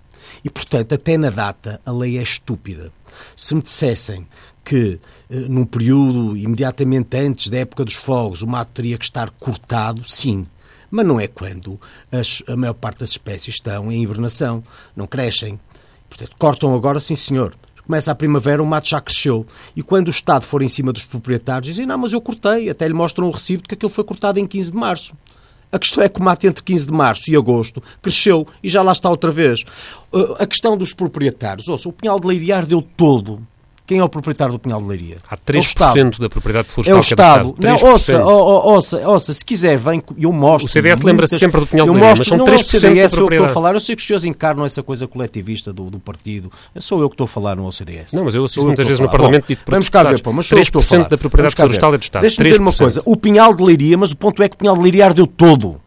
E, 0.43 0.49
portanto, 0.49 0.93
até 0.93 1.18
na 1.18 1.30
data, 1.30 1.80
a 1.86 1.91
lei 1.91 2.18
é 2.18 2.24
estúpida. 2.24 2.91
Se 3.36 3.53
me 3.53 3.61
dissessem 3.61 4.28
que, 4.68 4.99
eh, 5.30 5.45
num 5.47 5.63
período 5.63 6.36
imediatamente 6.36 7.15
antes 7.15 7.49
da 7.49 7.59
época 7.59 7.86
dos 7.86 7.93
fogos, 7.93 8.41
o 8.41 8.47
mato 8.47 8.72
teria 8.74 8.97
que 8.97 9.05
estar 9.05 9.30
cortado, 9.30 10.03
sim. 10.05 10.45
Mas 10.91 11.05
não 11.05 11.18
é 11.18 11.26
quando 11.26 11.80
as, 12.11 12.43
a 12.45 12.55
maior 12.57 12.74
parte 12.74 12.99
das 12.99 13.11
espécies 13.11 13.55
estão 13.55 13.89
em 13.89 14.03
hibernação, 14.03 14.61
não 14.93 15.07
crescem. 15.07 15.57
Portanto, 16.09 16.32
cortam 16.38 16.76
agora, 16.76 16.99
sim 16.99 17.15
senhor. 17.15 17.55
Começa 17.86 18.11
a 18.11 18.15
primavera, 18.15 18.61
o 18.61 18.65
mato 18.65 18.89
já 18.89 18.99
cresceu. 18.99 19.45
E 19.74 19.82
quando 19.82 20.07
o 20.09 20.11
Estado 20.11 20.43
for 20.43 20.61
em 20.61 20.68
cima 20.68 20.91
dos 20.91 21.05
proprietários, 21.05 21.68
dizem: 21.68 21.86
Não, 21.86 21.97
mas 21.97 22.11
eu 22.11 22.20
cortei. 22.20 22.70
Até 22.70 22.86
lhe 22.86 22.93
mostram 22.93 23.28
um 23.28 23.32
recibo 23.32 23.63
de 23.63 23.70
que 23.70 23.76
aquilo 23.76 23.89
foi 23.89 24.03
cortado 24.03 24.38
em 24.38 24.45
15 24.45 24.72
de 24.72 24.78
março. 24.78 25.13
A 25.72 25.80
questão 25.80 26.03
é 26.03 26.09
que 26.09 26.20
o 26.20 26.24
mato 26.24 26.45
entre 26.45 26.61
15 26.61 26.88
de 26.88 26.93
março 26.93 27.32
e 27.32 27.38
agosto 27.38 27.82
cresceu 28.01 28.45
e 28.61 28.68
já 28.68 28.82
lá 28.82 28.91
está 28.91 29.09
outra 29.09 29.32
vez. 29.32 29.63
Uh, 30.11 30.36
a 30.39 30.45
questão 30.45 30.76
dos 30.76 30.93
proprietários. 30.93 31.70
Ouça, 31.70 31.88
o 31.88 31.93
Pinhal 31.93 32.20
de 32.20 32.28
Leiria 32.28 32.61
deu 32.61 32.82
todo 32.82 33.41
quem 33.88 34.00
é 34.00 34.04
o 34.04 34.10
proprietário 34.10 34.52
do 34.52 34.60
Pinhal 34.60 34.82
de 34.82 34.86
Leiria? 34.86 35.18
Há 35.30 35.38
3% 35.38 36.18
é 36.18 36.22
da 36.22 36.30
propriedade 36.30 36.68
florestal 36.68 36.96
é 36.96 37.00
o 37.00 37.02
Estado. 37.02 37.56
É 37.64 37.68
Não, 37.68 37.90
ouça, 37.90 38.22
ouça, 38.22 39.08
ouça, 39.08 39.34
se 39.34 39.46
quiser, 39.46 39.78
vem, 39.78 40.04
eu 40.20 40.34
mostro. 40.34 40.68
O 40.68 40.70
CDS 40.70 41.02
lembra-se 41.02 41.40
sempre 41.40 41.62
do 41.62 41.68
Pinhal 41.68 41.88
de 41.88 41.94
Leiria, 41.94 42.16
mas 42.18 42.28
são 42.28 42.38
3% 42.38 42.46
não 42.46 42.52
é 42.52 42.56
o 42.56 42.60
CDS 42.60 43.14
eu 43.14 43.28
que 43.28 43.34
estou 43.36 43.46
a 43.46 43.50
falar. 43.50 43.74
Eu 43.76 43.80
sei 43.80 43.96
que 43.96 44.02
os 44.02 44.08
senhores 44.08 44.26
encarnam 44.26 44.66
essa 44.66 44.84
coisa 44.84 45.08
coletivista 45.08 45.72
do, 45.72 45.90
do 45.90 46.00
partido. 46.00 46.52
Sou 46.80 47.00
eu 47.00 47.10
que 47.10 47.14
estou 47.14 47.26
a 47.26 47.28
falar 47.30 47.56
no 47.56 47.72
CDS. 47.72 48.12
Não, 48.12 48.26
mas 48.26 48.36
eu 48.36 48.44
assisto 48.44 48.66
muitas 48.66 48.86
vezes 48.86 49.00
no 49.00 49.10
Parlamento 49.10 49.48
Bom, 49.48 49.56
Vamos 49.68 49.88
cá 49.88 50.04
ver, 50.04 50.22
pô, 50.22 50.34
mas 50.34 50.48
3% 50.48 51.08
da 51.08 51.18
propriedade 51.18 51.56
florestal 51.56 51.94
é 51.94 51.98
do 51.98 52.04
Estado. 52.04 52.22
Deixa-me 52.24 52.50
dizer 52.50 52.60
uma 52.60 52.74
coisa. 52.74 53.02
O 53.06 53.16
Pinhal 53.16 53.54
de 53.54 53.64
Leiria, 53.64 53.98
mas 53.98 54.12
o 54.12 54.18
ponto 54.18 54.44
é 54.44 54.50
que 54.50 54.56
o 54.56 54.58
Pinhal 54.60 54.76
de 54.76 54.82
Leiria 54.82 55.06
ardeu 55.06 55.26
todo. 55.26 55.80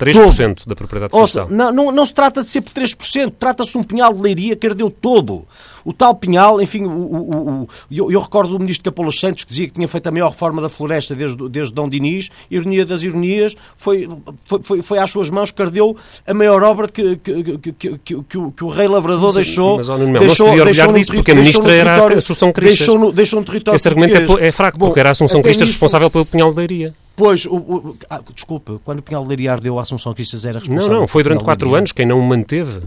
3% 0.00 0.54
todo. 0.54 0.68
da 0.68 0.74
propriedade 0.74 1.10
florestal. 1.10 1.48
Não, 1.50 1.70
não, 1.70 1.92
não, 1.92 2.06
se 2.06 2.14
trata 2.14 2.42
de 2.42 2.48
ser 2.48 2.62
por 2.62 2.72
3%, 2.72 3.34
trata-se 3.38 3.72
de 3.72 3.78
um 3.78 3.82
pinhal 3.82 4.14
de 4.14 4.22
leiria 4.22 4.56
que 4.56 4.66
ardeu 4.66 4.90
todo. 4.90 5.46
O 5.84 5.92
tal 5.92 6.14
pinhal, 6.14 6.60
enfim, 6.60 6.84
o, 6.84 6.90
o, 6.90 7.50
o, 7.62 7.68
eu, 7.90 8.10
eu, 8.10 8.20
recordo 8.20 8.52
do 8.52 8.58
ministro 8.58 8.84
Capolas 8.84 9.18
Santos 9.18 9.44
que 9.44 9.50
dizia 9.50 9.66
que 9.66 9.72
tinha 9.72 9.88
feito 9.88 10.06
a 10.06 10.10
maior 10.10 10.30
reforma 10.30 10.60
da 10.60 10.68
floresta 10.68 11.14
desde, 11.14 11.48
desde 11.48 11.74
Dom 11.74 11.88
Dinis, 11.88 12.30
ironia 12.50 12.84
das 12.84 13.02
ironias, 13.02 13.56
foi, 13.76 14.08
foi, 14.44 14.62
foi, 14.62 14.82
foi 14.82 14.98
às 14.98 15.10
suas 15.10 15.30
mãos 15.30 15.50
que 15.50 15.60
ardeu 15.60 15.96
a 16.26 16.34
maior 16.34 16.62
obra 16.62 16.88
que, 16.88 17.16
que, 17.16 17.58
que, 17.58 17.72
que, 17.72 17.98
que, 18.22 18.38
o, 18.38 18.50
que 18.52 18.64
o 18.64 18.68
rei 18.68 18.88
lavrador 18.88 19.32
deixou. 19.34 19.76
Mas, 19.76 19.86
deixou, 19.86 20.56
não 20.56 20.64
deixou 20.64 20.92
disso, 20.92 21.12
porque 21.12 21.30
a 21.30 21.34
ministra 21.34 21.72
era 21.72 21.94
a 21.94 22.18
Assunção 22.18 22.52
Cristas. 22.52 22.78
Deixou 22.78 22.98
no, 22.98 23.12
deixou 23.12 23.40
no 23.40 23.46
território 23.46 23.76
Esse 23.76 23.88
argumento 23.88 24.38
é, 24.38 24.48
é, 24.48 24.52
fraco, 24.52 24.78
Bom, 24.78 24.86
porque 24.86 25.00
era 25.00 25.10
a 25.10 25.12
Assunção 25.12 25.42
Cristas 25.42 25.68
responsável 25.68 26.10
pelo 26.10 26.26
pinhal 26.26 26.50
de 26.50 26.56
leiria. 26.56 26.94
Pois, 27.20 27.44
o, 27.44 27.54
o, 27.54 27.96
ah, 28.08 28.20
desculpa, 28.34 28.80
quando 28.82 29.00
o 29.00 29.02
Pinhal 29.02 29.22
de 29.22 29.28
Leiria 29.28 29.52
ardeu, 29.52 29.78
a 29.78 29.82
Assunção 29.82 30.14
Cristas 30.14 30.46
era 30.46 30.58
responsável. 30.58 30.90
Não, 30.90 31.00
não, 31.00 31.06
foi 31.06 31.22
durante 31.22 31.44
quatro 31.44 31.74
anos 31.74 31.92
quem 31.92 32.06
não 32.06 32.18
o 32.18 32.22
manteve 32.22 32.80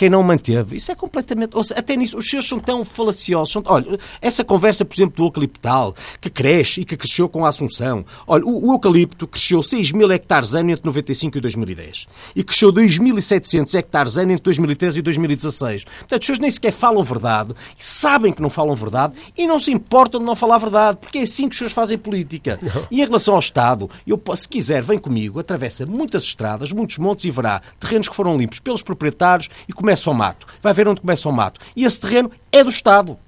quem 0.00 0.08
não 0.08 0.22
manteve. 0.22 0.76
Isso 0.76 0.90
é 0.90 0.94
completamente. 0.94 1.52
Seja, 1.62 1.78
até 1.78 1.94
nisso, 1.94 2.16
os 2.16 2.26
senhores 2.26 2.48
são 2.48 2.58
tão 2.58 2.86
falaciosos. 2.86 3.52
São, 3.52 3.62
olha, 3.66 3.98
essa 4.22 4.42
conversa, 4.42 4.82
por 4.82 4.94
exemplo, 4.94 5.14
do 5.14 5.24
eucaliptal, 5.24 5.94
que 6.18 6.30
cresce 6.30 6.80
e 6.80 6.84
que 6.86 6.96
cresceu 6.96 7.28
com 7.28 7.44
a 7.44 7.50
Assunção. 7.50 8.02
Olha, 8.26 8.42
o, 8.46 8.70
o 8.70 8.72
eucalipto 8.72 9.26
cresceu 9.26 9.62
6 9.62 9.92
mil 9.92 10.10
hectares 10.10 10.54
ano 10.54 10.70
entre 10.70 10.86
95 10.86 11.36
e 11.36 11.40
2010. 11.42 12.06
E 12.34 12.42
cresceu 12.42 12.72
2.700 12.72 13.74
hectares 13.74 14.16
ano 14.16 14.32
entre 14.32 14.44
2013 14.44 15.00
e 15.00 15.02
2016. 15.02 15.84
Portanto, 15.84 16.22
os 16.22 16.26
senhores 16.26 16.40
nem 16.40 16.50
sequer 16.50 16.72
falam 16.72 17.02
verdade, 17.02 17.54
sabem 17.78 18.32
que 18.32 18.40
não 18.40 18.48
falam 18.48 18.74
verdade 18.74 19.12
e 19.36 19.46
não 19.46 19.58
se 19.58 19.70
importam 19.70 20.18
de 20.18 20.24
não 20.24 20.34
falar 20.34 20.56
verdade, 20.56 20.96
porque 20.98 21.18
é 21.18 21.22
assim 21.22 21.46
que 21.46 21.52
os 21.52 21.58
senhores 21.58 21.74
fazem 21.74 21.98
política. 21.98 22.58
Não. 22.62 22.86
E 22.90 23.02
em 23.02 23.04
relação 23.04 23.34
ao 23.34 23.40
Estado, 23.40 23.90
eu, 24.06 24.18
se 24.34 24.48
quiser, 24.48 24.82
vem 24.82 24.98
comigo, 24.98 25.38
atravessa 25.38 25.84
muitas 25.84 26.22
estradas, 26.22 26.72
muitos 26.72 26.96
montes 26.96 27.26
e 27.26 27.30
verá 27.30 27.60
terrenos 27.78 28.08
que 28.08 28.16
foram 28.16 28.38
limpos 28.38 28.60
pelos 28.60 28.82
proprietários 28.82 29.50
e 29.68 29.74
começa 29.74 29.89
começa 29.90 30.10
o 30.10 30.14
mato. 30.14 30.46
Vai 30.62 30.72
ver 30.72 30.88
onde 30.88 31.00
começa 31.00 31.28
o 31.28 31.32
mato. 31.32 31.60
E 31.74 31.84
esse 31.84 32.00
terreno 32.00 32.30
é 32.52 32.62
do 32.62 32.70
Estado 32.70 33.18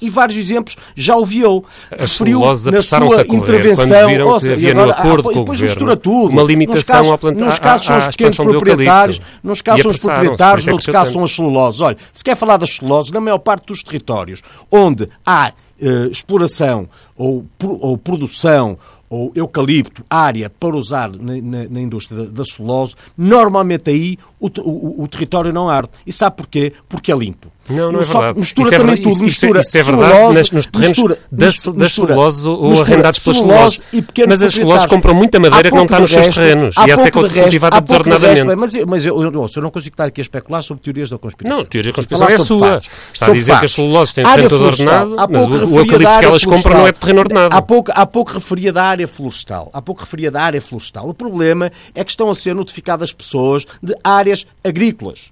e 0.00 0.10
vários 0.10 0.36
exemplos 0.36 0.76
já 0.96 1.14
ouviu. 1.14 1.64
Referiu 1.96 2.40
na 2.40 2.82
sua 2.82 3.22
intervenção. 3.28 4.26
Ou 4.26 4.40
seja, 4.40 4.68
e 4.68 4.70
agora, 4.70 4.94
ah, 4.98 5.32
depois 5.32 5.60
mistura 5.60 5.96
tudo. 5.96 6.32
Uma 6.32 6.42
limitação 6.42 7.04
nos 7.04 7.18
casos, 7.18 7.38
nos 7.38 7.58
casos 7.58 7.86
são 7.86 7.96
os 7.98 8.06
pequenos 8.08 8.36
proprietários, 8.36 9.20
nos 9.42 9.62
casos 9.62 9.82
são 9.82 9.90
os 9.92 10.00
proprietários, 10.00 10.68
é 10.68 10.92
casos 10.92 11.12
são 11.12 11.24
as 11.24 11.30
celuloses. 11.30 11.80
Olha, 11.80 11.96
se 12.12 12.24
quer 12.24 12.34
falar 12.34 12.56
das 12.56 12.76
celuloses, 12.76 13.12
na 13.12 13.20
maior 13.20 13.38
parte 13.38 13.66
dos 13.66 13.82
territórios 13.84 14.42
onde 14.70 15.08
há 15.24 15.52
uh, 15.80 16.10
exploração 16.10 16.88
ou, 17.16 17.46
ou 17.62 17.96
produção 17.96 18.76
ou 19.12 19.30
eucalipto, 19.34 20.02
área 20.08 20.48
para 20.48 20.74
usar 20.74 21.10
na, 21.12 21.36
na, 21.36 21.68
na 21.68 21.80
indústria 21.82 22.24
da, 22.24 22.30
da 22.30 22.44
celulose, 22.46 22.94
normalmente 23.14 23.90
aí 23.90 24.18
o, 24.40 24.46
o, 24.46 25.02
o, 25.02 25.06
território 25.06 25.52
não 25.52 25.68
arde. 25.68 25.90
E 26.06 26.10
sabe 26.10 26.36
porquê? 26.36 26.72
Porque 26.88 27.12
é 27.12 27.14
limpo. 27.14 27.52
Não, 27.68 27.92
não 27.92 28.00
é 28.00 28.04
verdade. 28.04 28.38
Mistura 28.38 28.66
isso 28.66 28.74
é 28.74 28.78
também 28.78 28.94
é, 28.94 28.96
tudo. 28.96 29.12
Isso, 29.12 29.24
mistura 29.24 29.60
isso 29.60 29.78
é 29.78 29.82
verdade 29.82 30.34
nas, 30.34 30.50
nos 30.50 30.66
terrenos 30.66 30.88
mistura, 30.88 31.18
das, 31.30 31.58
das 31.58 31.92
celuloses 31.92 32.44
ou 32.44 32.68
mistura, 32.70 32.90
arrendados 32.92 33.18
pelas 33.20 33.36
celuloses. 33.38 33.82
Mas 34.28 34.42
as 34.42 34.54
celuloses 34.54 34.86
compram 34.86 35.14
muita 35.14 35.38
madeira 35.38 35.70
que 35.70 35.76
não 35.76 35.84
está 35.84 36.00
nos 36.00 36.10
seus 36.10 36.28
terrenos. 36.28 36.74
E 36.76 36.90
essa 36.90 37.08
é 37.08 37.10
cultivada 37.10 37.80
desordenadamente. 37.80 38.56
Mas, 38.56 38.74
mas 38.84 39.06
eu, 39.06 39.22
eu, 39.22 39.32
eu, 39.32 39.62
não 39.62 39.70
consigo 39.70 39.94
estar 39.94 40.06
aqui 40.06 40.20
a 40.20 40.22
especular 40.22 40.62
sobre 40.62 40.82
teorias 40.82 41.10
da 41.10 41.18
conspiração. 41.18 41.60
Não, 41.60 41.66
teoria 41.66 41.92
da 41.92 41.96
conspiração 41.96 42.28
é 42.28 42.34
a 42.34 42.38
sua. 42.38 42.80
Está 43.12 43.26
a 43.26 43.34
dizer 43.34 43.58
que 43.58 43.64
as 43.64 43.72
celuloses 43.72 44.12
têm 44.12 44.24
terreno 44.24 44.48
todo 44.48 44.64
ordenado, 44.64 45.16
mas 45.30 45.48
o 45.48 45.78
eucalipto 45.78 46.18
que 46.18 46.24
elas 46.24 46.44
compram 46.44 46.78
não 46.78 46.86
é 46.86 46.92
terreno 46.92 47.20
ordenado. 47.20 47.56
Há 47.94 48.06
pouco 48.06 48.32
referia 48.32 48.72
da 48.72 48.84
área 48.84 49.06
florestal. 49.06 49.70
Há 49.72 49.80
pouco 49.80 50.00
referia 50.00 50.30
da 50.30 50.42
área 50.42 50.60
florestal. 50.60 51.08
O 51.08 51.14
problema 51.14 51.70
é 51.94 52.04
que 52.04 52.10
estão 52.10 52.28
a 52.28 52.34
ser 52.34 52.54
notificadas 52.54 53.12
pessoas 53.12 53.66
de 53.82 53.94
áreas 54.02 54.46
agrícolas, 54.64 55.30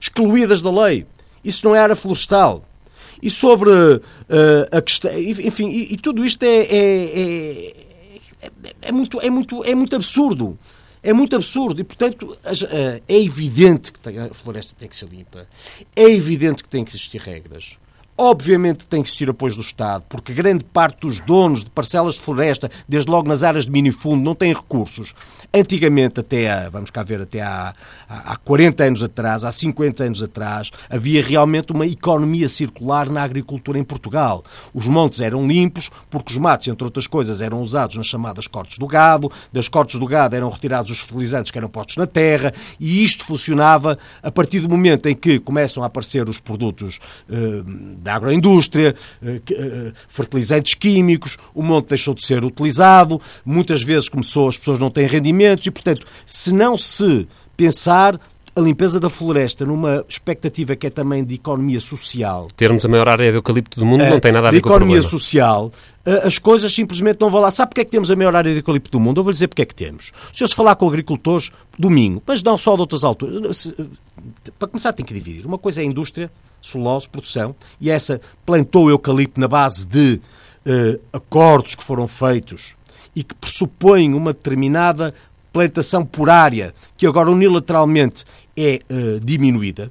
excluídas 0.00 0.62
da 0.62 0.70
lei. 0.70 1.06
Isso 1.44 1.66
não 1.66 1.74
é 1.74 1.80
área 1.80 1.96
florestal. 1.96 2.64
e 3.22 3.30
sobre 3.30 3.70
uh, 3.70 4.02
a 4.70 4.82
questão. 4.82 5.10
Enfim, 5.18 5.68
e, 5.68 5.94
e 5.94 5.96
tudo 5.96 6.24
isto 6.24 6.42
é, 6.42 6.58
é, 6.60 7.74
é, 8.42 8.50
é, 8.82 8.92
muito, 8.92 9.20
é, 9.20 9.30
muito, 9.30 9.64
é 9.64 9.74
muito 9.74 9.96
absurdo. 9.96 10.58
É 11.02 11.12
muito 11.12 11.36
absurdo 11.36 11.82
e, 11.82 11.84
portanto, 11.84 12.34
é 13.06 13.20
evidente 13.20 13.92
que 13.92 14.00
a 14.18 14.32
floresta 14.32 14.74
tem 14.74 14.88
que 14.88 14.96
ser 14.96 15.06
limpa, 15.06 15.46
é 15.94 16.04
evidente 16.04 16.62
que 16.62 16.68
tem 16.68 16.82
que 16.82 16.92
existir 16.92 17.20
regras. 17.20 17.76
Obviamente 18.16 18.86
tem 18.86 19.02
que 19.02 19.08
existir 19.08 19.28
apoio 19.28 19.56
do 19.56 19.60
Estado, 19.60 20.04
porque 20.08 20.32
grande 20.32 20.62
parte 20.62 21.00
dos 21.00 21.18
donos 21.18 21.64
de 21.64 21.70
parcelas 21.70 22.14
de 22.14 22.20
floresta, 22.20 22.70
desde 22.88 23.10
logo 23.10 23.26
nas 23.26 23.42
áreas 23.42 23.64
de 23.64 23.72
minifundo, 23.72 24.22
não 24.22 24.36
têm 24.36 24.52
recursos. 24.52 25.12
Antigamente, 25.52 26.20
até 26.20 26.48
há, 26.48 26.68
vamos 26.68 26.90
cá 26.90 27.02
ver, 27.02 27.22
até 27.22 27.42
há, 27.42 27.74
há 28.08 28.36
40 28.36 28.84
anos 28.84 29.02
atrás, 29.02 29.44
há 29.44 29.50
50 29.50 30.04
anos 30.04 30.22
atrás, 30.22 30.70
havia 30.88 31.20
realmente 31.24 31.72
uma 31.72 31.86
economia 31.86 32.48
circular 32.48 33.10
na 33.10 33.20
agricultura 33.20 33.80
em 33.80 33.84
Portugal. 33.84 34.44
Os 34.72 34.86
montes 34.86 35.20
eram 35.20 35.44
limpos, 35.44 35.90
porque 36.08 36.32
os 36.32 36.38
matos, 36.38 36.68
entre 36.68 36.84
outras 36.84 37.08
coisas, 37.08 37.40
eram 37.40 37.60
usados 37.60 37.96
nas 37.96 38.06
chamadas 38.06 38.46
cortes 38.46 38.78
do 38.78 38.86
gado, 38.86 39.30
das 39.52 39.66
cortes 39.66 39.98
do 39.98 40.06
gado 40.06 40.36
eram 40.36 40.50
retirados 40.50 40.92
os 40.92 41.00
fertilizantes 41.00 41.50
que 41.50 41.58
eram 41.58 41.68
postos 41.68 41.96
na 41.96 42.06
terra, 42.06 42.54
e 42.78 43.02
isto 43.02 43.24
funcionava 43.24 43.98
a 44.22 44.30
partir 44.30 44.60
do 44.60 44.68
momento 44.68 45.06
em 45.08 45.16
que 45.16 45.40
começam 45.40 45.82
a 45.82 45.86
aparecer 45.86 46.28
os 46.28 46.38
produtos. 46.38 47.00
Eh, 47.28 48.03
da 48.04 48.14
agroindústria, 48.14 48.94
eh, 49.24 49.40
eh, 49.50 49.92
fertilizantes 50.06 50.74
químicos, 50.74 51.38
o 51.54 51.62
monte 51.62 51.88
deixou 51.88 52.12
de 52.12 52.24
ser 52.24 52.44
utilizado, 52.44 53.18
muitas 53.44 53.82
vezes 53.82 54.10
começou, 54.10 54.46
as 54.46 54.58
pessoas 54.58 54.78
não 54.78 54.90
têm 54.90 55.06
rendimentos 55.06 55.66
e, 55.66 55.70
portanto, 55.70 56.06
se 56.26 56.52
não 56.52 56.76
se 56.76 57.26
pensar 57.56 58.20
a 58.56 58.60
limpeza 58.60 59.00
da 59.00 59.10
floresta 59.10 59.66
numa 59.66 60.04
expectativa 60.08 60.76
que 60.76 60.86
é 60.86 60.90
também 60.90 61.24
de 61.24 61.34
economia 61.34 61.80
social. 61.80 62.46
Termos 62.56 62.84
a 62.84 62.88
maior 62.88 63.08
área 63.08 63.30
de 63.30 63.38
eucalipto 63.38 63.80
do 63.80 63.84
mundo 63.84 64.04
não 64.04 64.20
tem 64.20 64.30
nada 64.30 64.48
a 64.48 64.50
ver 64.52 64.60
com 64.60 64.68
a 64.68 64.72
economia 64.72 65.02
social, 65.02 65.72
as 66.22 66.38
coisas 66.38 66.72
simplesmente 66.72 67.20
não 67.20 67.30
vão 67.30 67.40
lá. 67.40 67.50
Sabe 67.50 67.70
porque 67.70 67.80
é 67.80 67.84
que 67.84 67.90
temos 67.90 68.10
a 68.10 68.16
maior 68.16 68.36
área 68.36 68.52
de 68.52 68.58
eucalipto 68.58 68.90
do 68.90 69.00
mundo? 69.00 69.18
Eu 69.18 69.24
vou 69.24 69.30
lhe 69.30 69.34
dizer 69.34 69.48
porque 69.48 69.62
é 69.62 69.64
que 69.64 69.74
temos. 69.74 70.12
Se 70.32 70.44
eu 70.44 70.48
se 70.48 70.54
falar 70.54 70.76
com 70.76 70.86
agricultores, 70.86 71.50
domingo, 71.76 72.22
mas 72.24 72.42
não 72.42 72.56
só 72.56 72.74
de 72.76 72.82
outras 72.82 73.02
alturas. 73.02 73.74
Para 74.58 74.68
começar, 74.68 74.92
tem 74.92 75.04
que 75.04 75.12
dividir. 75.12 75.44
Uma 75.44 75.58
coisa 75.58 75.80
é 75.80 75.84
a 75.84 75.86
indústria, 75.86 76.30
celulose, 76.62 77.08
produção, 77.08 77.56
e 77.80 77.90
essa 77.90 78.20
plantou 78.46 78.84
o 78.84 78.90
eucalipto 78.90 79.40
na 79.40 79.48
base 79.48 79.84
de 79.84 80.20
uh, 80.66 81.00
acordos 81.12 81.74
que 81.74 81.82
foram 81.82 82.06
feitos 82.06 82.76
e 83.16 83.24
que 83.24 83.34
pressupõem 83.34 84.14
uma 84.14 84.32
determinada 84.32 85.12
plantação 85.54 86.04
por 86.04 86.28
área, 86.28 86.74
que 86.96 87.06
agora 87.06 87.30
unilateralmente 87.30 88.24
é 88.56 88.80
uh, 88.90 89.20
diminuída, 89.20 89.88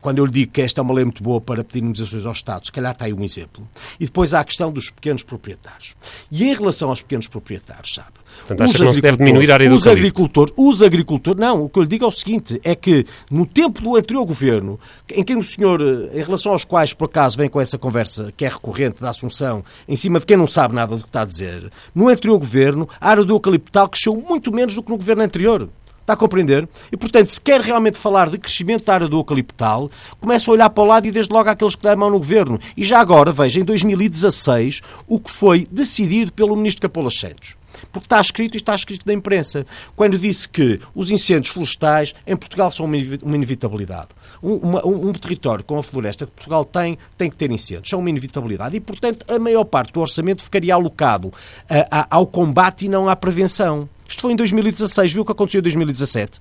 quando 0.00 0.18
eu 0.18 0.26
lhe 0.26 0.32
digo 0.32 0.52
que 0.52 0.60
esta 0.60 0.80
é 0.80 0.82
uma 0.82 0.92
lei 0.92 1.04
muito 1.04 1.22
boa 1.22 1.40
para 1.40 1.62
pedir 1.62 1.78
indemnizações 1.78 2.26
aos 2.26 2.38
Estados, 2.38 2.66
se 2.66 2.72
calhar 2.72 2.92
está 2.92 3.04
aí 3.04 3.12
um 3.14 3.22
exemplo. 3.22 3.66
E 3.98 4.04
depois 4.04 4.34
há 4.34 4.40
a 4.40 4.44
questão 4.44 4.70
dos 4.70 4.90
pequenos 4.90 5.22
proprietários. 5.22 5.94
E 6.30 6.44
em 6.44 6.52
relação 6.52 6.90
aos 6.90 7.00
pequenos 7.00 7.28
proprietários, 7.28 7.94
sabe? 7.94 8.12
Portanto, 8.38 8.62
acha 8.62 8.78
que 8.78 8.84
não 8.84 8.94
se 8.94 9.00
deve 9.00 9.18
diminuir 9.18 9.50
a 9.50 9.54
área 9.54 9.72
os 9.72 9.86
agricultores, 9.86 10.54
os 10.56 10.82
agricultores, 10.82 11.40
não, 11.40 11.64
o 11.64 11.68
que 11.68 11.78
eu 11.78 11.82
lhe 11.82 11.88
digo 11.88 12.04
é 12.04 12.08
o 12.08 12.12
seguinte, 12.12 12.60
é 12.62 12.74
que 12.74 13.04
no 13.30 13.46
tempo 13.46 13.80
do 13.80 13.96
anterior 13.96 14.24
governo, 14.24 14.78
em 15.12 15.24
quem 15.24 15.36
o 15.36 15.42
senhor, 15.42 15.80
eh, 15.80 16.20
em 16.20 16.22
relação 16.22 16.52
aos 16.52 16.64
quais 16.64 16.92
por 16.92 17.06
acaso 17.06 17.36
vem 17.36 17.48
com 17.48 17.60
essa 17.60 17.78
conversa 17.78 18.32
que 18.36 18.44
é 18.44 18.48
recorrente 18.48 19.00
da 19.00 19.10
Assunção, 19.10 19.64
em 19.88 19.96
cima 19.96 20.20
de 20.20 20.26
quem 20.26 20.36
não 20.36 20.46
sabe 20.46 20.74
nada 20.74 20.96
do 20.96 21.02
que 21.02 21.08
está 21.08 21.22
a 21.22 21.24
dizer, 21.24 21.70
no 21.94 22.08
anterior 22.08 22.38
governo, 22.38 22.88
a 23.00 23.10
área 23.10 23.24
do 23.24 23.34
eucaliptal 23.34 23.88
cresceu 23.88 24.14
muito 24.16 24.52
menos 24.52 24.74
do 24.74 24.82
que 24.82 24.90
no 24.90 24.96
governo 24.96 25.22
anterior. 25.22 25.68
Está 26.04 26.12
a 26.12 26.16
compreender? 26.16 26.68
E, 26.92 26.98
portanto, 26.98 27.30
se 27.30 27.40
quer 27.40 27.62
realmente 27.62 27.96
falar 27.96 28.28
de 28.28 28.36
crescimento 28.36 28.84
da 28.84 28.92
área 28.92 29.08
do 29.08 29.16
eucaliptal, 29.16 29.90
começa 30.20 30.50
a 30.50 30.52
olhar 30.52 30.68
para 30.68 30.84
o 30.84 30.86
lado 30.86 31.06
e 31.06 31.10
desde 31.10 31.32
logo 31.32 31.48
àqueles 31.48 31.74
que 31.74 31.82
dão 31.82 31.92
a 31.92 31.96
mão 31.96 32.10
no 32.10 32.18
governo. 32.18 32.60
E 32.76 32.84
já 32.84 33.00
agora, 33.00 33.32
veja, 33.32 33.58
em 33.58 33.64
2016, 33.64 34.82
o 35.08 35.18
que 35.18 35.30
foi 35.30 35.66
decidido 35.70 36.30
pelo 36.30 36.54
ministro 36.54 36.82
Capola 36.82 37.10
Santos. 37.10 37.56
Porque 37.92 38.06
está 38.06 38.20
escrito 38.20 38.54
e 38.54 38.58
está 38.58 38.74
escrito 38.74 39.02
na 39.06 39.12
imprensa. 39.12 39.66
Quando 39.96 40.18
disse 40.18 40.48
que 40.48 40.80
os 40.94 41.10
incêndios 41.10 41.52
florestais 41.52 42.14
em 42.26 42.36
Portugal 42.36 42.70
são 42.70 42.86
uma 42.86 43.36
inevitabilidade. 43.36 44.08
Um, 44.42 44.54
uma, 44.56 44.86
um, 44.86 45.08
um 45.08 45.12
território 45.12 45.64
com 45.64 45.78
a 45.78 45.82
floresta 45.82 46.26
que 46.26 46.32
Portugal 46.32 46.64
tem, 46.64 46.98
tem 47.16 47.30
que 47.30 47.36
ter 47.36 47.50
incêndios. 47.50 47.88
São 47.88 48.00
uma 48.00 48.10
inevitabilidade. 48.10 48.76
E, 48.76 48.80
portanto, 48.80 49.24
a 49.32 49.38
maior 49.38 49.64
parte 49.64 49.92
do 49.92 50.00
orçamento 50.00 50.42
ficaria 50.42 50.74
alocado 50.74 51.32
a, 51.68 52.00
a, 52.00 52.06
ao 52.10 52.26
combate 52.26 52.86
e 52.86 52.88
não 52.88 53.08
à 53.08 53.16
prevenção. 53.16 53.88
Isto 54.08 54.22
foi 54.22 54.32
em 54.32 54.36
2016, 54.36 55.12
viu 55.12 55.22
o 55.22 55.24
que 55.24 55.32
aconteceu 55.32 55.60
em 55.60 55.62
2017? 55.62 56.40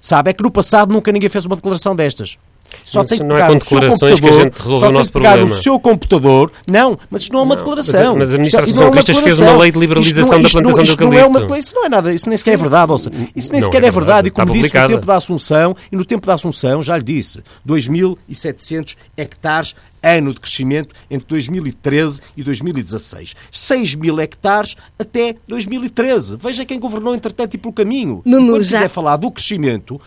Sabe, 0.00 0.30
é 0.30 0.32
que 0.32 0.42
no 0.42 0.50
passado 0.50 0.92
nunca 0.92 1.12
ninguém 1.12 1.28
fez 1.28 1.44
uma 1.44 1.56
declaração 1.56 1.94
destas. 1.94 2.38
Só 2.84 3.04
tem 3.04 3.18
que 3.18 3.24
não 3.24 3.36
é 3.36 3.46
com 3.46 3.56
declarações 3.56 4.20
que 4.20 4.28
a 4.28 4.32
gente 4.32 4.58
resolve 4.58 4.86
o 4.86 4.92
nosso 4.92 5.12
problema. 5.12 5.44
o 5.44 5.48
seu 5.48 5.78
computador. 5.78 6.50
Não, 6.68 6.98
mas 7.10 7.22
isto 7.22 7.32
não 7.32 7.40
é 7.40 7.42
uma 7.42 7.54
não, 7.54 7.62
declaração. 7.62 8.16
Mas, 8.16 8.34
a 8.34 8.38
Ministra 8.38 8.62
Associação 8.62 8.88
é 8.88 8.90
Cristas 8.90 9.18
fez 9.18 9.40
uma 9.40 9.56
lei 9.56 9.72
de 9.72 9.78
liberalização 9.78 10.38
não, 10.38 10.42
da 10.42 10.50
plantação 10.50 10.84
isto 10.84 10.96
do 10.96 11.04
eucalipto. 11.04 11.30
Não 11.30 11.40
é 11.40 11.46
uma, 11.46 11.58
isso 11.58 11.74
não 11.74 11.86
é 11.86 11.88
nada, 11.88 12.12
isso 12.12 12.28
nem 12.28 12.38
sequer 12.38 12.54
é 12.54 12.56
verdade. 12.56 12.92
Ouça. 12.92 13.10
Isso 13.34 13.52
nem 13.52 13.62
sequer 13.62 13.84
é, 13.84 13.86
é 13.86 13.90
verdade. 13.90 14.28
E 14.28 14.30
como 14.30 14.52
disse, 14.52 14.76
no 14.76 14.86
tempo 14.86 15.06
da 15.06 15.16
Assunção, 15.16 15.76
e 15.90 15.96
no 15.96 16.04
tempo 16.04 16.26
da 16.26 16.34
Assunção, 16.34 16.82
já 16.82 16.96
lhe 16.96 17.04
disse, 17.04 17.42
2.700 17.66 18.96
hectares 19.16 19.74
ano 20.02 20.32
de 20.32 20.40
crescimento 20.40 20.94
entre 21.10 21.26
2013 21.28 22.20
e 22.36 22.42
2016. 22.42 23.34
6 23.50 23.94
mil 23.96 24.18
hectares 24.20 24.76
até 24.98 25.36
2013. 25.46 26.36
Veja 26.38 26.64
quem 26.64 26.78
governou, 26.78 27.14
entretanto, 27.14 27.54
e 27.54 27.58
pelo 27.58 27.72
caminho. 27.72 28.22
Nuno, 28.24 28.54
Quando 28.54 28.64
já... 28.64 28.78
quiser 28.78 28.88
falar 28.88 29.16
do 29.16 29.30
crescimento, 29.30 30.00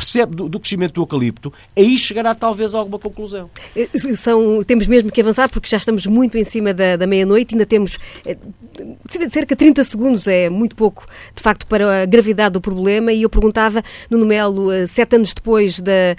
percebe 0.00 0.34
do, 0.34 0.48
do, 0.48 0.58
crescimento 0.58 0.94
do 0.94 1.02
eucalipto, 1.02 1.52
aí 1.76 1.98
chegará 1.98 2.34
talvez 2.34 2.74
a 2.74 2.78
alguma 2.78 2.98
conclusão. 2.98 3.50
Eh, 3.76 3.88
são, 4.16 4.64
temos 4.64 4.86
mesmo 4.86 5.12
que 5.12 5.20
avançar 5.20 5.48
porque 5.50 5.68
já 5.68 5.76
estamos 5.76 6.06
muito 6.06 6.38
em 6.38 6.44
cima 6.44 6.72
da, 6.72 6.96
da 6.96 7.06
meia-noite, 7.06 7.54
ainda 7.54 7.66
temos 7.66 7.98
é, 8.24 8.36
cerca 9.28 9.54
de 9.54 9.58
30 9.58 9.84
segundos, 9.84 10.26
é 10.26 10.48
muito 10.48 10.74
pouco 10.74 11.06
de 11.34 11.42
facto 11.42 11.66
para 11.66 12.02
a 12.02 12.06
gravidade 12.06 12.54
do 12.54 12.60
problema. 12.62 13.12
E 13.12 13.22
eu 13.22 13.28
perguntava, 13.28 13.82
no 14.08 14.24
Melo, 14.24 14.72
eh, 14.72 14.86
sete 14.86 15.16
anos 15.16 15.34
depois 15.34 15.80
da, 15.80 16.16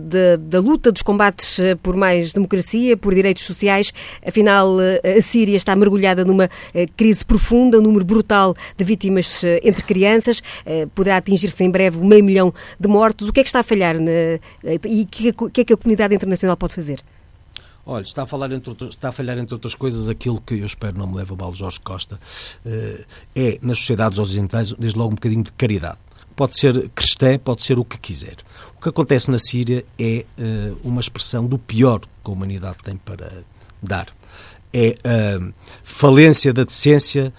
da, 0.00 0.36
da 0.38 0.60
luta 0.60 0.92
dos 0.92 1.02
combates 1.02 1.58
por 1.82 1.96
mais 1.96 2.32
democracia, 2.32 2.96
por 2.96 3.14
direitos 3.14 3.44
sociais, 3.44 3.92
afinal 4.26 4.76
a 4.78 5.22
Síria 5.22 5.56
está 5.56 5.74
mergulhada 5.74 6.24
numa 6.24 6.50
crise 6.96 7.24
profunda, 7.24 7.78
um 7.78 7.82
número 7.82 8.04
brutal 8.04 8.54
de 8.76 8.84
vítimas 8.84 9.42
entre 9.62 9.82
crianças, 9.84 10.42
poderá 10.94 11.16
atingir-se 11.16 11.62
em 11.64 11.70
breve 11.70 11.98
meio 11.98 12.24
milhão 12.24 12.54
de 12.78 12.88
mortos. 13.14 13.28
O 13.28 13.32
que 13.32 13.40
é 13.40 13.42
que 13.42 13.48
está 13.48 13.60
a 13.60 13.62
falhar 13.62 13.98
na, 13.98 14.10
e 14.84 15.02
o 15.02 15.06
que, 15.06 15.32
que 15.32 15.60
é 15.60 15.64
que 15.64 15.72
a 15.72 15.76
comunidade 15.76 16.14
internacional 16.14 16.56
pode 16.56 16.74
fazer? 16.74 17.02
Olha, 17.86 18.02
está 18.02 18.22
a, 18.22 18.26
falar 18.26 18.50
entre 18.50 18.70
outras, 18.70 18.90
está 18.90 19.10
a 19.10 19.12
falhar, 19.12 19.38
entre 19.38 19.54
outras 19.54 19.74
coisas, 19.74 20.08
aquilo 20.08 20.40
que 20.40 20.54
eu 20.54 20.66
espero 20.66 20.96
não 20.98 21.06
me 21.06 21.16
leva 21.16 21.36
mal 21.36 21.54
Jorge 21.54 21.78
Costa, 21.80 22.18
eh, 22.64 23.04
é, 23.34 23.58
nas 23.60 23.78
sociedades 23.78 24.18
ocidentais, 24.18 24.72
desde 24.72 24.98
logo 24.98 25.12
um 25.12 25.14
bocadinho 25.14 25.42
de 25.42 25.52
caridade. 25.52 25.98
Pode 26.34 26.58
ser 26.58 26.88
cristã, 26.94 27.38
pode 27.38 27.62
ser 27.62 27.78
o 27.78 27.84
que 27.84 27.98
quiser. 27.98 28.36
O 28.78 28.80
que 28.80 28.88
acontece 28.88 29.30
na 29.30 29.38
Síria 29.38 29.84
é 29.98 30.24
eh, 30.38 30.72
uma 30.82 31.00
expressão 31.00 31.46
do 31.46 31.58
pior 31.58 32.00
que 32.00 32.30
a 32.30 32.30
humanidade 32.30 32.78
tem 32.82 32.96
para 32.96 33.44
dar. 33.82 34.08
É 34.72 34.96
a 35.04 35.52
falência 35.84 36.54
da 36.54 36.64
decência 36.64 37.34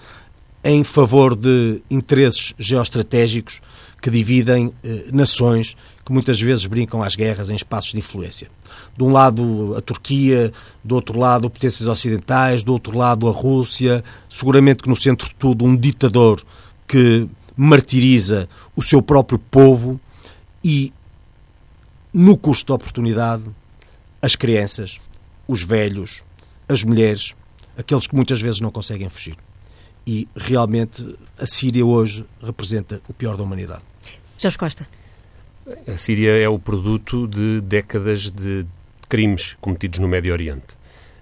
em 0.62 0.84
favor 0.84 1.34
de 1.34 1.82
interesses 1.90 2.54
geoestratégicos 2.56 3.60
que 4.06 4.10
dividem 4.10 4.72
eh, 4.84 5.06
nações 5.12 5.76
que 6.04 6.12
muitas 6.12 6.40
vezes 6.40 6.64
brincam 6.64 7.02
às 7.02 7.16
guerras 7.16 7.50
em 7.50 7.56
espaços 7.56 7.90
de 7.90 7.98
influência. 7.98 8.48
De 8.96 9.02
um 9.02 9.08
lado 9.08 9.74
a 9.76 9.80
Turquia, 9.80 10.52
do 10.84 10.94
outro 10.94 11.18
lado 11.18 11.50
potências 11.50 11.88
ocidentais, 11.88 12.62
do 12.62 12.72
outro 12.72 12.96
lado 12.96 13.26
a 13.26 13.32
Rússia, 13.32 14.04
seguramente 14.28 14.84
que 14.84 14.88
no 14.88 14.94
centro 14.94 15.26
de 15.26 15.34
tudo 15.34 15.64
um 15.64 15.74
ditador 15.74 16.40
que 16.86 17.28
martiriza 17.56 18.48
o 18.76 18.82
seu 18.82 19.02
próprio 19.02 19.40
povo 19.40 20.00
e, 20.62 20.92
no 22.14 22.38
custo 22.38 22.68
da 22.68 22.76
oportunidade, 22.76 23.42
as 24.22 24.36
crianças, 24.36 25.00
os 25.48 25.64
velhos, 25.64 26.22
as 26.68 26.84
mulheres, 26.84 27.34
aqueles 27.76 28.06
que 28.06 28.14
muitas 28.14 28.40
vezes 28.40 28.60
não 28.60 28.70
conseguem 28.70 29.08
fugir 29.08 29.36
e 30.06 30.28
realmente 30.36 31.16
a 31.36 31.44
Síria 31.44 31.84
hoje 31.84 32.24
representa 32.40 33.02
o 33.08 33.12
pior 33.12 33.36
da 33.36 33.42
humanidade. 33.42 33.82
Jorge 34.38 34.58
Costa. 34.58 34.86
A 35.86 35.96
Síria 35.96 36.36
é 36.36 36.48
o 36.48 36.58
produto 36.58 37.26
de 37.26 37.60
décadas 37.60 38.30
de 38.30 38.64
crimes 39.08 39.56
cometidos 39.60 39.98
no 39.98 40.08
Médio 40.08 40.32
Oriente. 40.32 40.76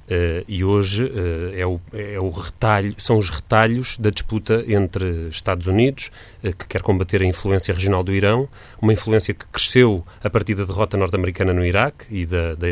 Uh, 0.04 0.44
e 0.46 0.62
hoje 0.62 1.04
uh, 1.04 1.54
é, 1.56 1.66
o, 1.66 1.80
é 1.94 2.20
o 2.20 2.28
retalho, 2.28 2.94
são 2.98 3.16
os 3.16 3.30
retalhos 3.30 3.96
da 3.96 4.10
disputa 4.10 4.62
entre 4.68 5.28
Estados 5.30 5.66
Unidos, 5.66 6.10
uh, 6.42 6.54
que 6.54 6.68
quer 6.68 6.82
combater 6.82 7.22
a 7.22 7.24
influência 7.24 7.72
regional 7.72 8.04
do 8.04 8.12
Irão, 8.12 8.46
uma 8.82 8.92
influência 8.92 9.32
que 9.32 9.46
cresceu 9.46 10.04
a 10.22 10.28
partir 10.28 10.54
da 10.56 10.64
derrota 10.64 10.98
norte-americana 10.98 11.54
no 11.54 11.64
Iraque 11.64 12.04
e 12.10 12.26
da, 12.26 12.54
da, 12.54 12.66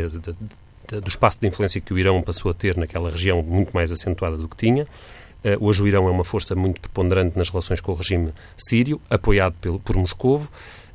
da, 0.91 1.01
do 1.01 1.09
espaço 1.09 1.41
de 1.41 1.49
influência 1.49 1.81
que 1.81 1.95
o 1.95 1.99
Irão 1.99 2.21
passou 2.21 2.51
a 2.51 2.55
ter 2.55 2.77
naquela 2.77 3.11
região 3.11 3.43
muito 3.43 3.71
mais 3.73 3.91
acentuada 3.91 4.37
do 4.37 4.47
que 4.47 4.57
tinha. 4.57 4.87
Hoje 5.61 5.83
o 5.83 5.89
Irão 5.89 6.09
é 6.09 6.11
uma 6.11 6.25
força 6.25 6.55
muito 6.55 6.81
preponderante 6.81 7.37
nas 7.37 7.49
relações 7.49 7.81
com 7.81 7.93
o 7.93 7.95
regime 7.95 8.33
sírio, 8.57 9.01
apoiado 9.11 9.55
pelo, 9.61 9.81
por 9.81 9.97
Moscovo. 9.97 10.51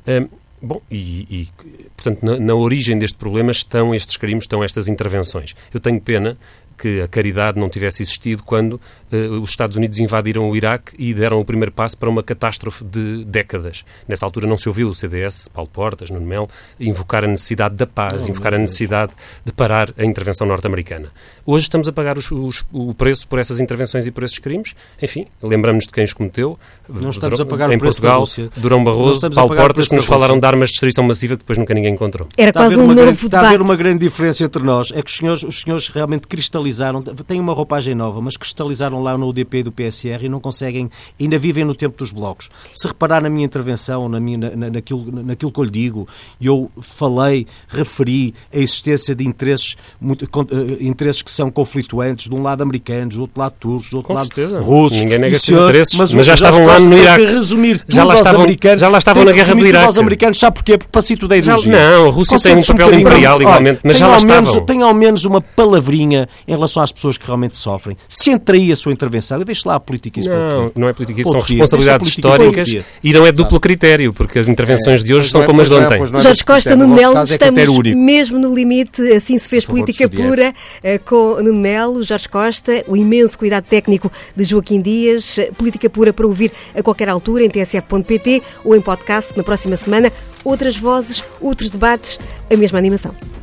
Uh, 0.06 0.28
Bom, 0.60 0.82
e, 0.90 1.20
e 1.30 1.48
portanto, 1.96 2.24
na, 2.24 2.36
na, 2.36 2.54
origem 2.54 2.98
deste 2.98 3.16
problema 3.16 3.52
estão 3.52 3.94
estes 3.94 4.16
crimes, 4.16 4.42
estão 4.42 4.62
estas 4.64 4.88
intervenções. 4.88 5.54
Eu 5.72 5.78
tenho 5.78 6.00
pena 6.00 6.36
que 6.78 7.00
a 7.00 7.08
caridade 7.08 7.58
não 7.58 7.68
tivesse 7.68 8.02
existido 8.02 8.42
quando 8.42 8.74
uh, 9.12 9.40
os 9.40 9.50
Estados 9.50 9.76
Unidos 9.76 9.98
invadiram 9.98 10.48
o 10.48 10.56
Iraque 10.56 10.92
e 10.98 11.12
deram 11.12 11.40
o 11.40 11.44
primeiro 11.44 11.72
passo 11.72 11.98
para 11.98 12.08
uma 12.08 12.22
catástrofe 12.22 12.84
de 12.84 13.24
décadas. 13.24 13.84
Nessa 14.06 14.24
altura 14.24 14.46
não 14.46 14.56
se 14.56 14.68
ouviu 14.68 14.88
o 14.88 14.94
CDS, 14.94 15.48
Paulo 15.48 15.68
Portas, 15.72 16.10
Nuno 16.10 16.24
Melo, 16.24 16.48
invocar 16.78 17.24
a 17.24 17.26
necessidade 17.26 17.74
da 17.74 17.86
paz, 17.86 18.22
não, 18.22 18.30
invocar 18.30 18.54
a 18.54 18.58
necessidade 18.58 19.12
de 19.44 19.52
parar 19.52 19.90
a 19.98 20.04
intervenção 20.04 20.46
norte-americana. 20.46 21.10
Hoje 21.44 21.64
estamos 21.64 21.88
a 21.88 21.92
pagar 21.92 22.16
os, 22.16 22.30
os, 22.30 22.64
o 22.72 22.94
preço 22.94 23.26
por 23.26 23.38
essas 23.38 23.58
intervenções 23.60 24.06
e 24.06 24.10
por 24.10 24.22
esses 24.22 24.38
crimes. 24.38 24.74
Enfim, 25.02 25.26
lembramos-nos 25.42 25.86
de 25.86 25.92
quem 25.92 26.04
os 26.04 26.12
cometeu. 26.12 26.58
Não 26.88 27.10
estamos 27.10 27.38
Durão, 27.38 27.46
a 27.46 27.46
pagar 27.46 27.72
em 27.72 27.76
o 27.76 27.78
preço 27.78 28.00
Portugal, 28.00 28.24
Durão 28.56 28.84
Barroso, 28.84 29.28
Paulo 29.30 29.56
Portas, 29.56 29.88
que 29.88 29.96
nos 29.96 30.06
falaram 30.06 30.38
de 30.38 30.46
armas 30.46 30.68
de 30.68 30.74
destruição 30.74 31.04
massiva 31.04 31.34
que 31.34 31.40
depois 31.40 31.58
nunca 31.58 31.74
ninguém 31.74 31.94
encontrou. 31.94 32.28
Era 32.36 32.52
quase 32.52 32.76
um 32.76 32.82
novo 32.82 32.94
grande, 32.94 33.12
debate. 33.12 33.26
Está 33.26 33.40
a 33.40 33.48
haver 33.48 33.60
uma 33.60 33.76
grande 33.76 34.04
diferença 34.04 34.44
entre 34.44 34.62
nós. 34.62 34.92
É 34.94 35.02
que 35.02 35.10
os 35.10 35.16
senhores, 35.16 35.42
os 35.42 35.60
senhores 35.60 35.88
realmente 35.88 36.26
cristalizaram 36.26 36.67
cristalizaram, 36.68 37.02
têm 37.02 37.40
uma 37.40 37.52
roupagem 37.52 37.94
nova, 37.94 38.20
mas 38.20 38.36
cristalizaram 38.36 39.02
lá 39.02 39.16
no 39.16 39.28
UDP 39.28 39.62
do 39.62 39.72
PSR 39.72 40.26
e 40.26 40.28
não 40.28 40.40
conseguem, 40.40 40.90
ainda 41.18 41.38
vivem 41.38 41.64
no 41.64 41.74
tempo 41.74 41.98
dos 41.98 42.12
blocos. 42.12 42.50
Se 42.72 42.86
reparar 42.86 43.22
na 43.22 43.30
minha 43.30 43.44
intervenção, 43.44 44.08
na 44.08 44.20
minha, 44.20 44.38
na, 44.38 44.70
naquilo, 44.70 45.04
naquilo 45.24 45.50
que 45.50 45.58
eu 45.58 45.64
lhe 45.64 45.70
digo, 45.70 46.06
eu 46.40 46.70
falei, 46.80 47.46
referi 47.68 48.34
a 48.52 48.58
existência 48.58 49.14
de 49.14 49.26
interesses, 49.26 49.76
muito, 50.00 50.24
uh, 50.24 50.76
interesses 50.80 51.22
que 51.22 51.30
são 51.30 51.50
conflituantes, 51.50 52.28
de 52.28 52.34
um 52.34 52.42
lado 52.42 52.62
americanos, 52.62 53.16
do 53.16 53.22
outro 53.22 53.40
lado 53.40 53.54
turcos, 53.58 53.90
do 53.90 53.96
outro 53.98 54.08
Com 54.08 54.14
lado 54.14 54.26
certeza. 54.26 54.60
russos. 54.60 54.98
Ninguém 54.98 55.18
nega 55.18 55.36
esses 55.36 55.48
interesses, 55.48 55.94
mas, 55.94 56.12
mas 56.12 56.26
já 56.26 56.34
estavam 56.34 56.66
lá 56.66 56.78
no 56.78 56.96
Iraque. 56.96 57.24
resumir 57.24 57.78
tudo 57.78 57.94
já 57.94 58.04
lá 58.04 58.14
estavam, 58.14 58.42
americanos. 58.42 58.80
Já 58.80 58.88
lá 58.88 58.98
estavam 58.98 59.24
na 59.24 59.32
guerra 59.32 59.54
do 59.54 59.66
Iraque. 59.66 59.86
aos 59.86 59.98
americanos, 59.98 60.38
sabe 60.38 60.54
porquê? 60.54 60.78
Porque 60.78 60.90
para 60.90 61.02
si 61.02 61.16
tudo 61.16 61.34
é 61.34 61.38
ideologia. 61.38 61.72
Já, 61.72 61.90
não, 61.90 62.08
a 62.08 62.10
Rússia 62.10 62.38
tem 62.38 62.56
um 62.56 62.62
papel 62.62 62.88
um 62.88 62.98
imperial 63.00 63.40
igualmente, 63.40 63.80
mas 63.84 63.96
já 63.98 64.06
lá 64.06 64.18
estavam. 64.18 64.66
Tem 64.66 64.82
ao 64.82 64.94
menos 64.94 65.24
uma 65.24 65.40
palavrinha 65.40 66.28
em 66.46 66.54
relação 66.58 66.82
às 66.82 66.92
pessoas 66.92 67.16
que 67.16 67.26
realmente 67.26 67.56
sofrem. 67.56 67.96
Centra 68.08 68.56
aí 68.56 68.70
a 68.70 68.76
sua 68.76 68.92
intervenção. 68.92 69.38
Eu 69.38 69.44
deixo 69.44 69.66
lá 69.66 69.76
a 69.76 69.80
política 69.80 70.20
isso 70.20 70.28
Não, 70.28 70.72
não 70.76 70.88
é 70.88 70.92
política, 70.92 71.20
isso 71.20 71.30
são 71.30 71.40
responsabilidades 71.40 72.08
históricas 72.08 72.68
e 73.02 73.12
não 73.12 73.26
é 73.26 73.32
duplo 73.32 73.58
critério, 73.60 74.12
porque 74.12 74.38
as 74.38 74.48
intervenções 74.48 75.02
é, 75.02 75.04
de 75.04 75.14
hoje 75.14 75.30
são 75.30 75.42
é, 75.42 75.46
como 75.46 75.60
as 75.60 75.68
de 75.68 75.74
é, 75.74 75.78
ontem. 75.78 76.02
É, 76.02 76.22
Jorge 76.22 76.44
Costa, 76.44 76.76
Nuno 76.76 76.94
Melo, 76.94 77.22
estamos 77.22 77.84
mesmo 77.94 78.38
no 78.38 78.54
limite, 78.54 79.02
assim 79.12 79.38
se 79.38 79.48
fez 79.48 79.64
política 79.64 80.08
pura, 80.08 80.54
eh, 80.82 80.98
com 80.98 81.36
Nuno 81.36 81.60
Melo, 81.60 82.02
Jorge 82.02 82.28
Costa, 82.28 82.84
o 82.86 82.96
imenso 82.96 83.38
cuidado 83.38 83.64
técnico 83.64 84.10
de 84.34 84.44
Joaquim 84.44 84.80
Dias, 84.80 85.38
política 85.56 85.88
pura 85.88 86.12
para 86.12 86.26
ouvir 86.26 86.52
a 86.74 86.82
qualquer 86.82 87.08
altura 87.08 87.44
em 87.44 87.50
tsf.pt 87.50 88.42
ou 88.64 88.74
em 88.74 88.80
podcast 88.80 89.36
na 89.36 89.42
próxima 89.42 89.76
semana. 89.76 90.12
Outras 90.44 90.76
vozes, 90.76 91.22
outros 91.40 91.70
debates, 91.70 92.18
a 92.50 92.56
mesma 92.56 92.78
animação. 92.78 93.37